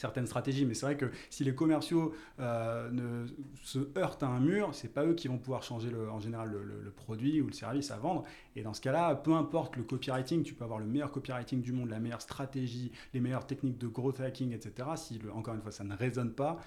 certaines 0.00 0.26
stratégies, 0.26 0.64
mais 0.66 0.74
c'est 0.74 0.86
vrai 0.86 0.96
que 0.96 1.10
si 1.30 1.44
les 1.44 1.54
commerciaux 1.54 2.14
euh, 2.40 2.90
ne, 2.90 3.26
se 3.62 3.78
heurtent 3.98 4.22
à 4.22 4.28
un 4.28 4.40
mur, 4.40 4.70
c'est 4.72 4.92
pas 4.92 5.04
eux 5.04 5.14
qui 5.14 5.28
vont 5.28 5.38
pouvoir 5.38 5.62
changer 5.62 5.90
le- 5.90 6.10
en 6.10 6.18
général 6.20 6.48
le, 6.50 6.62
le- 6.64 6.80
le 6.82 6.90
produit 6.90 7.40
ou 7.40 7.46
le 7.46 7.52
service 7.52 7.90
à 7.90 7.96
vendre. 7.98 8.24
Et 8.56 8.62
dans 8.62 8.74
ce 8.74 8.80
cas-là, 8.80 9.14
peu 9.14 9.34
importe 9.34 9.76
le 9.76 9.82
copywriting, 9.84 10.42
tu 10.42 10.54
peux 10.54 10.64
avoir 10.64 10.78
le 10.78 10.86
meilleur 10.86 11.10
copywriting 11.12 11.60
du 11.60 11.72
monde, 11.72 11.90
la 11.90 12.00
meilleure 12.00 12.22
stratégie, 12.22 12.90
les 13.14 13.20
meilleures 13.20 13.46
techniques 13.46 13.78
de 13.78 13.86
growth 13.88 14.20
hacking, 14.20 14.52
etc. 14.52 14.88
Si 14.96 15.20
encore 15.34 15.54
une 15.54 15.60
fois 15.62 15.70
ça 15.72 15.84
ne 15.84 15.94
résonne 15.94 16.32
pas, 16.32 16.58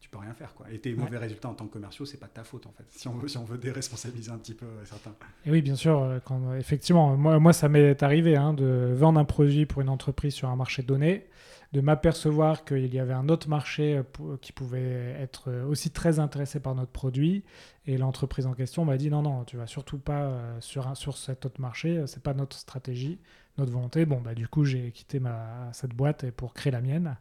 tu 0.00 0.08
peux 0.08 0.18
rien 0.18 0.32
faire 0.32 0.54
quoi. 0.54 0.66
Et 0.70 0.78
tes 0.78 0.90
Ouais. 0.94 0.96
mauvais 1.02 1.18
résultats 1.18 1.48
en 1.48 1.54
tant 1.54 1.66
que 1.66 1.72
commerciaux, 1.72 2.06
c'est 2.06 2.18
pas 2.18 2.28
de 2.28 2.32
ta 2.32 2.44
faute 2.44 2.66
en 2.66 2.72
fait. 2.72 2.84
Si 2.88 3.08
on 3.08 3.14
veut, 3.14 3.26
si 3.28 3.36
on 3.36 3.44
veut 3.44 3.58
déresponsabiliser 3.58 4.30
un 4.30 4.38
petit 4.38 4.54
peu 4.54 4.64
euh, 4.64 4.84
certains. 4.84 5.12
Et 5.44 5.50
oui, 5.50 5.60
bien 5.60 5.74
sûr, 5.74 5.98
euh, 6.00 6.20
quand, 6.24 6.54
effectivement, 6.54 7.16
moi, 7.16 7.38
moi 7.40 7.52
ça 7.52 7.68
m'est 7.68 8.00
arrivé 8.02 8.36
hein, 8.36 8.54
de 8.54 8.92
vendre 8.94 9.18
un 9.18 9.24
produit 9.24 9.66
pour 9.66 9.82
une 9.82 9.88
entreprise 9.88 10.34
sur 10.34 10.48
un 10.48 10.56
marché 10.56 10.82
donné, 10.84 11.26
de 11.72 11.80
m'apercevoir 11.80 12.64
qu'il 12.64 12.92
y 12.94 12.98
avait 12.98 13.12
un 13.12 13.28
autre 13.28 13.48
marché 13.48 13.98
euh, 13.98 14.02
pou- 14.02 14.36
qui 14.40 14.52
pouvait 14.52 15.16
être 15.20 15.50
euh, 15.50 15.66
aussi 15.66 15.90
très 15.90 16.18
intéressé 16.18 16.60
par 16.60 16.74
notre 16.74 16.90
produit, 16.92 17.44
et 17.86 17.98
l'entreprise 17.98 18.46
en 18.46 18.54
question 18.54 18.84
m'a 18.84 18.96
dit 18.96 19.10
non, 19.10 19.22
non, 19.22 19.44
tu 19.44 19.56
vas 19.56 19.66
surtout 19.66 19.98
pas 19.98 20.22
euh, 20.24 20.56
sur, 20.60 20.88
un, 20.88 20.94
sur 20.94 21.16
cet 21.18 21.44
autre 21.46 21.60
marché, 21.60 21.98
euh, 21.98 22.06
c'est 22.06 22.22
pas 22.22 22.34
notre 22.34 22.56
stratégie, 22.56 23.18
notre 23.58 23.72
volonté. 23.72 24.06
Bon, 24.06 24.20
bah, 24.20 24.34
du 24.34 24.48
coup, 24.48 24.64
j'ai 24.64 24.92
quitté 24.92 25.20
ma, 25.20 25.68
cette 25.72 25.94
boîte 25.94 26.30
pour 26.32 26.54
créer 26.54 26.72
la 26.72 26.80
mienne. 26.80 27.16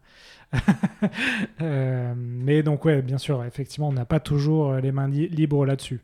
Euh, 1.61 2.13
mais 2.15 2.63
donc, 2.63 2.85
ouais, 2.85 3.01
bien 3.01 3.17
sûr, 3.17 3.43
effectivement, 3.43 3.89
on 3.89 3.93
n'a 3.93 4.05
pas 4.05 4.19
toujours 4.19 4.71
euh, 4.71 4.79
les 4.79 4.91
mains 4.91 5.07
li- 5.07 5.27
libres 5.29 5.65
là-dessus. 5.65 6.01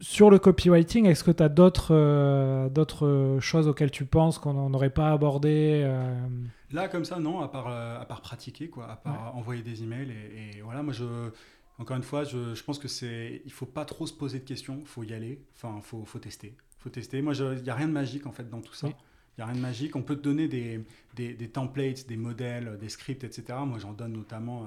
Sur 0.00 0.28
le 0.28 0.38
copywriting, 0.40 1.06
est-ce 1.06 1.22
que 1.22 1.30
tu 1.30 1.42
as 1.42 1.48
d'autres 1.48 1.94
euh, 1.94 2.68
d'autres 2.68 3.38
choses 3.40 3.68
auxquelles 3.68 3.92
tu 3.92 4.04
penses 4.04 4.38
qu'on 4.38 4.68
n'aurait 4.68 4.90
pas 4.90 5.12
abordé 5.12 5.82
euh, 5.84 6.26
Là, 6.72 6.88
comme 6.88 7.04
ça, 7.04 7.20
non, 7.20 7.40
à 7.40 7.48
part, 7.48 7.68
euh, 7.68 8.00
à 8.00 8.04
part 8.04 8.20
pratiquer, 8.20 8.68
quoi, 8.68 8.90
à 8.90 8.96
part 8.96 9.36
envoyer 9.36 9.62
des 9.62 9.84
emails. 9.84 10.10
Et, 10.10 10.58
et 10.58 10.62
voilà, 10.62 10.82
moi, 10.82 10.92
je, 10.92 11.30
encore 11.78 11.96
une 11.96 12.02
fois, 12.02 12.24
je, 12.24 12.54
je 12.56 12.64
pense 12.64 12.80
que 12.80 12.88
c'est, 12.88 13.42
il 13.44 13.52
faut 13.52 13.66
pas 13.66 13.84
trop 13.84 14.06
se 14.06 14.12
poser 14.12 14.40
de 14.40 14.44
questions, 14.44 14.78
il 14.80 14.86
faut 14.86 15.04
y 15.04 15.12
aller, 15.12 15.44
enfin, 15.54 15.74
il 15.76 15.82
faut, 15.82 16.04
faut 16.04 16.18
tester. 16.18 16.56
faut 16.80 16.90
tester. 16.90 17.22
Moi, 17.22 17.34
il 17.34 17.62
n'y 17.62 17.70
a 17.70 17.74
rien 17.74 17.86
de 17.86 17.92
magique, 17.92 18.26
en 18.26 18.32
fait, 18.32 18.50
dans 18.50 18.60
tout 18.60 18.74
ça. 18.74 18.88
Oui. 18.88 18.94
Il 19.36 19.40
n'y 19.40 19.42
a 19.44 19.46
rien 19.46 19.56
de 19.56 19.62
magique. 19.62 19.94
On 19.94 20.02
peut 20.02 20.16
te 20.16 20.22
donner 20.22 20.48
des, 20.48 20.84
des, 21.14 21.34
des 21.34 21.48
templates, 21.48 22.06
des 22.08 22.16
modèles, 22.16 22.78
des 22.78 22.88
scripts, 22.88 23.24
etc. 23.24 23.58
Moi, 23.64 23.78
j'en 23.78 23.92
donne 23.92 24.12
notamment 24.12 24.64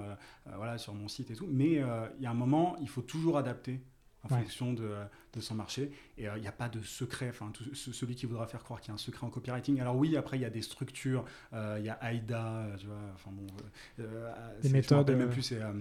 voilà, 0.58 0.78
sur 0.78 0.94
mon 0.94 1.08
site 1.08 1.32
et 1.32 1.36
tout. 1.36 1.48
Mais 1.50 1.82
il 2.18 2.24
y 2.24 2.26
a 2.26 2.32
un 2.32 2.34
moment, 2.34 2.76
il 2.82 2.90
faut 2.90 3.02
toujours 3.02 3.38
adapter 3.38 3.80
en 4.23 4.34
Ouais. 4.36 4.41
fonction 4.41 4.73
de, 4.73 4.93
de 5.38 5.41
son 5.41 5.56
marché. 5.56 5.91
Et 6.17 6.28
euh, 6.28 6.38
il 6.38 6.41
n'y 6.41 6.47
a 6.47 6.52
pas 6.52 6.69
de 6.69 6.82
secret. 6.82 7.30
Enfin, 7.30 7.52
tout- 7.54 7.73
ce- 7.73 7.91
celui 7.91 8.15
qui 8.15 8.26
voudra 8.26 8.47
faire 8.47 8.63
croire 8.63 8.82
qu'il 8.82 8.89
y 8.89 8.91
a 8.91 8.95
un 8.95 8.97
secret 8.97 9.26
en 9.26 9.30
copywriting. 9.30 9.80
Alors 9.80 9.95
oui, 9.95 10.17
après, 10.17 10.38
il 10.38 10.41
y 10.41 10.45
a 10.45 10.50
des 10.50 10.62
structures. 10.62 11.23
euh, 11.54 11.78
Il 11.80 11.86
y 11.86 11.89
a 11.89 11.97
AIDA, 12.12 12.45
euh, 12.45 12.76
tu 12.78 12.88
vois. 12.88 12.95
Enfin 13.15 13.32
bon, 13.34 13.45
euh, 14.00 14.04
euh, 14.04 14.69
méthodes, 14.69 15.10
même 15.12 15.30
euh, 15.30 15.32
plus, 15.32 15.41
c'est 15.43 15.62
euh, 15.62 15.71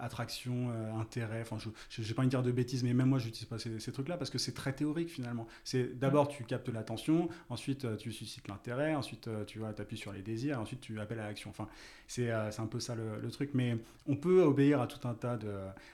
attraction, 0.00 0.70
euh, 0.70 0.94
intérêt. 1.00 1.40
Enfin, 1.42 1.56
je 1.58 2.02
n'ai 2.02 2.14
pas 2.14 2.20
envie 2.22 2.26
de 2.28 2.30
dire 2.30 2.42
de 2.42 2.52
bêtises, 2.52 2.82
mais 2.84 2.94
même 2.94 3.08
moi, 3.08 3.18
je 3.18 3.26
n'utilise 3.26 3.48
pas 3.48 3.58
ces, 3.58 3.80
ces 3.80 3.92
trucs-là 3.92 4.16
parce 4.16 4.30
que 4.30 4.38
c'est 4.38 4.52
très 4.52 4.72
théorique 4.72 5.08
finalement. 5.10 5.46
C'est 5.64 5.98
d'abord 5.98 6.28
tu 6.28 6.44
captes 6.44 6.68
l'attention, 6.68 7.28
ensuite 7.48 7.84
euh, 7.84 7.96
tu 7.96 8.12
suscites 8.12 8.48
l'intérêt, 8.48 8.94
ensuite 8.94 9.28
euh, 9.28 9.44
tu 9.44 9.64
appuies 9.64 9.96
sur 9.96 10.12
les 10.12 10.22
désirs, 10.22 10.60
ensuite 10.60 10.80
tu 10.80 11.00
appelles 11.00 11.20
à 11.20 11.26
l'action. 11.26 11.50
Enfin, 11.50 11.68
c'est 12.08 12.30
euh, 12.30 12.50
un 12.58 12.66
peu 12.66 12.80
ça 12.80 12.94
le, 12.94 13.20
le 13.20 13.30
truc. 13.30 13.50
Mais 13.54 13.76
on 14.06 14.16
peut 14.16 14.42
obéir 14.42 14.80
à 14.80 14.86
tout 14.86 15.06
un 15.08 15.14
tas 15.14 15.36
de, 15.36 15.52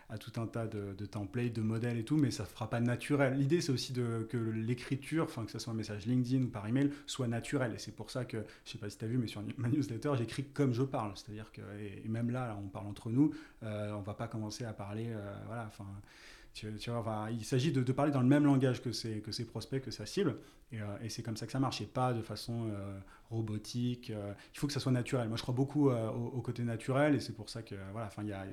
à 0.09 0.19
tout 0.19 0.41
un 0.41 0.47
tas 0.47 0.67
de, 0.67 0.95
de 0.97 1.07
templates, 1.07 1.53
de 1.53 1.63
modèles 1.63 1.99
et 1.99 2.05
tout, 2.05 2.17
mais 2.17 2.31
ça 2.31 2.43
ne 2.45 2.49
fera 2.49 2.69
pas 2.69 2.80
naturel. 2.81 3.39
L'idée, 3.39 3.61
c'est 3.61 3.73
aussi 3.73 3.93
que 3.93 4.37
l'écriture, 4.37 5.27
que 5.27 5.51
ce 5.51 5.59
soit 5.59 5.73
un 5.73 5.77
message 5.77 6.07
LinkedIn 6.07 6.45
ou 6.45 6.49
par 6.49 6.67
email, 6.67 6.91
soit 7.07 7.29
naturel. 7.29 7.75
Et 7.75 7.79
c'est 7.79 7.95
pour 7.95 8.11
ça 8.11 8.25
que, 8.25 8.39
je 8.65 8.73
sais 8.73 8.79
pas 8.79 8.91
si 8.91 8.99
tu 8.99 9.05
as 9.05 9.09
vu, 9.09 9.19
mais 9.19 9.27
sur 9.27 9.43
ma 9.57 9.69
newsletter, 9.69 10.13
j'écris 10.17 10.45
comme 10.45 10.73
je 10.73 10.83
parle. 10.83 11.13
C'est-à-dire 11.17 11.51
que, 11.53 11.61
et, 11.81 12.09
même 12.09 12.31
là, 12.31 12.59
on 12.63 12.69
parle 12.69 12.87
entre 12.87 13.11
nous, 13.11 13.33
euh, 13.63 13.93
on 13.93 14.03
va 14.03 14.15
pas 14.15 14.29
commencer 14.29 14.65
à 14.65 14.73
parler, 14.73 15.07
euh, 15.09 15.35
voilà, 15.47 15.67
enfin. 15.67 15.87
Il 16.65 17.45
s'agit 17.45 17.71
de, 17.71 17.93
parler 17.93 18.11
dans 18.11 18.21
le 18.21 18.27
même 18.27 18.45
langage 18.45 18.83
que 18.83 18.91
ses, 18.91 19.21
que 19.21 19.31
ses 19.31 19.45
prospects, 19.45 19.81
que 19.81 19.93
sa 19.93 20.05
cible, 20.05 20.37
et, 20.73 20.83
euh, 20.83 20.85
et 21.01 21.09
c'est 21.09 21.23
comme 21.23 21.37
ça 21.37 21.47
que 21.47 21.53
ça 21.53 21.61
marche, 21.61 21.81
et 21.81 21.87
pas 21.87 22.13
de 22.13 22.23
façon 22.23 22.69
euh, 22.69 22.99
robotique. 23.31 24.09
il 24.09 24.59
faut 24.59 24.67
que 24.67 24.73
ça 24.73 24.81
soit 24.81 24.91
naturel. 24.91 25.29
Moi, 25.29 25.37
je 25.37 25.43
crois 25.43 25.55
beaucoup 25.55 25.91
au, 25.91 25.93
au 25.93 26.41
côté 26.43 26.65
naturel, 26.65 27.15
et 27.15 27.21
c'est 27.21 27.35
pour 27.35 27.49
ça 27.49 27.63
que, 27.63 27.77
voilà, 27.93 28.09
enfin, 28.09 28.25
il 28.25 28.31
y 28.31 28.33
a, 28.33 28.45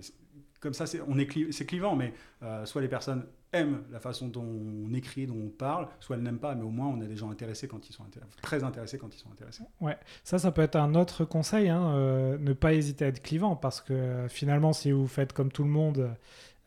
comme 0.59 0.73
ça, 0.73 0.85
c'est, 0.85 1.01
on 1.07 1.17
est, 1.17 1.51
c'est 1.51 1.65
clivant, 1.65 1.95
mais 1.95 2.13
euh, 2.43 2.65
soit 2.65 2.81
les 2.81 2.87
personnes 2.87 3.25
aiment 3.53 3.83
la 3.91 3.99
façon 3.99 4.27
dont 4.27 4.43
on 4.43 4.93
écrit, 4.93 5.25
dont 5.25 5.37
on 5.37 5.49
parle, 5.49 5.87
soit 5.99 6.15
elles 6.15 6.23
n'aiment 6.23 6.39
pas, 6.39 6.55
mais 6.55 6.63
au 6.63 6.69
moins 6.69 6.87
on 6.87 6.99
a 7.01 7.05
des 7.05 7.15
gens 7.15 7.31
intéressés 7.31 7.67
quand 7.67 7.89
ils 7.89 7.93
sont 7.93 8.03
intéressés, 8.03 8.35
très 8.41 8.63
intéressés 8.63 8.97
quand 8.97 9.13
ils 9.15 9.19
sont 9.19 9.31
intéressés. 9.31 9.63
Ça, 10.23 10.37
ça 10.37 10.51
peut 10.51 10.61
être 10.61 10.75
un 10.75 10.95
autre 10.95 11.25
conseil, 11.25 11.69
hein, 11.69 11.93
euh, 11.95 12.37
ne 12.39 12.53
pas 12.53 12.73
hésiter 12.73 13.05
à 13.05 13.07
être 13.07 13.21
clivant, 13.21 13.55
parce 13.55 13.81
que 13.81 13.93
euh, 13.93 14.27
finalement, 14.27 14.73
si 14.73 14.91
vous 14.91 15.07
faites 15.07 15.33
comme 15.33 15.51
tout 15.51 15.63
le 15.63 15.69
monde, 15.69 16.09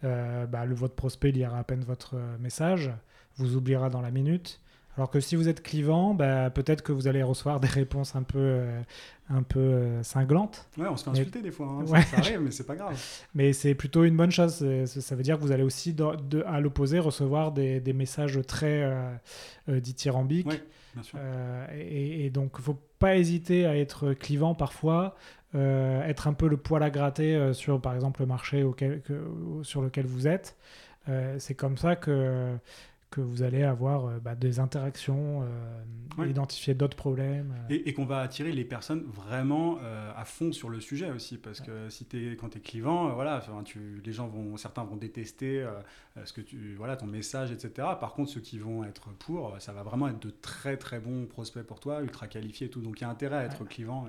bah, 0.03 0.65
le, 0.65 0.75
votre 0.75 0.95
prospect 0.95 1.31
lira 1.31 1.59
à 1.59 1.65
peine 1.65 1.85
votre 1.85 2.17
message, 2.39 2.91
vous 3.37 3.57
oubliera 3.57 3.91
dans 3.91 4.01
la 4.01 4.11
minute. 4.11 4.61
Alors 4.97 5.09
que 5.11 5.21
si 5.21 5.37
vous 5.37 5.49
êtes 5.49 5.63
clivant, 5.63 6.15
bah, 6.15 6.51
peut-être 6.51 6.83
que 6.83 6.93
vous 6.93 7.07
allez 7.09 7.23
recevoir 7.23 7.61
des 7.61 7.69
réponses 7.69 8.17
un 8.17 8.23
peu, 8.23 8.39
euh, 8.39 8.81
un 9.31 9.43
peu 9.43 9.61
euh, 9.61 10.03
cinglantes. 10.03 10.69
Ouais, 10.77 10.89
on 10.91 10.97
se 10.97 11.05
fait 11.05 11.11
Mais- 11.13 11.21
insulter 11.21 11.43
des 11.43 11.51
fois, 11.53 11.67
hein, 11.69 11.87
ça- 11.87 11.93
Ouais. 11.93 12.03
ça, 12.03 12.19
arrive, 12.19 12.41
mais 12.41 12.51
c'est 12.51 12.67
pas 12.67 12.75
grave. 12.75 12.93
Mais 13.35 13.53
c'est 13.53 13.75
plutôt 13.75 14.05
une 14.05 14.17
bonne 14.17 14.33
chose. 14.33 14.55
C'est- 14.57 14.87
Ça 15.01 15.15
veut 15.15 15.23
dire 15.23 15.37
que 15.39 15.43
vous 15.43 15.53
allez 15.53 15.63
aussi, 15.63 15.95
de- 15.95 16.43
à 16.47 16.61
l'opposé, 16.61 16.99
recevoir 16.99 17.53
des, 17.53 17.81
des 17.81 17.93
messages 17.93 18.39
très 18.47 18.83
euh, 18.83 19.15
euh, 19.69 19.81
dithyrambiques. 19.81 20.49
Ouais, 20.49 20.63
bien 20.95 21.03
sûr. 21.05 21.19
Euh, 21.23 21.67
et, 21.79 22.27
et 22.27 22.31
donc, 22.31 22.53
il 22.59 22.63
faut 22.65 22.79
pas 22.99 23.17
hésiter 23.17 23.67
à 23.67 23.77
être 23.79 24.13
clivant 24.13 24.55
parfois, 24.55 25.15
euh, 25.55 26.03
être 26.03 26.27
un 26.29 26.33
peu 26.35 26.49
le 26.49 26.57
poil 26.57 26.83
à 26.83 26.91
gratter 26.91 27.37
euh, 27.37 27.53
sur, 27.55 27.81
par 27.81 27.95
exemple, 27.95 28.21
le 28.21 28.27
marché 28.27 28.65
auquel, 28.65 29.01
que- 29.03 29.25
sur 29.63 29.81
lequel 29.83 30.07
vous 30.07 30.27
êtes. 30.27 30.57
Euh, 31.09 31.37
c'est 31.39 31.55
comme 31.55 31.79
ça 31.79 31.97
que, 31.97 32.55
que 33.11 33.21
vous 33.21 33.43
allez 33.43 33.65
avoir 33.65 34.07
euh, 34.07 34.19
bah, 34.21 34.37
des 34.37 34.61
interactions, 34.61 35.43
euh, 35.43 36.27
identifier 36.27 36.75
d'autres 36.75 36.97
problèmes. 36.97 37.55
Euh. 37.71 37.79
Et, 37.85 37.93
qu'on 37.93 38.05
va 38.05 38.21
attirer 38.21 38.53
les 38.53 38.65
personnes 38.65 39.03
vraiment 39.03 39.79
à 40.17 40.25
fond 40.25 40.53
sur 40.53 40.69
le 40.69 40.81
sujet 40.81 41.11
aussi, 41.11 41.39
parce 41.39 41.61
que 41.61 41.89
si 41.89 42.07
es, 42.13 42.37
quand 42.37 42.51
tu 42.51 42.59
es 42.59 42.61
clivant, 42.61 43.13
voilà, 43.15 43.43
tu, 43.65 44.01
les 44.05 44.13
gens 44.13 44.29
vont, 44.29 44.57
certains 44.57 44.85
vont 44.85 44.97
détester 44.97 45.67
ce 46.25 46.33
que 46.33 46.41
tu, 46.41 46.75
voilà, 46.77 46.97
ton 46.97 47.07
message, 47.07 47.51
etc. 47.51 47.89
Par 47.99 48.13
contre, 48.13 48.31
ceux 48.31 48.41
qui 48.41 48.59
vont 48.59 48.85
être 48.85 49.11
pour, 49.15 49.57
ça 49.61 49.73
va 49.73 49.83
vraiment 49.83 50.09
être 50.09 50.21
de 50.21 50.31
très 50.31 50.77
très 50.77 51.01
bons 51.01 51.27
prospects 51.27 51.63
pour 51.63 51.81
toi, 51.81 52.03
ultra 52.03 52.29
qualifiés 52.29 52.67
et 52.67 52.71
tout. 52.71 52.83
Donc 52.83 53.01
il 53.01 53.05
y 53.05 53.07
a 53.07 53.11
intérêt 53.11 53.37
à 53.37 53.45
être 53.45 53.65
clivant. 53.65 54.07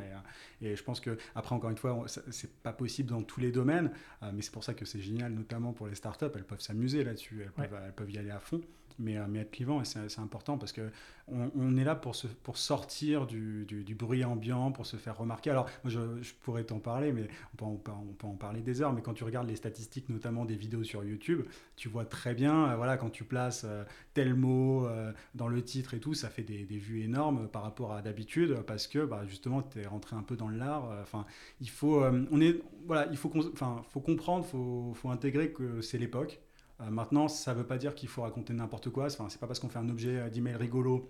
Et, 0.61 0.67
et, 0.67 0.75
je 0.75 0.83
pense 0.83 0.99
que, 0.99 1.17
après, 1.33 1.55
encore 1.55 1.69
une 1.69 1.77
fois, 1.77 2.05
c'est 2.07 2.53
pas 2.61 2.73
possible 2.73 3.09
dans 3.09 3.23
tous 3.23 3.39
les 3.39 3.51
domaines, 3.51 3.91
mais 4.33 4.41
c'est 4.41 4.51
pour 4.51 4.63
ça 4.63 4.73
que 4.73 4.85
c'est 4.85 5.01
génial, 5.01 5.31
notamment 5.31 5.73
pour 5.73 5.87
les 5.87 5.95
startups, 5.95 6.25
elles 6.35 6.45
peuvent 6.45 6.61
s'amuser 6.61 7.03
là-dessus, 7.03 7.43
elles, 7.57 7.69
elles 7.85 7.93
peuvent 7.93 8.11
y 8.11 8.17
aller 8.17 8.31
à 8.31 8.39
fond 8.39 8.61
mais, 9.01 9.17
euh, 9.17 9.25
mais 9.27 9.39
être 9.39 9.51
clivant, 9.51 9.83
c'est 9.83 10.19
important 10.19 10.57
parce 10.57 10.73
qu'on 10.73 10.91
on 11.27 11.77
est 11.77 11.83
là 11.83 11.95
pour, 11.95 12.15
sortir 12.57 13.25
du, 13.25 13.95
bruit 13.97 14.23
ambiant, 14.23 14.71
pour 14.71 14.85
se 14.85 14.97
faire 14.97 15.17
remarquer. 15.17 15.49
Alors, 15.49 15.67
je, 15.85 15.99
pourrais 16.41 16.63
t'en 16.63 16.79
parler, 16.79 17.11
mais 17.11 17.27
on 17.61 17.75
peut, 17.75 17.91
en 18.23 18.35
parler 18.35 18.61
des 18.61 18.81
heures, 18.81 18.93
mais 18.93 19.01
quand 19.01 19.13
tu 19.13 19.23
regardes 19.23 19.47
les 19.47 19.55
statistiques, 19.55 20.09
notamment 20.09 20.45
des 20.45 20.55
vidéos 20.55 20.83
sur 20.83 21.03
YouTube, 21.03 21.43
tu 21.75 21.89
vois 21.89 22.05
très 22.05 22.33
bien, 22.33 22.69
euh, 22.69 22.75
voilà, 22.75 22.97
quand 22.97 23.09
tu 23.09 23.23
places 23.23 23.63
euh, 23.65 23.83
tel 24.13 24.35
mot 24.35 24.87
dans 25.35 25.47
le 25.47 25.63
titre 25.63 25.93
et 25.93 25.99
tout, 25.99 26.13
ça 26.13 26.29
fait 26.29 26.43
des, 26.43 26.63
vues 26.63 27.01
énormes 27.01 27.47
par 27.47 27.63
rapport 27.63 27.93
à 27.93 28.01
d'habitude 28.01 28.61
parce 28.67 28.87
que 28.87 29.05
bah, 29.05 29.23
justement, 29.27 29.61
tu 29.61 29.79
es 29.79 29.87
rentré 29.87 30.15
un 30.15 30.23
peu 30.23 30.35
dans 30.35 30.49
l'art. 30.49 30.89
Enfin, 31.01 31.25
il 31.59 31.69
faut, 31.69 32.03
on 32.03 32.41
est, 32.41 32.61
voilà, 32.85 33.07
il 33.11 33.17
faut, 33.17 33.29
comprendre, 33.29 34.45
faut, 34.45 35.09
intégrer 35.09 35.51
que 35.51 35.81
c'est 35.81 35.97
l'époque 35.97 36.41
maintenant, 36.89 37.27
ça 37.27 37.53
ne 37.53 37.59
veut 37.59 37.65
pas 37.65 37.77
dire 37.77 37.95
qu'il 37.95 38.09
faut 38.09 38.21
raconter 38.21 38.53
n'importe 38.53 38.89
quoi. 38.89 39.05
Enfin, 39.05 39.27
c'est 39.29 39.39
pas 39.39 39.47
parce 39.47 39.59
qu'on 39.59 39.69
fait 39.69 39.79
un 39.79 39.89
objet 39.89 40.19
euh, 40.19 40.29
d'email 40.29 40.55
rigolo 40.55 41.09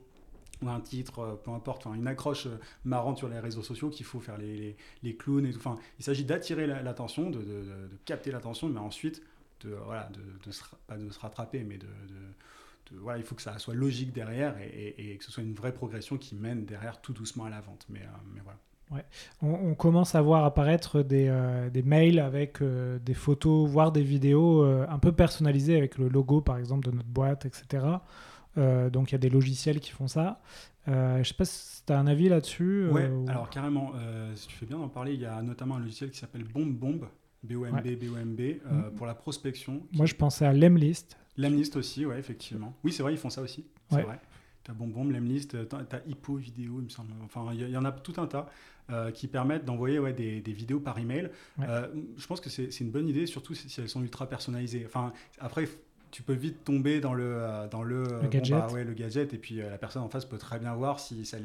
ou 0.61 0.69
un 0.69 0.79
titre, 0.79 1.19
euh, 1.19 1.35
peu 1.35 1.51
importe, 1.51 1.85
une 1.85 2.07
accroche 2.07 2.47
marrante 2.83 3.17
sur 3.17 3.29
les 3.29 3.39
réseaux 3.39 3.63
sociaux 3.63 3.89
qu'il 3.89 4.05
faut 4.05 4.19
faire 4.19 4.37
les, 4.37 4.75
clowns 5.17 5.51
il 5.99 6.03
s'agit 6.03 6.25
d'attirer 6.25 6.67
l'attention, 6.67 7.29
de, 7.29 7.65
capter 8.05 8.31
l'attention, 8.31 8.69
mais 8.69 8.79
ensuite, 8.79 9.23
de, 9.61 9.69
voilà, 9.85 10.09
se, 10.49 10.61
pas 10.87 10.97
de 10.97 11.09
se 11.09 11.19
rattraper, 11.19 11.63
mais 11.63 11.79
il 13.17 13.23
faut 13.23 13.35
que 13.35 13.41
ça 13.41 13.57
soit 13.59 13.73
logique 13.73 14.11
derrière 14.11 14.55
et, 14.59 15.15
que 15.17 15.23
ce 15.23 15.31
soit 15.31 15.43
une 15.43 15.53
vraie 15.53 15.73
progression 15.73 16.17
qui 16.17 16.35
mène 16.35 16.65
derrière 16.65 17.01
tout 17.01 17.13
doucement 17.13 17.45
à 17.45 17.49
la 17.49 17.61
vente. 17.61 17.85
Mais 17.89 18.01
voilà. 18.43 18.59
Ouais. 18.91 19.05
On, 19.41 19.73
commence 19.73 20.15
à 20.15 20.21
voir 20.21 20.43
apparaître 20.43 21.01
des, 21.01 21.27
euh, 21.29 21.69
des 21.69 21.81
mails 21.81 22.19
avec 22.19 22.61
euh, 22.61 22.99
des 22.99 23.13
photos, 23.13 23.69
voire 23.69 23.93
des 23.93 24.03
vidéos 24.03 24.63
euh, 24.63 24.85
un 24.89 24.99
peu 24.99 25.13
personnalisées 25.13 25.77
avec 25.77 25.97
le 25.97 26.09
logo, 26.09 26.41
par 26.41 26.57
exemple, 26.57 26.85
de 26.85 26.91
notre 26.91 27.07
boîte, 27.07 27.45
etc. 27.45 27.85
donc 28.57 29.11
il 29.11 29.11
y 29.13 29.15
a 29.15 29.19
des 29.19 29.29
logiciels 29.29 29.79
qui 29.79 29.91
font 29.91 30.09
ça. 30.09 30.41
je 30.85 31.19
ne 31.19 31.23
sais 31.23 31.33
pas 31.33 31.45
si 31.45 31.85
tu 31.85 31.93
as 31.93 31.99
un 31.99 32.05
avis 32.05 32.27
là-dessus. 32.27 32.87
Ouais, 32.91 33.09
alors 33.29 33.49
carrément, 33.49 33.93
si 34.35 34.47
tu 34.47 34.55
fais 34.57 34.65
bien 34.65 34.77
d'en 34.77 34.89
parler, 34.89 35.13
il 35.13 35.21
y 35.21 35.25
a 35.25 35.41
notamment 35.41 35.77
un 35.77 35.79
logiciel 35.79 36.11
qui 36.11 36.19
s'appelle 36.19 36.43
Bomb 36.43 36.73
Bomb, 36.73 37.07
B-O-M-B, 37.43 37.95
B-O-M-B, 37.97 38.41
mm. 38.41 38.95
pour 38.97 39.07
la 39.07 39.15
prospection. 39.15 39.81
Moi, 39.93 40.05
je 40.05 40.15
pensais 40.15 40.45
à 40.45 40.51
Lemlist. 40.51 41.17
Lemlist 41.37 41.77
aussi, 41.77 42.05
ouais, 42.05 42.19
effectivement. 42.19 42.73
Oui, 42.83 42.91
c'est 42.91 43.03
vrai, 43.03 43.13
ils 43.13 43.17
font 43.17 43.29
ça 43.29 43.41
aussi. 43.41 43.65
C'est 43.89 44.01
vrai. 44.01 44.19
Tu 44.63 44.71
as 44.71 44.73
Bonbon, 44.73 45.05
Lemlist, 45.05 45.57
tu 45.69 45.75
as 45.75 46.01
Hippo 46.07 46.35
Vidéo, 46.35 46.75
il 46.79 46.85
me 46.85 46.89
semble. 46.89 47.11
Enfin, 47.23 47.49
il 47.53 47.69
y, 47.69 47.77
en 47.77 47.85
a 47.85 47.91
tout 47.91 48.19
un 48.21 48.27
tas. 48.27 48.47
Euh, 48.91 49.09
qui 49.11 49.27
permettent 49.27 49.63
d'envoyer 49.63 49.99
ouais, 49.99 50.11
des, 50.11 50.41
des, 50.41 50.51
vidéos 50.51 50.81
par 50.81 50.99
email. 50.99 51.29
Euh, 51.61 51.87
je 52.17 52.27
pense 52.27 52.41
que 52.41 52.49
c'est 52.49 52.77
une 52.81 52.91
bonne 52.91 53.07
idée, 53.07 53.25
surtout 53.25 53.53
si, 53.53 53.73
elles 53.79 53.87
sont 53.87 54.01
ultra 54.01 54.27
personnalisées. 54.27 54.83
Enfin, 54.85 55.13
après, 55.39 55.69
tu 56.09 56.23
peux 56.23 56.33
vite 56.33 56.65
tomber 56.65 56.99
dans 56.99 57.13
le, 57.13 57.23
euh, 57.37 57.67
dans 57.69 57.83
le, 57.83 58.05
gadget. 58.29 58.57
Bah 58.57 58.67
ouais, 58.73 58.83
le 58.83 58.93
gadget, 58.93 59.33
et 59.33 59.37
puis 59.37 59.57
la 59.57 59.77
personne 59.77 60.01
en 60.01 60.09
face 60.09 60.25
peut 60.25 60.39
très 60.39 60.59
bien 60.59 60.73
voir 60.73 60.99
si, 60.99 61.25
ça, 61.25 61.37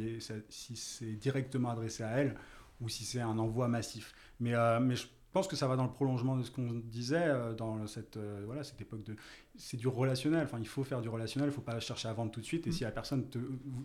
si 0.49 0.77
c'est 0.77 1.12
directement 1.12 1.71
adressé 1.71 2.03
à 2.03 2.19
elle 2.19 2.35
ou 2.81 2.89
si 2.89 3.05
c'est 3.05 3.21
un 3.21 3.39
envoi 3.39 3.69
massif. 3.69 4.12
Mais, 4.41 4.55
mais 4.81 4.97
je 4.97 5.07
pense 5.37 5.49
que 5.49 5.57
ça 5.57 5.68
va 5.68 5.76
dans 5.76 5.84
le 5.84 5.91
prolongement 5.91 6.34
de 6.39 6.43
ce 6.43 6.51
qu'on 6.51 6.80
disait 6.82 7.26
euh, 7.26 7.53
dans 7.53 7.87
cette, 7.87 8.16
euh, 8.16 8.41
voilà, 8.47 8.64
cette 8.64 8.80
époque 8.80 9.03
de. 9.03 9.16
C'est 9.59 9.76
du 9.76 9.87
relationnel. 9.87 10.45
Enfin, 10.45 10.57
il 10.59 10.66
faut 10.66 10.82
faire 10.82 11.03
du 11.03 11.11
relationnel. 11.11 11.49
Il 11.49 11.53
ne 11.53 11.55
faut 11.55 11.61
pas 11.61 11.78
chercher 11.78 12.09
à 12.09 12.14
vendre 12.14 12.30
tout 12.30 12.41
de 12.41 12.47
suite. 12.47 12.66
Et 12.66 12.70
mm. 12.70 12.72
si 12.72 12.84
la 12.84 12.91
personne 12.91 13.28
te, 13.28 13.39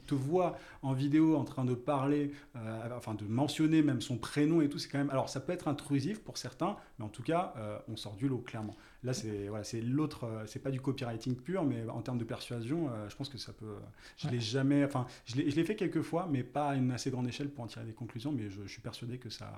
te, 0.08 0.16
voit 0.16 0.58
en 0.82 0.94
vidéo 0.94 1.36
en 1.36 1.44
train 1.44 1.66
de 1.66 1.74
parler, 1.74 2.32
euh, 2.56 2.90
enfin 2.96 3.16
de 3.16 3.26
mentionner 3.26 3.82
même 3.82 4.00
son 4.00 4.18
prénom 4.18 4.62
et 4.62 4.70
tout, 4.70 4.80
c'est 4.80 4.88
quand 4.88 4.98
même. 4.98 5.10
Alors, 5.10 5.28
ça 5.28 5.42
peut 5.42 5.52
être 5.52 5.68
intrusif 5.68 6.22
pour 6.24 6.38
certains, 6.38 6.78
mais 6.98 7.04
en 7.04 7.10
tout 7.10 7.24
cas, 7.24 7.54
on 7.90 7.98
sort 7.98 8.16
du 8.16 8.30
lot 8.30 8.38
clairement. 8.40 8.78
Là, 9.04 9.14
c'est 9.14 9.48
voilà, 9.50 9.66
c'est 9.66 9.82
l'autre. 9.82 10.30
c'est 10.46 10.60
pas 10.60 10.72
du 10.72 10.80
copywriting 10.80 11.36
pur, 11.36 11.66
mais 11.66 11.84
en 11.90 12.02
termes 12.02 12.18
de 12.18 12.24
persuasion, 12.24 12.90
je 13.10 13.16
pense 13.18 13.28
que 13.28 13.38
ça 13.38 13.52
peut. 13.52 13.76
Je 14.16 14.30
l'ai 14.30 14.40
jamais. 14.40 14.86
Enfin, 14.86 15.06
je 15.26 15.36
l'ai 15.36 15.64
fait 15.66 15.76
quelques 15.76 16.02
fois, 16.02 16.30
mais 16.32 16.44
pas 16.44 16.70
à 16.70 16.76
une 16.76 16.92
assez 16.92 17.12
grande 17.12 17.28
échelle 17.28 17.50
pour 17.50 17.66
en 17.66 17.68
tirer 17.68 17.84
des 17.86 17.94
conclusions. 17.94 18.32
Mais 18.32 18.50
je, 18.50 18.62
je 18.64 18.72
suis 18.72 18.82
persuadé 18.82 19.18
que 19.18 19.30
ça 19.30 19.52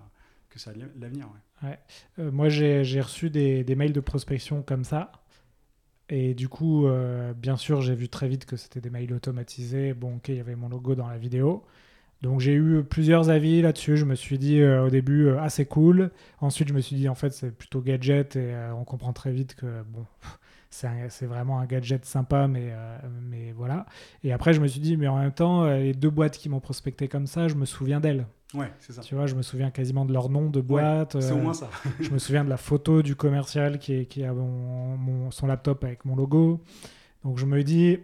que 0.53 0.59
ça 0.59 0.71
a 0.71 0.73
l'avenir. 0.99 1.27
Ouais. 1.63 1.79
Euh, 2.19 2.31
moi, 2.31 2.49
j'ai 2.49 3.01
reçu 3.01 3.29
des, 3.29 3.63
des, 3.63 3.75
mails 3.75 3.93
de 3.93 3.99
prospection 3.99 4.61
comme 4.61 4.83
ça. 4.83 5.11
Et 6.09 6.33
du 6.33 6.47
coup, 6.47 6.85
euh, 6.85 7.33
bien 7.33 7.57
sûr, 7.57 7.81
j'ai 7.81 7.95
vu 7.95 8.07
très 8.09 8.27
vite 8.27 8.45
que 8.45 8.55
c'était 8.55 8.81
des 8.81 8.89
mails 8.89 9.13
automatisés. 9.13 9.93
Bon, 9.93 10.17
ok, 10.17 10.29
il 10.29 10.35
y 10.35 10.39
avait 10.39 10.55
mon 10.55 10.69
logo 10.69 10.95
dans 10.95 11.07
la 11.07 11.17
vidéo. 11.17 11.63
Donc 12.21 12.39
j'ai 12.39 12.53
eu 12.53 12.83
plusieurs 12.83 13.29
avis 13.29 13.61
là-dessus. 13.61 13.97
Je 13.97 14.05
me 14.05 14.15
suis 14.15 14.37
dit 14.37 14.61
euh, 14.61 14.85
au 14.85 14.89
début, 14.89 15.29
ah 15.39 15.49
c'est 15.49 15.65
cool. 15.65 16.11
Ensuite, 16.39 16.69
je 16.69 16.73
me 16.73 16.81
suis 16.81 16.95
dit, 16.95 17.09
en 17.09 17.15
fait, 17.15 17.31
c'est 17.31 17.51
plutôt 17.51 17.81
gadget. 17.81 18.35
Et 18.35 18.55
on 18.75 18.83
comprend 18.83 19.13
très 19.13 19.31
vite 19.31 19.55
que, 19.55 19.81
bon, 19.87 20.05
c'est 20.69 21.25
vraiment 21.25 21.59
un 21.59 21.65
gadget 21.65 22.05
sympa, 22.05 22.47
mais, 22.47 22.73
mais 23.23 23.53
voilà. 23.53 23.85
Et 24.23 24.33
après, 24.33 24.53
je 24.53 24.61
me 24.61 24.67
suis 24.67 24.81
dit, 24.81 24.97
mais 24.97 25.07
en 25.07 25.17
même 25.17 25.33
temps, 25.33 25.65
les 25.65 25.93
deux 25.93 26.09
boîtes 26.09 26.37
qui 26.37 26.49
m'ont 26.49 26.59
prospecté 26.59 27.07
comme 27.07 27.27
ça, 27.27 27.47
je 27.47 27.55
me 27.55 27.65
souviens 27.65 27.99
d'elles. 27.99 28.27
Ouais, 28.53 28.71
c'est 28.79 28.93
ça. 28.93 29.01
Tu 29.01 29.15
vois, 29.15 29.25
je 29.25 29.35
me 29.35 29.41
souviens 29.41 29.71
quasiment 29.71 30.05
de 30.05 30.13
leur 30.13 30.29
nom 30.29 30.49
de 30.49 30.61
boîte. 30.61 31.19
c'est 31.19 31.31
au 31.31 31.37
moins 31.37 31.53
ça. 31.53 31.69
je 31.99 32.09
me 32.11 32.19
souviens 32.19 32.43
de 32.43 32.49
la 32.49 32.57
photo 32.57 33.01
du 33.01 33.15
commercial 33.15 33.79
qui, 33.79 34.05
qui 34.05 34.23
a 34.23 34.33
mon, 34.33 35.31
son 35.31 35.47
laptop 35.47 35.83
avec 35.83 36.05
mon 36.05 36.15
logo. 36.15 36.61
Donc 37.23 37.37
je 37.39 37.45
me 37.45 37.63
dis, 37.63 37.97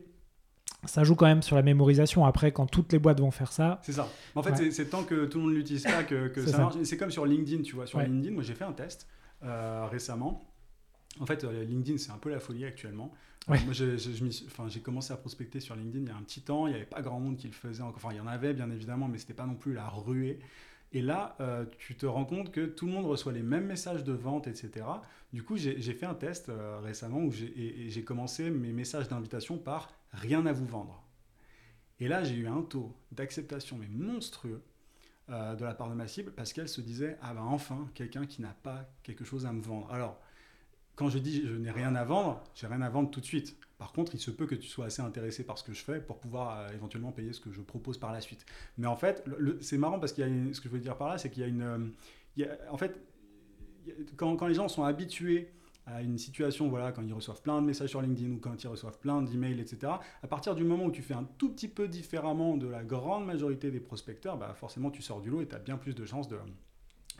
ça 0.85 1.03
joue 1.03 1.15
quand 1.15 1.27
même 1.27 1.41
sur 1.41 1.55
la 1.55 1.61
mémorisation. 1.61 2.25
Après, 2.25 2.51
quand 2.51 2.65
toutes 2.65 2.91
les 2.93 2.99
boîtes 2.99 3.19
vont 3.19 3.31
faire 3.31 3.51
ça. 3.51 3.79
C'est 3.83 3.93
ça. 3.93 4.07
En 4.35 4.43
fait, 4.43 4.71
c'est 4.71 4.89
tant 4.89 5.03
que 5.03 5.25
tout 5.25 5.37
le 5.39 5.45
monde 5.45 5.53
l'utilise 5.53 5.83
pas 5.83 6.03
que, 6.03 6.27
que 6.29 6.45
ça, 6.45 6.57
marche. 6.57 6.75
C'est 6.83 6.97
comme 6.97 7.11
sur 7.11 7.25
LinkedIn, 7.25 7.61
tu 7.63 7.75
vois. 7.75 7.85
Sur 7.85 7.99
LinkedIn, 7.99 8.33
moi 8.33 8.43
j'ai 8.43 8.55
fait 8.55 8.65
un 8.65 8.73
test 8.73 9.07
euh, 9.43 9.85
récemment. 9.89 10.45
En 11.19 11.25
fait, 11.25 11.43
euh, 11.43 11.63
LinkedIn, 11.63 11.97
c'est 11.97 12.11
un 12.11 12.17
peu 12.17 12.29
la 12.29 12.39
folie 12.39 12.65
actuellement. 12.65 13.11
Moi, 13.49 14.67
j'ai 14.69 14.79
commencé 14.79 15.11
à 15.11 15.17
prospecter 15.17 15.59
sur 15.59 15.75
LinkedIn 15.75 16.05
il 16.05 16.09
y 16.09 16.11
a 16.11 16.15
un 16.15 16.21
petit 16.21 16.41
temps. 16.41 16.67
Il 16.67 16.71
n'y 16.71 16.75
avait 16.75 16.85
pas 16.85 17.01
grand 17.01 17.19
monde 17.19 17.37
qui 17.37 17.47
le 17.47 17.53
faisait. 17.53 17.81
Enfin, 17.81 18.09
il 18.11 18.17
y 18.17 18.19
en 18.19 18.27
avait, 18.27 18.53
bien 18.53 18.69
évidemment, 18.69 19.07
mais 19.07 19.17
ce 19.17 19.23
n'était 19.23 19.33
pas 19.33 19.45
non 19.45 19.55
plus 19.55 19.73
la 19.73 19.87
ruée. 19.89 20.39
Et 20.91 21.01
là, 21.01 21.35
euh, 21.39 21.65
tu 21.77 21.95
te 21.95 22.05
rends 22.05 22.25
compte 22.25 22.51
que 22.51 22.65
tout 22.65 22.85
le 22.85 22.93
monde 22.93 23.05
reçoit 23.05 23.31
les 23.31 23.43
mêmes 23.43 23.65
messages 23.65 24.03
de 24.03 24.13
vente, 24.13 24.47
etc. 24.47 24.85
Du 25.33 25.43
coup, 25.43 25.57
j'ai 25.57 25.93
fait 25.93 26.05
un 26.05 26.15
test 26.15 26.49
euh, 26.49 26.79
récemment 26.79 27.19
où 27.19 27.31
j'ai 27.31 28.03
commencé 28.03 28.49
mes 28.49 28.71
messages 28.71 29.07
d'invitation 29.07 29.57
par 29.57 29.93
rien 30.11 30.45
à 30.45 30.53
vous 30.53 30.65
vendre. 30.65 31.03
Et 31.99 32.07
là, 32.07 32.23
j'ai 32.23 32.35
eu 32.35 32.47
un 32.47 32.61
taux 32.61 32.95
d'acceptation 33.11 33.77
mais 33.77 33.87
monstrueux 33.87 34.61
euh, 35.29 35.55
de 35.55 35.63
la 35.63 35.73
part 35.75 35.89
de 35.89 35.95
ma 35.95 36.07
cible 36.07 36.31
parce 36.31 36.53
qu'elle 36.53 36.69
se 36.69 36.81
disait 36.81 37.17
ah 37.21 37.33
ben 37.33 37.43
enfin 37.43 37.87
quelqu'un 37.93 38.25
qui 38.25 38.41
n'a 38.41 38.55
pas 38.63 38.89
quelque 39.03 39.25
chose 39.25 39.45
à 39.45 39.51
me 39.51 39.61
vendre. 39.61 39.91
Alors 39.91 40.19
quand 40.99 41.07
je 41.07 41.17
dis 41.17 41.47
je 41.47 41.53
n'ai 41.53 41.71
rien 41.71 41.95
à 41.95 42.03
vendre, 42.03 42.43
j'ai 42.53 42.67
rien 42.67 42.81
à 42.81 42.89
vendre 42.89 43.09
tout 43.09 43.21
de 43.21 43.25
suite. 43.25 43.55
Par 43.77 43.93
contre, 43.93 44.13
il 44.15 44.19
se 44.19 44.31
peut 44.31 44.45
que 44.45 44.55
tu 44.55 44.67
sois 44.67 44.87
assez 44.87 45.01
intéressé 45.01 45.45
par 45.45 45.57
ce 45.57 45.63
que 45.63 45.71
je 45.71 45.81
fais 45.81 46.01
pour 46.01 46.19
pouvoir 46.19 46.59
euh, 46.59 46.73
éventuellement 46.73 47.13
payer 47.13 47.31
ce 47.31 47.39
que 47.39 47.53
je 47.53 47.61
propose 47.61 47.97
par 47.97 48.11
la 48.11 48.19
suite. 48.19 48.45
Mais 48.77 48.85
en 48.85 48.97
fait, 48.97 49.23
c'est 49.61 49.77
marrant 49.77 49.97
parce 49.97 50.11
qu'il 50.11 50.27
y 50.27 50.49
a 50.49 50.53
ce 50.53 50.59
que 50.59 50.67
je 50.67 50.73
veux 50.73 50.81
dire 50.81 50.97
par 50.97 51.07
là, 51.07 51.17
c'est 51.17 51.29
qu'il 51.29 51.41
y 51.41 51.45
a 51.45 51.47
une, 51.47 51.61
euh, 51.61 52.45
en 52.69 52.77
fait, 52.77 52.99
quand, 54.17 54.35
quand, 54.35 54.47
les 54.47 54.55
gens 54.55 54.67
sont 54.67 54.83
habitués 54.83 55.53
à 55.85 56.01
une 56.01 56.17
situation, 56.17 56.67
voilà, 56.67 56.91
quand 56.91 57.01
ils 57.01 57.13
reçoivent 57.13 57.41
plein 57.41 57.61
de 57.61 57.65
messages 57.65 57.91
sur 57.91 58.01
LinkedIn 58.01 58.33
ou 58.33 58.39
quand 58.39 58.61
ils 58.61 58.67
reçoivent 58.67 58.99
plein 58.99 59.21
d'emails, 59.21 59.61
etc. 59.61 59.93
À 60.21 60.27
partir 60.27 60.53
du 60.53 60.65
moment 60.65 60.83
où 60.83 60.91
tu 60.91 61.01
fais 61.01 61.13
un 61.13 61.27
tout 61.37 61.49
petit 61.49 61.69
peu 61.69 61.87
différemment 61.87 62.57
de 62.57 62.67
la 62.67 62.83
grande 62.83 63.25
majorité 63.25 63.71
des 63.71 63.79
prospecteurs, 63.79 64.37
bah 64.37 64.53
forcément 64.53 64.91
tu 64.91 65.01
sors 65.01 65.21
du 65.21 65.29
lot 65.29 65.39
et 65.39 65.47
tu 65.47 65.55
as 65.55 65.59
bien 65.59 65.77
plus 65.77 65.95
de 65.95 66.05
chances 66.05 66.27
de, 66.27 66.35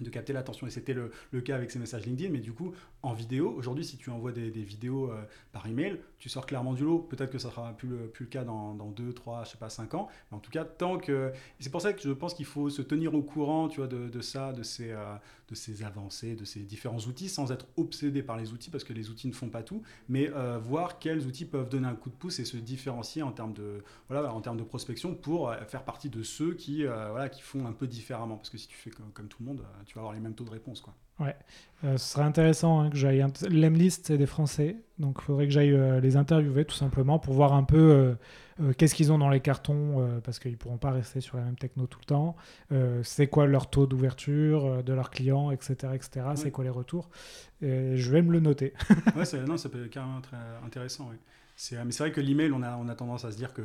de 0.04 0.10
capter 0.10 0.34
l'attention. 0.34 0.68
Et 0.68 0.70
c'était 0.70 0.94
le, 0.94 1.12
cas 1.42 1.56
avec 1.56 1.72
ces 1.72 1.80
messages 1.80 2.06
LinkedIn, 2.06 2.32
mais 2.32 2.40
du 2.40 2.52
coup, 2.52 2.74
en 3.02 3.14
vidéo, 3.14 3.54
aujourd'hui, 3.58 3.86
si 3.86 3.98
tu 3.98 4.10
envoies 4.10 4.32
des, 4.32 4.52
des 4.52 4.64
vidéos 4.64 5.12
euh, 5.12 5.22
par 5.52 5.68
email, 5.68 6.00
tu 6.20 6.30
sors 6.30 6.46
clairement 6.46 6.74
du 6.74 6.84
lot. 6.84 7.00
Peut-être 7.00 7.32
que 7.32 7.40
ça 7.40 7.50
sera 7.50 7.74
plus 7.74 7.88
le, 7.88 8.08
plus 8.08 8.26
le 8.26 8.30
cas 8.30 8.44
dans, 8.44 8.74
dans 8.74 8.90
2, 8.90 9.14
3, 9.14 9.44
je 9.46 9.52
sais 9.52 9.58
pas, 9.58 9.70
5 9.70 9.94
ans. 9.96 10.08
Mais 10.32 10.38
en 10.38 10.40
tout 10.40 10.52
cas, 10.52 10.66
tant 10.66 10.98
que. 10.98 11.32
C'est 11.60 11.72
pour 11.72 11.82
ça 11.82 11.94
que 11.94 12.02
je 12.02 12.12
pense 12.12 12.34
qu'il 12.34 12.46
faut 12.46 12.70
se 12.70 12.82
tenir 12.82 13.14
au 13.14 13.22
courant, 13.22 13.68
tu 13.68 13.78
vois, 13.78 13.88
de, 13.88 14.10
de 14.10 14.22
ça, 14.22 14.54
de 14.54 14.64
ces, 14.64 14.92
euh, 14.92 15.16
de 15.50 15.56
ces 15.56 15.84
avancées, 15.84 16.36
de 16.36 16.46
ces 16.46 16.62
différents 16.62 17.00
outils, 17.00 17.30
sans 17.30 17.52
être 17.52 17.68
obsédé 17.78 18.24
par 18.24 18.38
les 18.38 18.54
outils, 18.54 18.70
parce 18.70 18.84
que 18.84 18.94
les 18.94 19.10
outils 19.10 19.28
ne 19.28 19.34
font 19.34 19.50
pas 19.50 19.64
tout, 19.64 19.82
mais 20.08 20.30
euh, 20.30 20.60
voir 20.60 21.00
quels 21.00 21.26
outils 21.26 21.46
peuvent 21.46 21.70
donner 21.70 21.88
un 21.88 21.96
coup 21.96 22.10
de 22.10 22.16
pouce 22.16 22.40
et 22.40 22.46
se 22.46 22.58
différencier 22.58 23.24
en 23.24 23.32
termes 23.32 23.54
de, 23.54 23.84
voilà, 24.08 24.34
en 24.34 24.42
termes 24.42 24.58
de 24.58 24.64
prospection 24.64 25.16
pour 25.16 25.54
faire 25.68 25.84
partie 25.84 26.10
de 26.10 26.24
ceux 26.24 26.54
qui, 26.54 26.84
voilà, 26.84 27.30
qui 27.30 27.42
font 27.42 27.66
un 27.66 27.74
peu 27.74 27.88
différemment. 27.88 28.38
Parce 28.38 28.50
que 28.50 28.58
si 28.58 28.68
tu 28.68 28.78
fais 28.78 28.90
comme, 28.90 29.12
comme 29.12 29.28
tout 29.28 29.38
le 29.42 29.46
monde, 29.46 29.66
tu 29.86 29.96
vas 29.96 30.02
avoir 30.02 30.14
les 30.14 30.20
mêmes 30.20 30.36
taux 30.36 30.44
de 30.44 30.52
réponse. 30.52 30.82
Quoi. 30.82 30.96
Ouais, 31.20 31.36
ce 31.84 31.98
serait 31.98 32.24
intéressant 32.24 32.80
hein, 32.80 32.90
que 32.90 32.96
j'aille. 32.96 33.26
L'Emlist, 33.50 34.08
c'est 34.08 34.18
des 34.18 34.26
Français, 34.26 34.78
donc 35.00 35.18
il 35.20 35.24
faudrait 35.24 35.48
que 35.48 35.54
j'aille 35.54 35.78
les 36.02 36.16
interviewer 36.16 36.66
tout 36.66 36.76
simplement 36.76 37.20
pour 37.20 37.34
voir 37.34 37.54
un 37.54 37.64
peu 37.64 38.16
qu'est-ce 38.78 38.96
qu'ils 38.96 39.12
ont 39.12 39.18
dans 39.18 39.30
les 39.30 39.42
cartons, 39.42 40.22
parce 40.24 40.40
qu'ils 40.40 40.52
ne 40.52 40.58
pourront 40.58 40.78
pas 40.78 40.92
rester 40.92 41.20
sur 41.20 41.38
la 41.38 41.44
même 41.44 41.58
techno 41.58 41.88
tout 41.88 42.00
le 42.00 42.06
temps. 42.06 42.36
c'est 43.04 43.28
quoi 43.28 43.48
leur 43.48 43.70
taux 43.70 43.86
d'ouverture 43.86 44.82
de 44.84 44.94
leurs 44.94 45.10
clients, 45.10 45.52
etc. 45.52 45.94
etc. 45.94 46.26
C'est 46.36 46.52
quoi 46.52 46.64
les 46.64 46.70
retours. 46.70 47.10
Et 47.62 47.98
je 47.98 48.12
vais 48.12 48.22
me 48.22 48.32
le 48.32 48.40
noter. 48.40 48.74
ouais, 49.16 49.46
non, 49.46 49.58
ça 49.58 49.68
peut 49.68 49.84
être 49.84 49.92
carrément 49.92 50.22
très 50.22 50.38
intéressant. 50.66 51.10
C'est, 51.56 51.84
mais 51.84 51.92
c'est 51.92 52.04
vrai 52.04 52.14
que 52.14 52.22
l'email, 52.22 52.54
on 52.54 52.64
a, 52.64 52.78
on 52.78 52.88
a 52.88 52.96
tendance 52.96 53.26
à 53.26 53.32
se 53.32 53.38
dire 53.38 53.54
que 53.54 53.64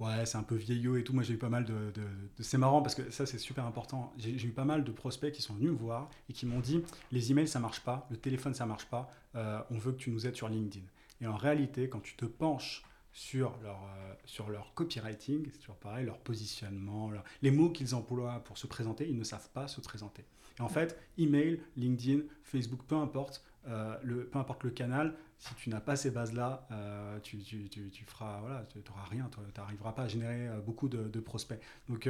ouais, 0.00 0.26
c'est 0.26 0.38
un 0.38 0.42
peu 0.42 0.54
vieillot 0.54 0.96
et 0.96 1.04
tout. 1.04 1.12
Moi, 1.12 1.22
j'ai 1.22 1.34
eu 1.34 1.38
pas 1.38 1.48
mal 1.48 1.64
de. 1.64 1.92
C'est 2.40 2.58
marrant 2.58 2.82
parce 2.82 2.94
que 2.94 3.10
ça, 3.10 3.26
c'est 3.26 3.38
super 3.38 3.64
important. 3.64 4.12
J'ai, 4.18 4.32
eu 4.32 4.52
pas 4.52 4.64
mal 4.64 4.84
de 4.84 4.92
prospects 4.92 5.32
qui 5.32 5.42
sont 5.42 5.54
venus 5.54 5.70
me 5.70 5.76
voir 5.76 6.10
et 6.28 6.32
qui 6.32 6.46
m'ont 6.46 6.60
dit 6.60 6.82
les 7.12 7.30
emails, 7.30 7.48
ça 7.48 7.60
marche 7.60 7.80
pas, 7.80 8.06
le 8.10 8.16
téléphone, 8.16 8.54
ça 8.54 8.66
marche 8.66 8.86
pas, 8.86 9.10
euh, 9.34 9.60
on 9.70 9.78
veut 9.78 9.92
que 9.92 9.98
tu 9.98 10.10
nous 10.10 10.26
aides 10.26 10.36
sur 10.36 10.48
LinkedIn. 10.48 10.84
Et 11.20 11.26
en 11.26 11.36
réalité, 11.36 11.88
quand 11.88 12.00
tu 12.00 12.14
te 12.16 12.26
penches 12.26 12.84
sur 13.12 13.56
leur, 13.62 13.82
euh, 13.82 14.14
sur 14.26 14.50
leur 14.50 14.74
copywriting, 14.74 15.48
c'est 15.50 15.60
toujours 15.60 15.76
pareil, 15.76 16.04
leur 16.04 16.18
positionnement, 16.18 17.10
les 17.40 17.50
mots 17.50 17.70
qu'ils 17.70 17.94
emploient 17.94 18.44
pour 18.44 18.58
se 18.58 18.66
présenter, 18.66 19.08
ils 19.08 19.16
ne 19.16 19.24
savent 19.24 19.48
pas 19.50 19.68
se 19.68 19.80
présenter. 19.80 20.24
Et 20.58 20.62
en 20.62 20.68
fait, 20.68 20.98
email, 21.16 21.60
LinkedIn, 21.76 22.20
Facebook, 22.42 22.80
peu 22.86 22.96
importe, 22.96 23.42
euh, 23.68 23.96
le, 24.02 24.26
peu 24.26 24.38
importe 24.38 24.64
le 24.64 24.70
canal, 24.70 25.14
si 25.38 25.54
tu 25.54 25.70
n'as 25.70 25.80
pas 25.80 25.96
ces 25.96 26.10
bases-là, 26.10 26.66
euh, 26.70 27.18
tu, 27.20 27.38
tu, 27.38 27.68
tu, 27.68 28.04
feras, 28.04 28.40
voilà, 28.40 28.66
tu 28.70 28.78
n'auras 28.78 29.04
rien, 29.04 29.28
tu 29.30 29.60
n'arriveras 29.60 29.92
pas 29.92 30.02
à 30.02 30.08
générer 30.08 30.48
euh, 30.48 30.60
beaucoup 30.60 30.88
de, 30.88 31.20
prospects. 31.20 31.60
Donc 31.88 32.08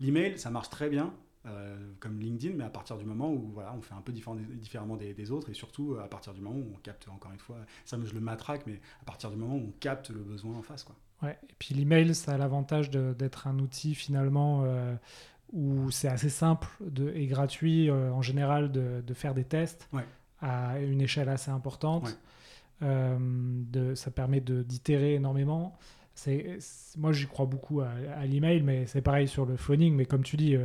l'email, 0.00 0.38
ça 0.38 0.50
marche 0.50 0.68
très 0.68 0.88
bien, 0.88 1.12
comme 2.00 2.20
LinkedIn, 2.20 2.54
mais 2.56 2.64
à 2.64 2.70
partir 2.70 2.96
du 2.98 3.04
moment 3.04 3.32
où 3.32 3.50
voilà, 3.52 3.74
on 3.76 3.80
fait 3.80 3.94
un 3.94 4.00
peu 4.00 4.12
différemment 4.12 4.96
des, 4.96 5.30
autres, 5.30 5.50
et 5.50 5.54
surtout 5.54 5.96
à 6.02 6.08
partir 6.08 6.34
du 6.34 6.40
moment 6.40 6.58
où 6.58 6.72
on 6.74 6.78
capte, 6.78 7.08
encore 7.08 7.32
une 7.32 7.38
fois, 7.38 7.56
ça 7.84 7.96
je 8.02 8.14
le 8.14 8.20
matraque, 8.20 8.66
mais 8.66 8.80
à 9.00 9.04
partir 9.04 9.30
du 9.30 9.36
moment 9.36 9.56
où 9.56 9.68
on 9.68 9.72
capte 9.80 10.10
le 10.10 10.20
besoin 10.20 10.56
en 10.56 10.62
face. 10.62 10.84
Quoi. 10.84 10.96
Ouais, 11.22 11.38
et 11.48 11.54
puis 11.58 11.74
l'email, 11.74 12.14
ça 12.14 12.32
a 12.32 12.38
l'avantage 12.38 12.90
d'être 12.90 13.46
un 13.46 13.58
outil 13.58 13.94
finalement 13.94 14.64
où 15.52 15.90
c'est 15.90 16.08
assez 16.08 16.30
simple 16.30 16.68
de, 16.80 17.10
et 17.14 17.26
gratuit 17.26 17.90
en 17.90 18.22
général 18.22 18.70
de, 18.70 19.02
de, 19.04 19.14
faire 19.14 19.34
des 19.34 19.44
tests. 19.44 19.88
Ouais 19.92 20.06
à 20.42 20.78
une 20.80 21.00
échelle 21.00 21.28
assez 21.28 21.50
importante. 21.50 22.08
Euh, 22.08 22.12
de, 22.82 23.94
ça 23.94 24.10
permet 24.10 24.40
d'itérer 24.40 25.14
énormément. 25.14 25.76
Moi, 26.98 27.12
j'y 27.12 27.26
crois 27.26 27.46
beaucoup 27.46 27.80
à, 27.80 28.26
l'email, 28.26 28.62
mais 28.62 28.86
c'est 28.86 29.00
pareil 29.02 29.28
sur 29.28 29.46
le 29.46 29.56
phoning. 29.56 29.94
Mais 29.94 30.04
comme 30.04 30.22
tu 30.22 30.36
dis, 30.36 30.56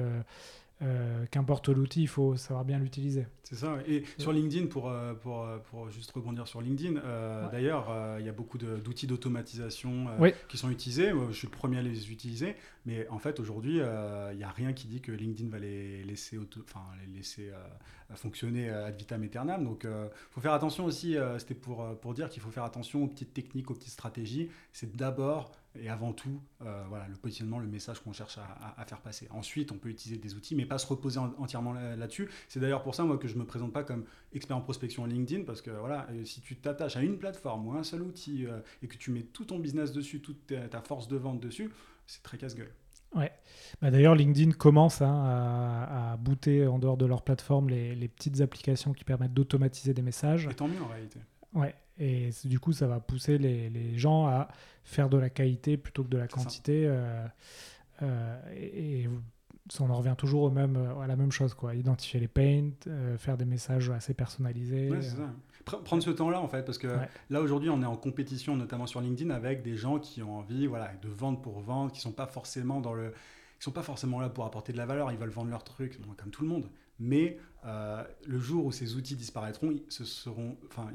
euh, 0.84 1.26
qu'importe 1.32 1.70
l'outil, 1.70 2.04
il 2.04 2.08
faut 2.08 2.36
savoir 2.36 2.64
bien 2.64 2.78
l'utiliser. 2.78 3.26
C'est 3.44 3.56
ça. 3.56 3.78
Et 3.88 4.04
sur 4.20 4.32
LinkedIn, 4.32 4.68
pour, 4.68 4.90
euh, 4.90 5.16
pour, 5.16 5.42
euh, 5.42 5.58
pour, 5.58 5.90
juste 5.90 6.12
rebondir 6.12 6.48
sur 6.48 6.62
LinkedIn, 6.62 7.02
d'ailleurs, 7.52 7.92
il 8.20 8.26
y 8.26 8.30
a 8.30 8.34
beaucoup 8.34 8.58
d'outils 8.58 9.08
d'automatisation 9.08 10.08
qui 10.48 10.58
sont 10.58 10.70
utilisés. 10.70 11.12
je 11.30 11.34
suis 11.34 11.48
le 11.48 11.52
premier 11.52 11.80
à 11.80 11.82
les 11.82 12.12
utiliser. 12.12 12.56
Mais 12.86 13.08
en 13.10 13.20
fait, 13.20 13.40
aujourd'hui, 13.40 13.78
il 13.78 14.38
n'y 14.38 14.44
a 14.44 14.52
rien 14.56 14.74
qui 14.74 14.88
dit 14.88 15.02
que 15.02 15.12
LinkedIn 15.12 15.50
va 15.50 15.60
les 15.60 16.04
laisser, 16.04 16.38
enfin, 16.38 16.86
les 17.02 17.18
laisser 17.18 17.52
fonctionner 18.14 18.70
ad 18.70 18.98
vitam 18.98 19.24
aeternam. 19.24 19.64
Donc, 19.64 19.86
il 19.86 20.10
faut 20.30 20.42
faire 20.42 20.54
attention 20.54 20.86
aussi. 20.86 21.16
C'était 21.40 21.56
pour, 21.56 21.86
pour 22.02 22.14
dire 22.14 22.30
qu'il 22.30 22.42
faut 22.42 22.52
faire 22.52 22.66
attention 22.66 23.04
aux 23.04 23.08
petites 23.08 23.34
techniques, 23.34 23.72
aux 23.72 23.76
petites 23.76 23.94
stratégies. 23.94 24.50
C'est 24.74 24.96
d'abord 24.96 25.52
et 25.82 25.90
avant 25.90 26.14
tout, 26.14 26.42
voilà, 26.60 27.08
le 27.08 27.16
positionnement, 27.16 27.60
le 27.60 27.68
message 27.68 28.00
qu'on 28.00 28.14
cherche 28.14 28.38
à, 28.38 28.76
à, 28.78 28.86
faire 28.86 29.02
passer. 29.02 29.28
Ensuite, 29.32 29.72
on 29.72 29.78
peut 29.78 29.90
utiliser 29.90 30.20
des 30.20 30.36
outils, 30.36 30.56
mais 30.56 30.66
pas 30.66 30.78
se 30.78 30.88
reposer 30.88 31.20
entièrement 31.20 31.74
là-dessus. 31.74 32.30
C'est 32.48 32.60
d'ailleurs 32.60 32.84
pour 32.84 32.96
ça, 32.96 33.04
moi, 33.04 33.18
que 33.18 33.28
je 33.28 33.36
me 33.36 33.46
présente 33.46 33.74
pas 33.74 33.84
comme 33.84 34.06
expert 34.34 34.58
en 34.58 34.62
prospection 34.62 35.06
LinkedIn, 35.06 35.44
parce 35.44 35.62
que 35.62 35.72
voilà, 35.72 36.08
euh, 36.12 36.24
si 36.26 36.42
tu 36.42 36.56
t'attaches 36.56 36.98
à 36.98 37.02
une 37.02 37.18
plateforme 37.18 37.68
ou 37.68 37.74
un 37.74 37.84
seul 37.84 38.02
outil 38.02 38.46
euh, 38.46 38.60
et 38.82 38.88
que 38.88 38.98
tu 38.98 39.12
mets 39.12 39.24
tout 39.24 39.46
ton 39.46 39.60
business 39.60 39.92
dessus, 39.92 40.22
toute 40.22 40.48
ta, 40.48 40.82
force 40.82 41.08
de 41.08 41.18
vente 41.18 41.40
dessus, 41.40 41.72
c'est 42.06 42.24
très 42.24 42.38
casse-gueule. 42.38 42.72
Ouais. 43.16 43.32
Bah 43.82 43.90
D'ailleurs, 43.90 44.16
LinkedIn 44.16 44.52
commence 44.52 45.02
hein, 45.02 45.24
à, 45.24 46.12
à, 46.12 46.18
booter 46.18 46.68
en 46.68 46.78
dehors 46.78 46.98
de 46.98 47.06
leur 47.06 47.22
plateforme 47.22 47.70
les, 47.70 47.96
les 47.96 48.08
petites 48.08 48.42
applications 48.42 48.94
qui 48.94 49.06
permettent 49.06 49.34
d'automatiser 49.34 49.94
des 49.94 50.02
messages. 50.02 50.48
Et 50.52 50.54
tant 50.54 50.68
mieux 50.68 50.82
en 50.82 50.88
réalité. 50.88 51.20
Ouais. 51.54 51.74
Et 52.00 52.30
du 52.46 52.60
coup, 52.60 52.74
ça 52.74 52.88
va 52.88 53.00
pousser 53.00 53.38
les, 53.38 53.70
les, 53.70 53.98
gens 53.98 54.28
à 54.28 54.50
faire 54.84 55.10
de 55.10 55.18
la 55.18 55.30
qualité 55.30 55.78
plutôt 55.78 56.04
que 56.04 56.10
de 56.10 56.18
la 56.18 56.28
quantité. 56.28 56.84
Euh, 56.86 57.26
euh, 58.02 58.40
et, 58.56 59.02
et, 59.02 59.10
on 59.80 59.90
en 59.90 59.96
revient 59.96 60.16
toujours 60.18 60.44
au 60.44 60.50
même, 60.50 60.78
euh, 60.78 61.00
à 61.00 61.08
la 61.08 61.16
même 61.16 61.32
chose, 61.32 61.54
quoi. 61.54 61.76
Identifier 61.76 62.20
les 62.20 62.28
paints, 62.28 62.70
euh, 62.88 63.18
faire 63.18 63.38
des 63.38 63.46
messages 63.46 63.90
assez 63.90 64.14
personnalisés. 64.14 64.90
Ouais, 64.90 65.02
ça. 65.02 65.34
Prendre 65.84 66.02
ce 66.02 66.12
temps-là, 66.12 66.40
en 66.40 66.48
fait, 66.48 66.64
parce 66.64 66.78
que 66.78 66.88
là, 67.30 67.42
aujourd'hui, 67.42 67.70
on 67.70 67.82
est 67.82 67.86
en 67.86 67.98
compétition, 67.98 68.56
notamment 68.56 68.88
sur 68.88 69.02
LinkedIn, 69.02 69.32
avec 69.32 69.64
des 69.64 69.76
gens 69.76 70.00
qui 70.00 70.24
ont 70.24 70.38
envie 70.38 70.66
voilà, 70.66 70.94
de 71.02 71.10
vendre 71.10 71.42
pour 71.42 71.60
vendre, 71.60 71.92
qui 71.92 71.98
ne 71.98 72.04
sont 72.04 72.14
pas 72.14 72.28
forcément 72.28 72.80
dans 72.80 72.94
le... 72.94 73.14
Ils 73.60 73.64
sont 73.64 73.72
pas 73.72 73.84
forcément 73.84 74.22
là 74.22 74.30
pour 74.30 74.46
apporter 74.46 74.72
de 74.72 74.78
la 74.78 74.86
valeur, 74.86 75.12
ils 75.12 75.18
veulent 75.18 75.30
vendre 75.30 75.50
leur 75.50 75.66
truc, 75.66 76.00
comme 76.16 76.30
tout 76.30 76.44
le 76.44 76.48
monde. 76.48 76.70
Mais 77.00 77.38
euh, 77.66 78.04
le 78.26 78.40
jour 78.40 78.66
où 78.66 78.72
ces 78.72 78.96
outils 78.96 79.16
disparaîtront, 79.16 79.72
ils 79.72 79.82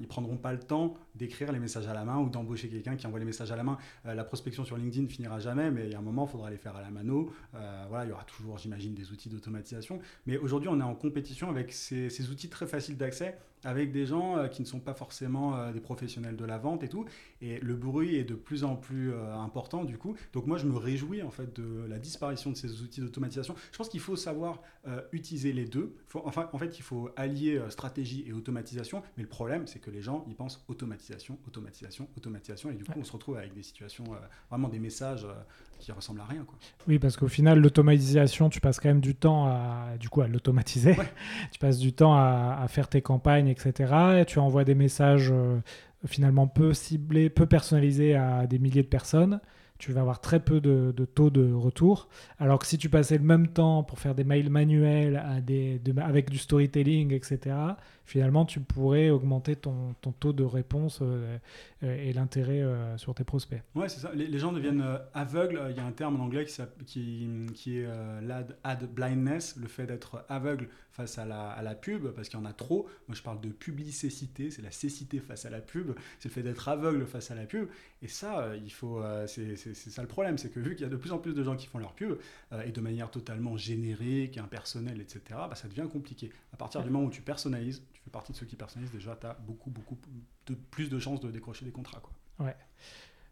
ils 0.00 0.06
prendront 0.06 0.36
pas 0.36 0.52
le 0.52 0.58
temps 0.58 0.94
d'écrire 1.14 1.52
les 1.52 1.58
messages 1.58 1.86
à 1.86 1.92
la 1.92 2.04
main 2.04 2.18
ou 2.18 2.30
d'embaucher 2.30 2.68
quelqu'un 2.68 2.96
qui 2.96 3.06
envoie 3.06 3.18
les 3.18 3.24
messages 3.24 3.52
à 3.52 3.56
la 3.56 3.62
main. 3.62 3.76
Euh, 4.06 4.14
la 4.14 4.24
prospection 4.24 4.64
sur 4.64 4.76
LinkedIn 4.76 5.08
finira 5.08 5.38
jamais, 5.38 5.70
mais 5.70 5.86
il 5.86 5.92
y 5.92 5.94
a 5.94 5.98
un 5.98 6.02
moment, 6.02 6.26
il 6.26 6.30
faudra 6.30 6.50
les 6.50 6.56
faire 6.56 6.76
à 6.76 6.82
la 6.82 6.90
mano. 6.90 7.30
Euh, 7.54 7.84
voilà, 7.88 8.04
il 8.06 8.08
y 8.08 8.12
aura 8.12 8.24
toujours, 8.24 8.58
j'imagine, 8.58 8.94
des 8.94 9.10
outils 9.10 9.28
d'automatisation. 9.28 10.00
Mais 10.26 10.38
aujourd'hui, 10.38 10.68
on 10.68 10.80
est 10.80 10.84
en 10.84 10.94
compétition 10.94 11.50
avec 11.50 11.72
ces 11.72 12.30
outils 12.30 12.48
très 12.48 12.66
faciles 12.66 12.96
d'accès, 12.96 13.36
avec 13.64 13.92
des 13.92 14.06
gens 14.06 14.48
qui 14.48 14.62
ne 14.62 14.66
sont 14.66 14.80
pas 14.80 14.94
forcément 14.94 15.70
des 15.72 15.80
professionnels 15.80 16.36
de 16.36 16.44
la 16.44 16.58
vente 16.58 16.82
et 16.82 16.88
tout. 16.88 17.04
Et 17.40 17.58
le 17.60 17.74
bruit 17.74 18.16
est 18.16 18.24
de 18.24 18.34
plus 18.34 18.64
en 18.64 18.76
plus 18.76 19.12
important, 19.14 19.84
du 19.84 19.98
coup. 19.98 20.16
Donc 20.32 20.46
moi, 20.46 20.58
je 20.58 20.66
me 20.66 20.76
réjouis 20.76 21.22
en 21.22 21.30
fait 21.30 21.54
de 21.54 21.86
la 21.88 21.98
disparition 21.98 22.50
de 22.50 22.56
ces 22.56 22.82
outils 22.82 23.00
d'automatisation. 23.00 23.54
Je 23.72 23.78
pense 23.78 23.88
qu'il 23.88 24.00
faut 24.00 24.16
savoir 24.16 24.62
utiliser 25.12 25.52
les 25.52 25.64
deux. 25.64 25.94
Faut, 26.08 26.22
enfin, 26.24 26.48
en 26.52 26.58
fait, 26.58 26.78
il 26.78 26.82
faut 26.82 27.10
allier 27.16 27.56
euh, 27.56 27.70
stratégie 27.70 28.24
et 28.26 28.32
automatisation, 28.32 29.02
mais 29.16 29.22
le 29.22 29.28
problème, 29.28 29.66
c'est 29.66 29.78
que 29.78 29.90
les 29.90 30.02
gens, 30.02 30.24
ils 30.28 30.34
pensent 30.34 30.64
automatisation, 30.68 31.38
automatisation, 31.46 32.08
automatisation, 32.16 32.70
et 32.70 32.74
du 32.74 32.84
coup, 32.84 32.98
on 32.98 33.04
se 33.04 33.12
retrouve 33.12 33.36
avec 33.36 33.54
des 33.54 33.62
situations, 33.62 34.04
euh, 34.12 34.16
vraiment 34.50 34.68
des 34.68 34.78
messages 34.78 35.24
euh, 35.24 35.32
qui 35.78 35.92
ressemblent 35.92 36.20
à 36.20 36.26
rien. 36.26 36.44
Quoi. 36.44 36.58
Oui, 36.86 36.98
parce 36.98 37.16
qu'au 37.16 37.28
final, 37.28 37.60
l'automatisation, 37.60 38.48
tu 38.48 38.60
passes 38.60 38.78
quand 38.78 38.88
même 38.88 39.00
du 39.00 39.14
temps 39.14 39.46
à, 39.46 39.96
du 39.98 40.08
coup, 40.08 40.20
à 40.20 40.28
l'automatiser. 40.28 40.96
tu 41.52 41.58
passes 41.58 41.78
du 41.78 41.92
temps 41.92 42.14
à, 42.14 42.66
faire 42.68 42.88
tes 42.88 43.02
campagnes, 43.02 43.51
etc. 43.52 43.94
Et 44.20 44.24
tu 44.24 44.38
envoies 44.40 44.64
des 44.64 44.74
messages 44.74 45.32
finalement 46.06 46.48
peu 46.48 46.74
ciblés, 46.74 47.30
peu 47.30 47.46
personnalisés 47.46 48.16
à 48.16 48.46
des 48.48 48.58
milliers 48.58 48.82
de 48.82 48.88
personnes 48.88 49.40
tu 49.82 49.90
vas 49.90 50.02
avoir 50.02 50.20
très 50.20 50.38
peu 50.38 50.60
de, 50.60 50.92
taux 51.12 51.30
de 51.30 51.52
retour. 51.52 52.08
Alors 52.38 52.60
que 52.60 52.66
si 52.66 52.78
tu 52.78 52.88
passais 52.88 53.18
le 53.18 53.24
même 53.24 53.48
temps 53.48 53.82
pour 53.82 53.98
faire 53.98 54.14
des 54.14 54.22
mails 54.22 54.48
manuels 54.48 55.16
avec 56.00 56.30
du 56.30 56.38
storytelling, 56.38 57.12
etc., 57.12 57.56
finalement, 58.12 58.44
tu 58.44 58.60
pourrais 58.60 59.08
augmenter 59.08 59.56
ton, 59.56 59.94
ton 60.02 60.12
taux 60.12 60.34
de 60.34 60.44
réponse 60.44 60.98
euh, 61.00 61.38
euh, 61.82 61.96
et 61.96 62.12
l'intérêt 62.12 62.60
euh, 62.60 62.98
sur 62.98 63.14
tes 63.14 63.24
prospects. 63.24 63.62
Ouais, 63.74 63.88
c'est 63.88 64.00
ça. 64.00 64.12
Les, 64.14 64.38
gens 64.38 64.52
deviennent 64.52 64.84
aveugles. 65.14 65.62
Il 65.70 65.76
y 65.76 65.80
a 65.80 65.86
un 65.86 65.92
terme 65.92 66.20
en 66.20 66.24
anglais 66.24 66.44
qui, 66.44 66.60
qui, 66.84 67.46
qui 67.54 67.78
est 67.78 67.88
l'ad 68.20 68.58
ad 68.64 68.86
blindness, 68.92 69.56
le 69.56 69.66
fait 69.66 69.86
d'être 69.86 70.26
aveugle 70.28 70.68
face 70.90 71.16
à 71.16 71.24
la, 71.24 71.48
à 71.48 71.62
la 71.62 71.74
pub, 71.74 72.08
parce 72.08 72.28
qu'il 72.28 72.38
y 72.38 72.42
en 72.42 72.44
a 72.44 72.52
trop. 72.52 72.86
Moi, 73.08 73.16
je 73.16 73.22
parle 73.22 73.40
de 73.40 73.48
publicité, 73.48 74.50
c'est 74.50 74.60
la 74.60 74.70
cécité 74.70 75.18
face 75.18 75.46
à 75.46 75.50
la 75.50 75.60
pub, 75.60 75.92
c'est 76.18 76.28
le 76.28 76.34
fait 76.34 76.42
d'être 76.42 76.68
aveugle 76.68 77.06
face 77.06 77.30
à 77.30 77.34
la 77.34 77.46
pub. 77.46 77.68
Et 78.02 78.08
ça, 78.08 78.54
il 78.62 78.72
faut, 78.72 79.02
c'est 79.26 79.56
ça 79.56 80.02
le 80.02 80.08
problème, 80.08 80.36
c'est 80.36 80.50
que 80.50 80.60
vu 80.60 80.74
qu'il 80.74 80.82
y 80.82 80.86
a 80.86 80.90
de 80.90 80.96
plus 80.96 81.12
en 81.12 81.18
plus 81.18 81.32
de 81.32 81.42
gens 81.42 81.56
qui 81.56 81.66
font 81.66 81.78
leur 81.78 81.94
pub, 81.94 82.18
et 82.66 82.72
de 82.72 82.80
manière 82.82 83.10
totalement 83.10 83.56
générique, 83.56 84.36
impersonnelle, 84.36 85.00
etc., 85.00 85.20
bah, 85.30 85.54
ça 85.54 85.68
devient 85.68 85.88
compliqué. 85.90 86.30
À 86.52 86.56
partir 86.56 86.82
du 86.82 86.90
moment 86.90 87.06
où 87.06 87.10
tu 87.10 87.22
personnalises, 87.22 87.82
tu 87.94 88.01
fais 88.04 88.10
partie 88.10 88.32
de 88.32 88.36
ceux 88.36 88.46
qui 88.46 88.56
personnalisent, 88.56 88.92
déjà, 88.92 89.16
tu 89.16 89.26
as 89.26 89.34
beaucoup, 89.34 89.70
beaucoup 89.70 89.98
de, 90.46 90.54
plus 90.54 90.88
de 90.88 90.98
chances 90.98 91.20
de 91.20 91.30
décrocher 91.30 91.64
des 91.64 91.70
contrats. 91.70 92.00
Quoi. 92.00 92.46
Ouais. 92.46 92.56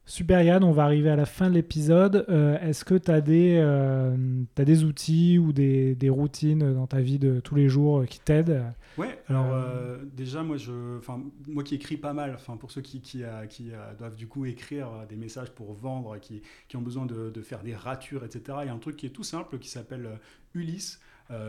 Super 0.06 0.42
Yann, 0.42 0.64
on 0.64 0.72
va 0.72 0.84
arriver 0.84 1.08
à 1.08 1.14
la 1.14 1.26
fin 1.26 1.48
de 1.48 1.54
l'épisode. 1.54 2.26
Euh, 2.28 2.58
est-ce 2.58 2.84
que 2.84 2.96
tu 2.96 3.12
as, 3.12 3.22
euh, 3.28 4.42
as, 4.58 4.64
des 4.64 4.82
outils 4.82 5.38
ou 5.38 5.52
des, 5.52 5.94
des, 5.94 6.10
routines 6.10 6.74
dans 6.74 6.88
ta 6.88 7.00
vie 7.00 7.20
de 7.20 7.38
tous 7.38 7.54
les 7.54 7.68
jours 7.68 8.04
qui 8.06 8.18
t'aident 8.18 8.64
Ouais, 8.98 9.22
alors 9.28 9.54
euh, 9.54 9.98
déjà, 10.12 10.42
moi, 10.42 10.56
je, 10.56 10.98
moi 11.46 11.62
qui 11.62 11.76
écris 11.76 11.96
pas 11.96 12.12
mal, 12.12 12.38
pour 12.58 12.72
ceux 12.72 12.80
qui, 12.80 13.00
qui, 13.00 13.22
qui 13.48 13.70
doivent 13.98 14.16
du 14.16 14.26
coup 14.26 14.46
écrire 14.46 14.88
des 15.08 15.16
messages 15.16 15.50
pour 15.50 15.74
vendre, 15.74 16.18
qui, 16.18 16.42
qui 16.66 16.76
ont 16.76 16.82
besoin 16.82 17.06
de, 17.06 17.30
de, 17.30 17.42
faire 17.42 17.62
des 17.62 17.76
ratures, 17.76 18.24
etc., 18.24 18.58
il 18.62 18.66
y 18.66 18.70
a 18.70 18.74
un 18.74 18.78
truc 18.78 18.96
qui 18.96 19.06
est 19.06 19.10
tout 19.10 19.22
simple 19.22 19.58
qui 19.58 19.68
s'appelle 19.68 20.18
Ulysse. 20.54 21.00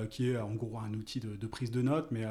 Qui 0.09 0.29
est 0.29 0.38
en 0.38 0.53
gros 0.53 0.77
un 0.79 0.93
outil 0.93 1.19
de, 1.19 1.47
prise 1.47 1.71
de 1.71 1.82
notes, 1.82 2.09
mais 2.11 2.25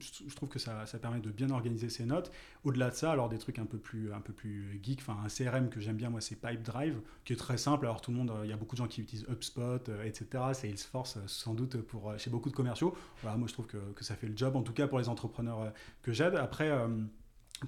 je, 0.00 0.34
trouve 0.34 0.48
que 0.48 0.58
ça, 0.58 0.84
permet 1.00 1.20
de 1.20 1.30
bien 1.30 1.50
organiser 1.50 1.88
ses 1.88 2.04
notes. 2.04 2.32
Au-delà 2.64 2.90
de 2.90 2.94
ça, 2.94 3.12
alors 3.12 3.28
des 3.28 3.38
trucs 3.38 3.58
un 3.58 3.66
peu 3.66 3.78
plus, 3.78 4.12
un 4.12 4.20
peu 4.20 4.32
plus 4.32 4.80
geek, 4.82 5.00
enfin 5.00 5.18
un 5.24 5.28
CRM 5.28 5.68
que 5.68 5.80
j'aime 5.80 5.96
bien, 5.96 6.10
moi, 6.10 6.20
c'est 6.20 6.36
Pipedrive, 6.36 7.00
qui 7.24 7.32
est 7.32 7.36
très 7.36 7.58
simple. 7.58 7.86
Alors 7.86 8.00
tout 8.00 8.10
le 8.10 8.16
monde, 8.16 8.32
il 8.44 8.50
y 8.50 8.52
a 8.52 8.56
beaucoup 8.56 8.76
de 8.76 8.78
gens 8.78 8.88
qui 8.88 9.02
utilisent 9.02 9.26
HubSpot, 9.28 9.90
etc. 10.04 10.26
Salesforce, 10.52 11.18
sans 11.26 11.54
doute 11.54 11.76
pour 11.82 12.18
chez 12.18 12.30
beaucoup 12.30 12.50
de 12.50 12.56
commerciaux. 12.56 12.94
Moi 13.22 13.46
je 13.46 13.52
trouve 13.52 13.66
que, 13.66 13.78
ça 14.00 14.14
fait 14.14 14.28
le 14.28 14.36
job, 14.36 14.56
en 14.56 14.62
tout 14.62 14.72
cas 14.72 14.86
pour 14.86 14.98
les 14.98 15.08
entrepreneurs 15.08 15.72
que 16.02 16.12
j'aide. 16.12 16.34
Après, 16.34 16.70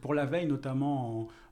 pour 0.00 0.14
la 0.14 0.26
veille, 0.26 0.46
notamment 0.46 1.28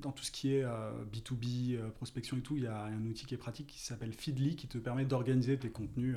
dans 0.00 0.12
tout 0.12 0.24
ce 0.24 0.30
qui 0.30 0.54
est 0.54 0.64
B2B, 0.64 1.74
euh, 1.74 1.82
euh, 1.82 1.90
prospection 1.90 2.36
et 2.36 2.40
tout, 2.40 2.56
il 2.56 2.64
y 2.64 2.66
a 2.66 2.84
un 2.84 3.04
outil 3.06 3.26
qui 3.26 3.34
est 3.34 3.38
pratique 3.38 3.68
qui 3.68 3.80
s'appelle 3.80 4.12
Feedly 4.12 4.56
qui 4.56 4.66
te 4.66 4.78
permet 4.78 5.04
d'organiser 5.04 5.58
tes 5.58 5.70
contenus 5.70 6.16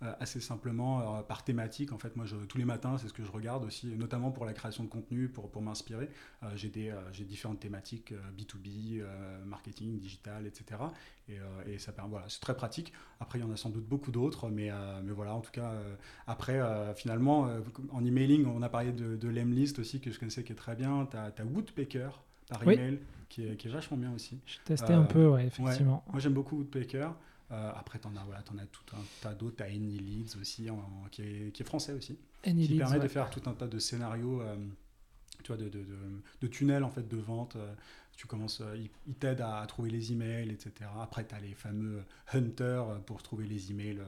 assez 0.00 0.40
simplement 0.40 1.22
par 1.24 1.44
thématique. 1.44 1.92
En 1.92 1.98
fait, 1.98 2.16
moi, 2.16 2.24
tous 2.48 2.56
les 2.56 2.64
matins, 2.64 2.96
c'est 2.96 3.08
ce 3.08 3.12
que 3.12 3.22
je 3.22 3.30
regarde 3.30 3.64
aussi, 3.64 3.86
notamment 3.88 4.30
pour 4.30 4.46
la 4.46 4.54
création 4.54 4.82
de 4.82 4.88
contenu, 4.88 5.28
pour, 5.28 5.50
pour 5.50 5.60
m'inspirer. 5.60 6.08
j'ai, 6.54 6.72
j'ai 7.12 7.24
différentes 7.24 7.60
thématiques 7.60 8.14
B2B, 8.38 9.02
marketing, 9.44 9.98
digital, 9.98 10.46
etc. 10.46 10.80
Et, 11.28 11.36
et 11.66 11.78
ça 11.78 11.92
permet, 11.92 12.12
voilà, 12.12 12.28
c'est 12.30 12.40
très 12.40 12.56
pratique. 12.56 12.94
Après, 13.20 13.38
il 13.38 13.42
y 13.42 13.44
en 13.44 13.50
a 13.50 13.56
sans 13.56 13.68
doute 13.68 13.86
beaucoup 13.86 14.10
d'autres, 14.10 14.48
mais, 14.48 14.70
mais 15.04 15.12
voilà, 15.12 15.34
en 15.34 15.40
tout 15.40 15.52
cas, 15.52 15.74
après, 16.26 16.60
finalement, 16.94 17.50
en 17.90 18.04
emailing, 18.04 18.46
on 18.46 18.62
a 18.62 18.70
parlé 18.70 18.92
de, 18.92 19.16
de 19.16 19.28
l'Emlist 19.28 19.78
aussi, 19.78 20.00
que 20.00 20.10
je 20.10 20.18
connaissais 20.18 20.44
qui 20.44 20.52
est 20.52 20.56
très 20.56 20.76
bien. 20.76 21.06
Tu 21.10 21.16
as, 21.18 21.24
as 21.26 21.44
Woodpecker 21.44 22.08
par 22.50 22.62
email, 22.68 22.98
qui, 23.28 23.46
est, 23.46 23.56
qui, 23.56 23.68
est, 23.68 23.70
vachement 23.70 23.96
bien 23.96 24.12
aussi. 24.12 24.38
J'ai 24.44 24.58
testé 24.64 24.92
un 24.92 25.04
peu, 25.04 25.28
ouais, 25.28 25.46
effectivement. 25.46 26.04
Moi, 26.10 26.20
j'aime 26.20 26.34
beaucoup 26.34 26.56
Woodpecker. 26.56 27.08
Euh, 27.52 27.72
après, 27.74 27.98
tu 27.98 28.06
en 28.06 28.16
as, 28.16 28.24
voilà, 28.24 28.42
en 28.52 28.58
as 28.58 28.66
tout 28.66 28.96
un 28.96 29.02
tas 29.20 29.34
d'autres. 29.34 29.56
Tu 29.56 29.62
as 29.62 29.66
AnyLeads 29.66 30.36
aussi, 30.40 30.68
qui, 31.10 31.22
est, 31.22 31.52
qui, 31.52 31.62
est, 31.62 31.64
français 31.64 31.92
aussi. 31.92 32.18
qui 32.42 32.78
permet 32.78 33.00
de 33.00 33.08
faire 33.08 33.30
tout 33.30 33.42
un 33.46 33.54
tas 33.54 33.66
de 33.66 33.78
scénarios, 33.78 34.40
euh, 34.40 34.56
tu 35.42 35.48
vois, 35.48 35.56
de, 35.56 35.68
de, 35.68 35.80
de, 35.80 35.96
de, 36.40 36.46
tunnels 36.46 36.84
en 36.84 36.90
fait, 36.90 37.08
de 37.08 37.16
vente. 37.16 37.56
Euh, 37.56 37.74
tu 38.16 38.26
commences, 38.26 38.62
il, 39.06 39.14
t'aide 39.14 39.40
à, 39.40 39.64
trouver 39.66 39.90
les 39.90 40.12
emails, 40.12 40.50
etc. 40.50 40.90
Après, 41.00 41.26
tu 41.26 41.34
as 41.34 41.40
les 41.40 41.54
fameux 41.54 42.04
hunters 42.32 43.00
pour 43.06 43.22
trouver 43.22 43.46
les 43.46 43.70
emails 43.70 44.02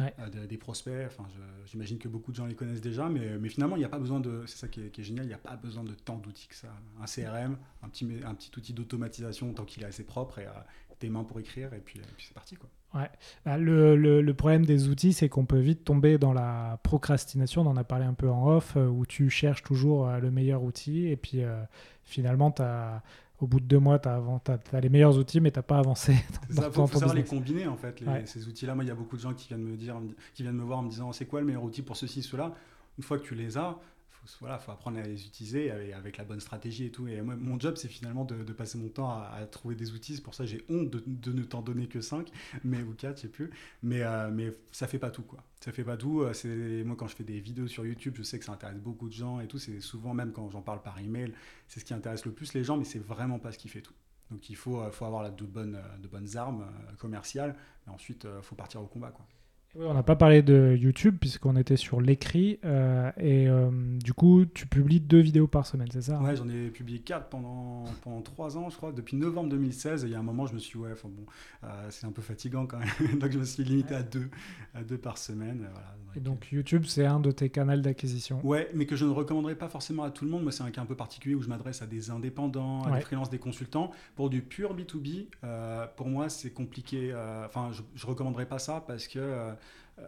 euh, 0.00 0.46
des 0.46 0.56
prospects. 0.56 1.06
Enfin, 1.06 1.24
j'imagine 1.66 1.98
que 1.98 2.08
beaucoup 2.08 2.30
de 2.30 2.36
gens 2.36 2.46
les 2.46 2.54
connaissent 2.54 2.80
déjà, 2.80 3.08
mais, 3.08 3.38
mais 3.38 3.48
finalement, 3.48 3.76
il 3.76 3.80
n'y 3.80 3.84
a 3.84 3.90
pas 3.90 3.98
besoin 3.98 4.20
de. 4.20 4.44
C'est 4.46 4.58
ça 4.58 4.68
qui 4.68 4.80
est, 4.80 5.02
génial, 5.02 5.26
il 5.26 5.28
n'y 5.28 5.34
a 5.34 5.38
pas 5.38 5.56
besoin 5.56 5.84
de 5.84 5.94
tant 5.94 6.16
d'outils 6.16 6.48
que 6.48 6.54
ça. 6.54 6.68
Un 7.00 7.06
CRM, 7.06 7.56
un 7.82 7.88
petit, 7.88 8.08
un 8.24 8.34
petit 8.34 8.50
outil 8.56 8.72
d'automatisation 8.72 9.52
tant 9.52 9.64
qu'il 9.64 9.82
est 9.82 9.86
assez 9.86 10.04
propre 10.04 10.38
et 10.38 10.46
tes 10.98 11.08
mains 11.08 11.24
pour 11.24 11.40
écrire, 11.40 11.74
et 11.74 11.80
puis, 11.80 12.00
puis 12.16 12.26
c'est 12.26 12.34
parti. 12.34 12.56
Quoi. 12.56 12.68
Ouais. 12.94 13.10
Bah, 13.44 13.58
le, 13.58 13.96
le, 13.96 14.34
problème 14.34 14.64
des 14.64 14.88
outils, 14.88 15.12
c'est 15.12 15.28
qu'on 15.28 15.46
peut 15.46 15.58
vite 15.58 15.84
tomber 15.84 16.18
dans 16.18 16.32
la 16.32 16.78
procrastination. 16.82 17.62
On 17.62 17.66
en 17.66 17.76
a 17.76 17.84
parlé 17.84 18.04
un 18.04 18.14
peu 18.14 18.30
en 18.30 18.46
off, 18.46 18.76
euh, 18.76 18.86
où 18.86 19.04
tu 19.06 19.28
cherches 19.30 19.62
toujours 19.62 20.08
euh, 20.08 20.18
le 20.18 20.30
meilleur 20.30 20.62
outil, 20.62 21.08
et 21.08 21.16
puis 21.16 21.40
finalement, 22.04 22.50
tu 22.50 22.62
as 22.62 23.02
au 23.42 23.48
bout 23.48 23.58
de 23.58 23.66
deux 23.66 23.80
mois, 23.80 23.98
tu 23.98 24.08
as, 24.08 24.22
as, 24.72 24.80
les 24.80 24.88
meilleurs 24.88 25.18
outils, 25.18 25.40
mais 25.40 25.50
tu 25.50 25.58
n'as 25.58 25.64
pas 25.64 25.78
avancé. 25.78 26.14
Il 26.48 26.62
faut, 26.70 26.86
savoir 26.86 27.12
les 27.12 27.24
combiner, 27.24 27.66
en 27.66 27.76
fait, 27.76 28.00
ces 28.24 28.46
outils-là. 28.46 28.76
Moi, 28.76 28.84
il 28.84 28.86
y 28.86 28.90
a 28.90 28.94
beaucoup 28.94 29.16
de 29.16 29.20
gens 29.20 29.34
qui 29.34 29.48
viennent 29.48 29.64
me, 29.64 29.76
dire, 29.76 30.00
qui 30.32 30.44
viennent 30.44 30.56
me 30.56 30.62
voir 30.62 30.78
en 30.78 30.82
me 30.82 30.88
disant 30.88 31.12
c'est 31.12 31.26
quoi 31.26 31.40
le 31.40 31.46
meilleur 31.46 31.64
outil 31.64 31.82
pour 31.82 31.96
ceci, 31.96 32.22
cela? 32.22 32.54
Une 32.98 33.04
fois 33.04 33.18
que 33.18 33.24
tu 33.24 33.34
les 33.34 33.58
as, 33.58 33.78
faut, 34.24 34.36
voilà, 34.40 34.58
faut 34.58 34.72
apprendre 34.72 34.98
à 34.98 35.02
les 35.02 35.26
utiliser 35.26 35.70
avec, 35.70 36.16
la 36.16 36.24
bonne 36.24 36.40
stratégie 36.40 36.86
et 36.86 36.90
tout. 36.90 37.08
Et 37.08 37.20
mon 37.22 37.58
job, 37.58 37.76
c'est 37.76 37.88
finalement 37.88 38.24
de, 38.24 38.52
passer 38.52 38.78
mon 38.78 38.88
temps 38.88 39.10
à, 39.10 39.44
trouver 39.46 39.74
des 39.74 39.92
outils. 39.92 40.16
C'est 40.16 40.22
pour 40.22 40.34
ça 40.34 40.46
j'ai 40.46 40.64
honte 40.68 40.90
de, 40.90 41.32
ne 41.32 41.42
t'en 41.42 41.62
donner 41.62 41.86
que 41.86 42.00
5, 42.00 42.30
mais, 42.64 42.82
ou 42.82 42.94
4, 42.94 43.16
je 43.16 43.22
sais 43.22 43.28
plus. 43.28 43.50
Mais, 43.82 44.02
euh, 44.02 44.30
mais 44.32 44.52
ça 44.70 44.86
fait 44.86 44.98
pas 44.98 45.10
tout, 45.10 45.22
quoi. 45.22 45.42
Ça 45.60 45.72
fait 45.72 45.84
pas 45.84 45.96
tout. 45.96 46.22
Euh, 46.22 46.32
c'est, 46.32 46.84
moi, 46.84 46.96
quand 46.96 47.08
je 47.08 47.16
fais 47.16 47.24
des 47.24 47.40
vidéos 47.40 47.66
sur 47.68 47.84
YouTube, 47.86 48.14
je 48.16 48.22
sais 48.22 48.38
que 48.38 48.44
ça 48.44 48.52
intéresse 48.52 48.78
beaucoup 48.78 49.08
de 49.08 49.14
gens 49.14 49.40
et 49.40 49.48
tout. 49.48 49.58
C'est 49.58 49.80
souvent, 49.80 50.14
même 50.14 50.32
quand 50.32 50.50
j'en 50.50 50.62
parle 50.62 50.82
par 50.82 50.98
email, 50.98 51.32
c'est 51.68 51.80
ce 51.80 51.84
qui 51.84 51.94
intéresse 51.94 52.24
le 52.24 52.32
plus 52.32 52.54
les 52.54 52.64
gens, 52.64 52.76
mais 52.76 52.84
c'est 52.84 52.98
vraiment 52.98 53.38
pas 53.38 53.52
ce 53.52 53.58
qui 53.58 53.68
fait 53.68 53.82
tout. 53.82 53.94
Donc 54.30 54.48
il 54.48 54.56
faut, 54.56 54.80
euh, 54.80 54.90
faut 54.90 55.04
avoir 55.04 55.30
de, 55.30 55.44
bonnes, 55.44 55.80
de 56.00 56.08
bonnes 56.08 56.36
armes 56.36 56.66
commerciales, 56.98 57.56
mais 57.86 57.92
ensuite, 57.92 58.24
il 58.24 58.42
faut 58.42 58.54
partir 58.54 58.80
au 58.80 58.86
combat, 58.86 59.10
quoi 59.10 59.26
on 59.78 59.94
n'a 59.94 60.02
pas 60.02 60.16
parlé 60.16 60.42
de 60.42 60.76
YouTube 60.78 61.16
puisqu'on 61.18 61.56
était 61.56 61.76
sur 61.76 62.00
l'écrit 62.00 62.58
euh, 62.64 63.10
et 63.16 63.48
euh, 63.48 63.70
du 63.72 64.12
coup 64.12 64.44
tu 64.44 64.66
publies 64.66 65.00
deux 65.00 65.20
vidéos 65.20 65.46
par 65.46 65.66
semaine, 65.66 65.88
c'est 65.90 66.02
ça 66.02 66.18
Ouais, 66.20 66.36
j'en 66.36 66.48
ai 66.48 66.68
publié 66.68 66.98
quatre 66.98 67.28
pendant 67.28 67.84
pendant 68.02 68.20
trois 68.20 68.58
ans, 68.58 68.68
je 68.68 68.76
crois, 68.76 68.92
depuis 68.92 69.16
novembre 69.16 69.48
2016. 69.50 70.04
Et 70.04 70.08
il 70.08 70.12
y 70.12 70.14
a 70.14 70.18
un 70.18 70.22
moment, 70.22 70.46
je 70.46 70.54
me 70.54 70.58
suis 70.58 70.78
dit, 70.78 70.84
ouais, 70.84 70.94
bon, 71.02 71.24
euh, 71.64 71.86
c'est 71.90 72.06
un 72.06 72.12
peu 72.12 72.22
fatigant 72.22 72.66
quand 72.66 72.78
même, 72.78 73.18
donc 73.18 73.30
je 73.30 73.38
me 73.38 73.44
suis 73.44 73.64
limité 73.64 73.94
à 73.94 74.02
deux, 74.02 74.28
à 74.74 74.82
deux 74.82 74.98
par 74.98 75.18
semaine. 75.18 75.68
et 76.14 76.20
donc 76.20 76.52
YouTube, 76.52 76.84
c'est 76.86 77.06
un 77.06 77.20
de 77.20 77.30
tes 77.30 77.48
canaux 77.48 77.80
d'acquisition? 77.80 78.40
Ouais, 78.44 78.70
mais 78.74 78.86
que 78.86 78.96
je 78.96 79.06
ne 79.06 79.10
recommanderais 79.10 79.54
pas 79.54 79.68
forcément 79.68 80.02
à 80.02 80.10
tout 80.10 80.24
le 80.24 80.30
monde. 80.30 80.42
Moi, 80.42 80.52
c'est 80.52 80.62
un 80.62 80.70
cas 80.70 80.82
un 80.82 80.86
peu 80.86 80.96
particulier 80.96 81.34
où 81.34 81.42
je 81.42 81.48
m'adresse 81.48 81.80
à 81.80 81.86
des 81.86 82.10
indépendants, 82.10 82.82
à 82.82 82.96
des 82.96 83.00
freelances, 83.00 83.30
des 83.30 83.38
consultants. 83.38 83.90
Pour 84.16 84.28
du 84.28 84.42
pur 84.42 84.76
B2B, 84.76 85.28
pour 85.96 86.08
moi, 86.08 86.28
c'est 86.28 86.50
compliqué. 86.50 87.14
Enfin, 87.46 87.70
je, 87.72 87.82
ne 87.82 88.10
recommanderais 88.10 88.46
pas 88.46 88.58
ça 88.58 88.84
parce 88.86 89.08
que 89.08 89.54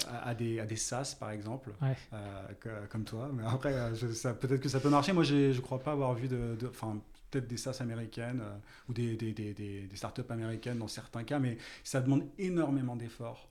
à, 0.09 0.35
des, 0.35 0.61
à 0.61 0.67
des 0.67 0.77
SaaS, 0.77 1.17
par 1.19 1.31
exemple, 1.31 1.73
euh, 1.83 2.87
comme 2.89 3.05
toi. 3.05 3.31
Mais 3.33 3.43
après, 3.45 3.75
euh, 3.75 3.93
peut-être 4.35 4.61
que 4.61 4.69
ça 4.69 4.81
peut 4.81 4.91
marcher. 4.91 5.13
Moi, 5.13 5.25
je 5.25 5.55
ne 5.55 5.61
crois 5.61 5.81
pas 5.81 5.93
avoir 5.93 6.15
vu 6.15 6.29
de. 6.29 6.57
Enfin, 6.69 7.01
peut-être 7.31 7.47
des 7.47 7.57
SaaS 7.57 7.79
américaines 7.81 8.41
euh, 8.43 8.57
ou 8.89 8.93
des, 8.93 9.17
des, 9.17 9.33
des, 9.33 9.53
des, 9.53 9.97
startups 9.97 10.23
américaines 10.31 10.79
dans 10.79 10.89
certains 10.89 11.25
cas, 11.25 11.39
mais 11.39 11.59
ça 11.83 12.01
demande 12.01 12.25
énormément 12.39 12.97
d'efforts. 12.97 13.49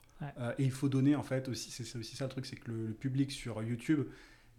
et 0.58 0.64
il 0.64 0.70
faut 0.70 0.88
donner, 0.88 1.16
en 1.16 1.22
fait, 1.22 1.48
aussi, 1.48 1.70
c'est 1.70 1.98
aussi 1.98 2.16
ça 2.16 2.24
le 2.24 2.30
truc, 2.30 2.46
c'est 2.46 2.56
que 2.56 2.70
le, 2.70 2.92
public 2.92 3.30
sur 3.30 3.62
YouTube 3.62 4.06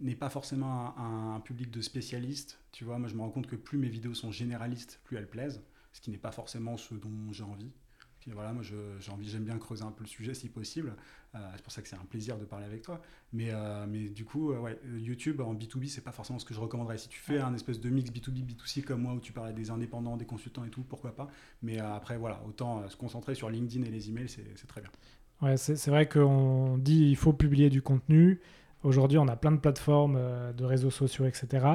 n'est 0.00 0.14
pas 0.14 0.28
forcément 0.28 0.96
un, 0.98 1.36
un, 1.36 1.40
public 1.40 1.70
de 1.70 1.80
spécialistes. 1.80 2.60
Tu 2.72 2.84
vois, 2.84 2.98
moi, 2.98 3.08
je 3.08 3.14
me 3.14 3.20
rends 3.20 3.30
compte 3.30 3.46
que 3.46 3.56
plus 3.56 3.78
mes 3.78 3.88
vidéos 3.88 4.14
sont 4.14 4.30
généralistes, 4.30 5.00
plus 5.04 5.16
elles 5.16 5.28
plaisent, 5.28 5.62
ce 5.92 6.00
qui 6.00 6.10
n'est 6.10 6.18
pas 6.18 6.32
forcément 6.32 6.76
ce 6.76 6.94
dont 6.94 7.32
j'ai 7.32 7.44
envie 7.44 7.72
voilà, 8.32 8.52
moi 8.52 8.62
j'aime 8.62 9.44
bien 9.44 9.58
creuser 9.58 9.84
un 9.84 9.92
peu 9.92 10.02
le 10.02 10.08
sujet 10.08 10.34
si 10.34 10.48
possible. 10.48 10.94
Euh, 11.34 11.38
c'est 11.54 11.62
pour 11.62 11.72
ça 11.72 11.82
que 11.82 11.88
c'est 11.88 11.96
un 11.96 12.04
plaisir 12.08 12.38
de 12.38 12.44
parler 12.44 12.64
avec 12.64 12.82
toi. 12.82 13.00
Mais, 13.32 13.50
euh, 13.50 13.86
mais 13.88 14.08
du 14.08 14.24
coup, 14.24 14.52
euh, 14.52 14.58
ouais, 14.58 14.78
YouTube 14.96 15.40
en 15.40 15.54
B2B, 15.54 15.88
c'est 15.88 16.02
pas 16.02 16.12
forcément 16.12 16.38
ce 16.38 16.44
que 16.44 16.54
je 16.54 16.60
recommanderais. 16.60 16.98
Si 16.98 17.08
tu 17.08 17.20
fais 17.20 17.38
un 17.38 17.54
espèce 17.54 17.80
de 17.80 17.88
mix 17.88 18.10
B2B, 18.10 18.44
B2C 18.44 18.82
comme 18.82 19.02
moi, 19.02 19.12
où 19.12 19.20
tu 19.20 19.32
parlais 19.32 19.52
des 19.52 19.70
indépendants, 19.70 20.16
des 20.16 20.24
consultants 20.24 20.64
et 20.64 20.70
tout, 20.70 20.82
pourquoi 20.82 21.14
pas. 21.14 21.28
Mais 21.62 21.78
après, 21.78 22.16
voilà, 22.16 22.40
autant 22.46 22.88
se 22.88 22.96
concentrer 22.96 23.34
sur 23.34 23.50
LinkedIn 23.50 23.84
et 23.84 23.90
les 23.90 24.08
emails, 24.08 24.28
c'est 24.28 24.66
très 24.66 24.80
bien. 24.80 24.90
Ouais, 25.42 25.56
c'est 25.56 25.88
vrai 25.88 26.08
qu'on 26.08 26.78
dit 26.78 27.10
il 27.10 27.16
faut 27.16 27.32
publier 27.32 27.68
du 27.68 27.82
contenu. 27.82 28.40
Aujourd'hui, 28.82 29.18
on 29.18 29.28
a 29.28 29.36
plein 29.36 29.52
de 29.52 29.58
plateformes 29.58 30.18
de 30.56 30.64
réseaux 30.64 30.90
sociaux, 30.90 31.26
etc. 31.26 31.66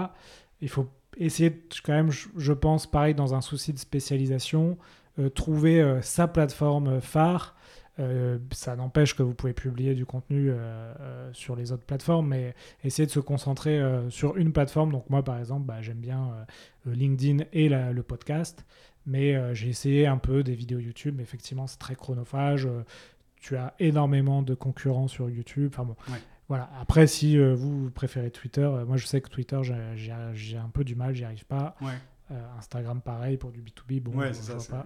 Il 0.61 0.69
faut 0.69 0.87
essayer, 1.17 1.63
quand 1.83 1.93
même, 1.93 2.09
je 2.09 2.53
pense, 2.53 2.87
pareil, 2.87 3.13
dans 3.13 3.35
un 3.35 3.41
souci 3.41 3.73
de 3.73 3.77
spécialisation, 3.77 4.77
trouver 5.29 5.81
euh, 5.81 6.01
sa 6.01 6.27
plateforme 6.27 7.01
phare. 7.01 7.55
Euh, 7.99 8.39
ça 8.51 8.75
n'empêche 8.75 9.15
que 9.15 9.21
vous 9.21 9.33
pouvez 9.33 9.53
publier 9.53 9.93
du 9.93 10.05
contenu 10.05 10.51
sur 11.33 11.55
les 11.55 11.71
autres 11.71 11.85
plateformes, 11.85 12.29
mais 12.29 12.55
essayez 12.83 13.05
de 13.05 13.11
se 13.11 13.19
concentrer 13.19 13.81
sur 14.09 14.37
une 14.37 14.53
plateforme. 14.53 14.91
Donc 14.91 15.09
moi, 15.09 15.23
par 15.23 15.37
exemple, 15.37 15.65
bah, 15.65 15.81
j'aime 15.81 15.99
bien 15.99 16.31
LinkedIn 16.85 17.43
et 17.53 17.69
le 17.69 18.01
podcast, 18.01 18.65
mais 19.05 19.53
j'ai 19.53 19.69
essayé 19.69 20.07
un 20.07 20.17
peu 20.17 20.41
des 20.41 20.55
vidéos 20.55 20.79
YouTube. 20.79 21.19
Effectivement, 21.19 21.67
c'est 21.67 21.79
très 21.79 21.95
chronophage. 21.95 22.67
tu 23.35 23.57
as 23.57 23.73
énormément 23.79 24.41
de 24.41 24.55
concurrents 24.55 25.09
sur 25.09 25.29
YouTube. 25.29 25.69
Enfin 25.73 25.83
bon, 25.83 25.95
voilà. 26.47 26.71
Après, 26.79 27.07
si 27.07 27.37
vous 27.37 27.91
préférez 27.91 28.31
Twitter, 28.31 28.67
moi 28.87 28.97
je 28.97 29.05
sais 29.05 29.21
que 29.21 29.29
Twitter, 29.29 29.59
j'ai 30.33 30.57
un 30.57 30.69
peu 30.69 30.83
du 30.83 30.95
mal, 30.95 31.13
j'y 31.13 31.25
arrive 31.25 31.45
pas. 31.45 31.75
Ouais. 31.81 31.91
Euh, 32.31 32.57
Instagram, 32.57 33.01
pareil, 33.01 33.37
pour 33.37 33.51
du 33.51 33.61
B2B. 33.61 34.01
Bon, 34.01 34.17
ouais, 34.17 34.33
ça, 34.33 34.55
pas. 34.69 34.85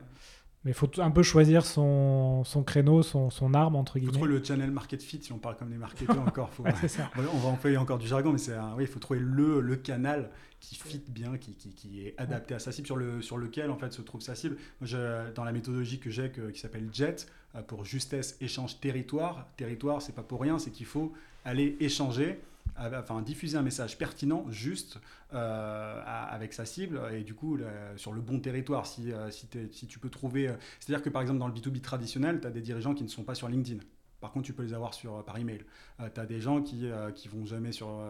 Mais 0.64 0.72
il 0.72 0.74
faut 0.74 0.90
un 1.00 1.12
peu 1.12 1.22
choisir 1.22 1.64
son, 1.64 2.44
son 2.44 2.64
créneau, 2.64 3.04
son, 3.04 3.30
son, 3.30 3.54
arme, 3.54 3.76
entre 3.76 4.00
guillemets. 4.00 4.14
Il 4.14 4.16
faut 4.16 4.26
trouver 4.26 4.40
le 4.40 4.44
channel 4.44 4.72
market 4.72 5.04
fit, 5.04 5.22
si 5.22 5.32
on 5.32 5.38
parle 5.38 5.58
comme 5.58 5.70
des 5.70 5.78
marketeurs 5.78 6.20
encore. 6.28 6.52
Faut, 6.52 6.64
ça. 6.88 7.12
On 7.16 7.38
va 7.38 7.50
employer 7.50 7.78
encore 7.78 8.00
du 8.00 8.08
jargon, 8.08 8.32
mais 8.32 8.40
c'est 8.40 8.58
oui, 8.76 8.86
il 8.86 8.88
faut 8.88 9.00
trouver 9.00 9.20
le, 9.20 9.62
le 9.62 9.76
canal 9.76 10.32
qui 10.60 10.74
fit 10.74 11.04
bien, 11.08 11.38
qui, 11.38 11.56
qui, 11.56 11.70
qui, 11.76 12.02
est 12.02 12.16
adapté 12.18 12.56
à 12.56 12.60
sa 12.60 12.72
cible, 12.72 12.88
sur, 12.88 12.96
le, 12.96 13.22
sur 13.22 13.38
lequel 13.38 13.70
en 13.70 13.78
fait 13.78 13.94
se 13.94 14.02
trouve 14.02 14.22
sa 14.22 14.34
cible. 14.34 14.56
Moi, 14.82 14.88
je, 14.88 15.32
dans 15.34 15.44
la 15.44 15.52
méthodologie 15.52 16.00
que 16.00 16.10
j'ai, 16.10 16.32
qui 16.32 16.60
s'appelle 16.60 16.90
JET, 16.92 17.28
euh, 17.56 17.62
pour 17.62 17.86
justesse, 17.86 18.36
échange, 18.42 18.80
territoire. 18.80 19.48
Territoire, 19.58 20.02
c'est 20.02 20.16
pas 20.16 20.24
pour 20.24 20.42
rien, 20.42 20.58
c'est 20.58 20.72
qu'il 20.72 20.88
faut 20.88 21.14
aller 21.44 21.78
échanger 21.80 22.40
enfin 22.78 23.22
diffuser 23.22 23.58
un 23.58 23.62
message 23.62 23.98
pertinent, 23.98 24.46
juste 24.50 25.00
euh, 25.34 26.02
avec 26.06 26.54
sa 26.54 26.66
cible 26.66 27.02
et 27.14 27.24
du 27.24 27.34
coup 27.34 27.58
sur 27.96 28.14
le 28.14 28.22
bon 28.22 28.40
territoire. 28.40 28.86
Si, 28.86 29.12
euh, 29.12 29.30
si, 29.32 29.48
si 29.72 29.88
tu 29.88 30.00
peux 30.00 30.10
trouver, 30.10 30.50
euh, 30.50 30.54
c'est-à-dire 30.80 31.04
que 31.04 31.10
par 31.10 31.22
exemple 31.22 31.40
dans 31.40 31.48
le 31.48 31.54
B2B 31.54 31.82
traditionnel, 31.82 32.42
tu 32.42 32.48
as 32.48 32.52
des 32.52 32.62
dirigeants 32.62 32.94
qui 32.94 33.04
ne 33.04 33.10
sont 33.10 33.24
pas 33.24 33.36
sur 33.36 33.48
LinkedIn. 33.48 33.80
Par 34.22 34.32
contre, 34.32 34.46
tu 34.46 34.54
peux 34.54 34.64
les 34.64 34.74
avoir 34.74 34.94
sur, 34.94 35.24
par 35.24 35.38
email. 35.38 35.64
tu 36.14 36.20
as 36.20 36.26
des 36.26 36.40
gens 36.40 36.64
qui 36.64 36.86
ne 36.86 37.30
vont 37.30 37.46
jamais, 37.46 37.72
sur, 37.72 38.02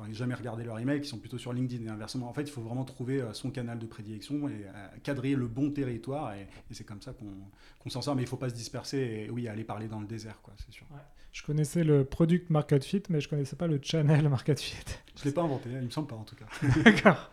enfin, 0.00 0.12
jamais 0.12 0.34
regarder 0.34 0.64
leur 0.64 0.78
email, 0.78 1.00
qui 1.00 1.08
sont 1.08 1.18
plutôt 1.18 1.38
sur 1.38 1.52
LinkedIn 1.52 1.86
et 1.86 1.88
inversement. 1.88 2.28
En 2.28 2.32
fait, 2.32 2.42
il 2.42 2.50
faut 2.50 2.62
vraiment 2.62 2.84
trouver 2.84 3.22
son 3.32 3.50
canal 3.50 3.78
de 3.78 3.86
prédilection 3.86 4.48
et 4.48 4.66
cadrer 5.02 5.34
le 5.34 5.46
bon 5.46 5.70
territoire. 5.70 6.34
Et, 6.34 6.46
c'est 6.70 6.84
comme 6.84 7.02
ça 7.02 7.12
qu'on 7.12 7.90
s'en 7.90 8.02
sort. 8.02 8.14
Mais 8.14 8.22
il 8.22 8.26
ne 8.26 8.30
faut 8.30 8.36
pas 8.36 8.50
se 8.50 8.54
disperser 8.54 8.98
et 8.98 9.30
oui, 9.30 9.48
aller 9.48 9.64
parler 9.64 9.88
dans 9.88 10.00
le 10.00 10.06
désert, 10.06 10.40
quoi, 10.42 10.54
c'est 10.58 10.72
sûr. 10.72 10.86
Je 11.32 11.44
connaissais 11.44 11.84
le 11.84 12.04
product 12.04 12.50
market 12.50 12.84
fit, 12.84 13.02
mais 13.08 13.20
je 13.20 13.28
connaissais 13.28 13.54
pas 13.54 13.68
le 13.68 13.78
channel 13.80 14.28
market 14.28 14.58
fit. 14.58 14.84
Je 15.16 15.24
l'ai 15.24 15.32
pas 15.32 15.42
inventé, 15.42 15.68
il 15.70 15.86
me 15.86 15.90
semble 15.90 16.08
pas 16.08 16.16
en 16.16 16.24
tout 16.24 16.34
cas. 16.34 16.46
D'accord. 16.84 17.30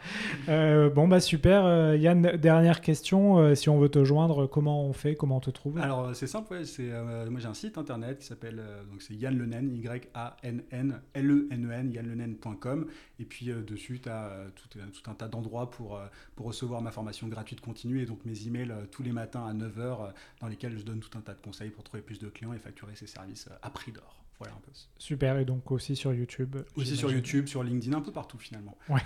Euh, 0.50 0.90
bon 0.90 1.08
bah 1.08 1.20
super. 1.20 1.66
Euh, 1.66 1.98
Yann, 1.98 2.22
dernière 2.38 2.82
question. 2.82 3.40
Euh, 3.40 3.56
si 3.56 3.70
on 3.70 3.80
veut 3.80 3.90
te 3.90 4.04
joindre, 4.04 4.46
comment 4.46 4.84
on 4.84 4.94
fait 4.94 5.16
Comment 5.16 5.38
on 5.38 5.40
te 5.40 5.50
trouve? 5.50 5.80
Alors 5.80 6.16
c'est 6.16 6.28
simple, 6.28 6.54
ouais, 6.54 7.30
moi 7.30 7.40
j'ai 7.40 7.48
un 7.48 7.54
site 7.56 7.78
internet 7.78 8.20
qui 8.20 8.26
s'appelle 8.26 8.62
donc 8.92 9.02
c'est 9.02 9.16
Yann 9.16 9.36
Lenen, 9.36 9.74
Y 9.74 10.10
A 10.14 10.38
N 10.44 10.64
N 10.72 11.02
L 11.14 11.32
E 11.32 11.48
N 11.50 12.38
E. 12.66 12.88
Et 13.20 13.26
puis 13.26 13.48
dessus 13.48 14.00
tu 14.02 14.10
as 14.10 14.48
tout, 14.56 15.10
un 15.10 15.14
tas 15.14 15.28
d'endroits 15.28 15.70
pour 15.70 16.00
pour 16.36 16.46
recevoir 16.46 16.82
ma 16.82 16.92
formation 16.92 17.28
gratuite 17.28 17.62
continue 17.62 18.02
et 18.02 18.06
donc 18.06 18.26
mes 18.26 18.48
emails 18.48 18.74
tous 18.92 19.04
les 19.04 19.12
matins 19.12 19.46
à 19.46 19.54
9h 19.54 20.14
dans 20.42 20.48
lesquels 20.48 20.78
je 20.78 20.84
donne 20.84 21.00
tout 21.00 21.18
un 21.18 21.22
tas 21.22 21.34
de 21.34 21.42
conseils 21.42 21.70
pour 21.70 21.84
trouver 21.84 22.02
plus 22.02 22.20
de 22.20 22.30
clients 22.30 22.54
et 22.54 22.60
facturer 22.60 22.96
ses 22.96 23.08
services 23.08 23.50
à 23.62 23.70
prix 23.70 23.92
d'or. 23.92 24.18
Voilà 24.40 24.54
un 24.54 24.60
peu. 24.60 24.72
Super, 24.98 25.40
et 25.40 25.46
donc 25.46 25.72
aussi 25.72 25.96
sur 25.96 26.14
YouTube 26.14 26.58
Aussi 26.76 26.96
sur 26.96 27.12
YouTube, 27.12 27.48
sur 27.48 27.64
LinkedIn, 27.64 27.98
un 27.98 28.02
peu 28.02 28.12
partout 28.12 28.38
finalement. 28.38 28.78
Ouais. 28.88 29.02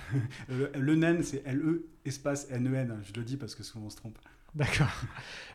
le, 0.49 0.95
NEN, 0.95 1.23
c'est 1.23 1.41
L-E 1.45 1.87
espace 2.03 2.47
N-E-N, 2.51 3.01
je 3.03 3.13
le 3.13 3.23
dis 3.23 3.37
parce 3.37 3.55
que 3.55 3.63
souvent 3.63 3.85
on 3.85 3.89
se 3.89 3.95
trompe. 3.95 4.17
D'accord. 4.55 4.91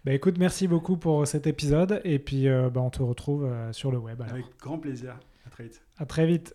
bah 0.07 0.15
écoute, 0.15 0.39
merci 0.39 0.67
beaucoup 0.67 0.97
pour 0.97 1.27
cet 1.27 1.47
épisode, 1.47 2.01
et 2.05 2.19
puis 2.19 2.49
euh, 2.49 2.71
bah, 2.71 2.81
on 2.81 2.89
te 2.89 3.03
retrouve 3.03 3.45
euh, 3.45 3.71
sur 3.73 3.91
le 3.91 3.99
web. 3.99 4.23
Avec 4.23 4.47
grand 4.59 4.79
plaisir, 4.79 5.19
à 5.47 5.51
très 5.51 5.65
vite. 5.65 5.83
À 5.99 6.07
très 6.07 6.27
vite. 6.27 6.55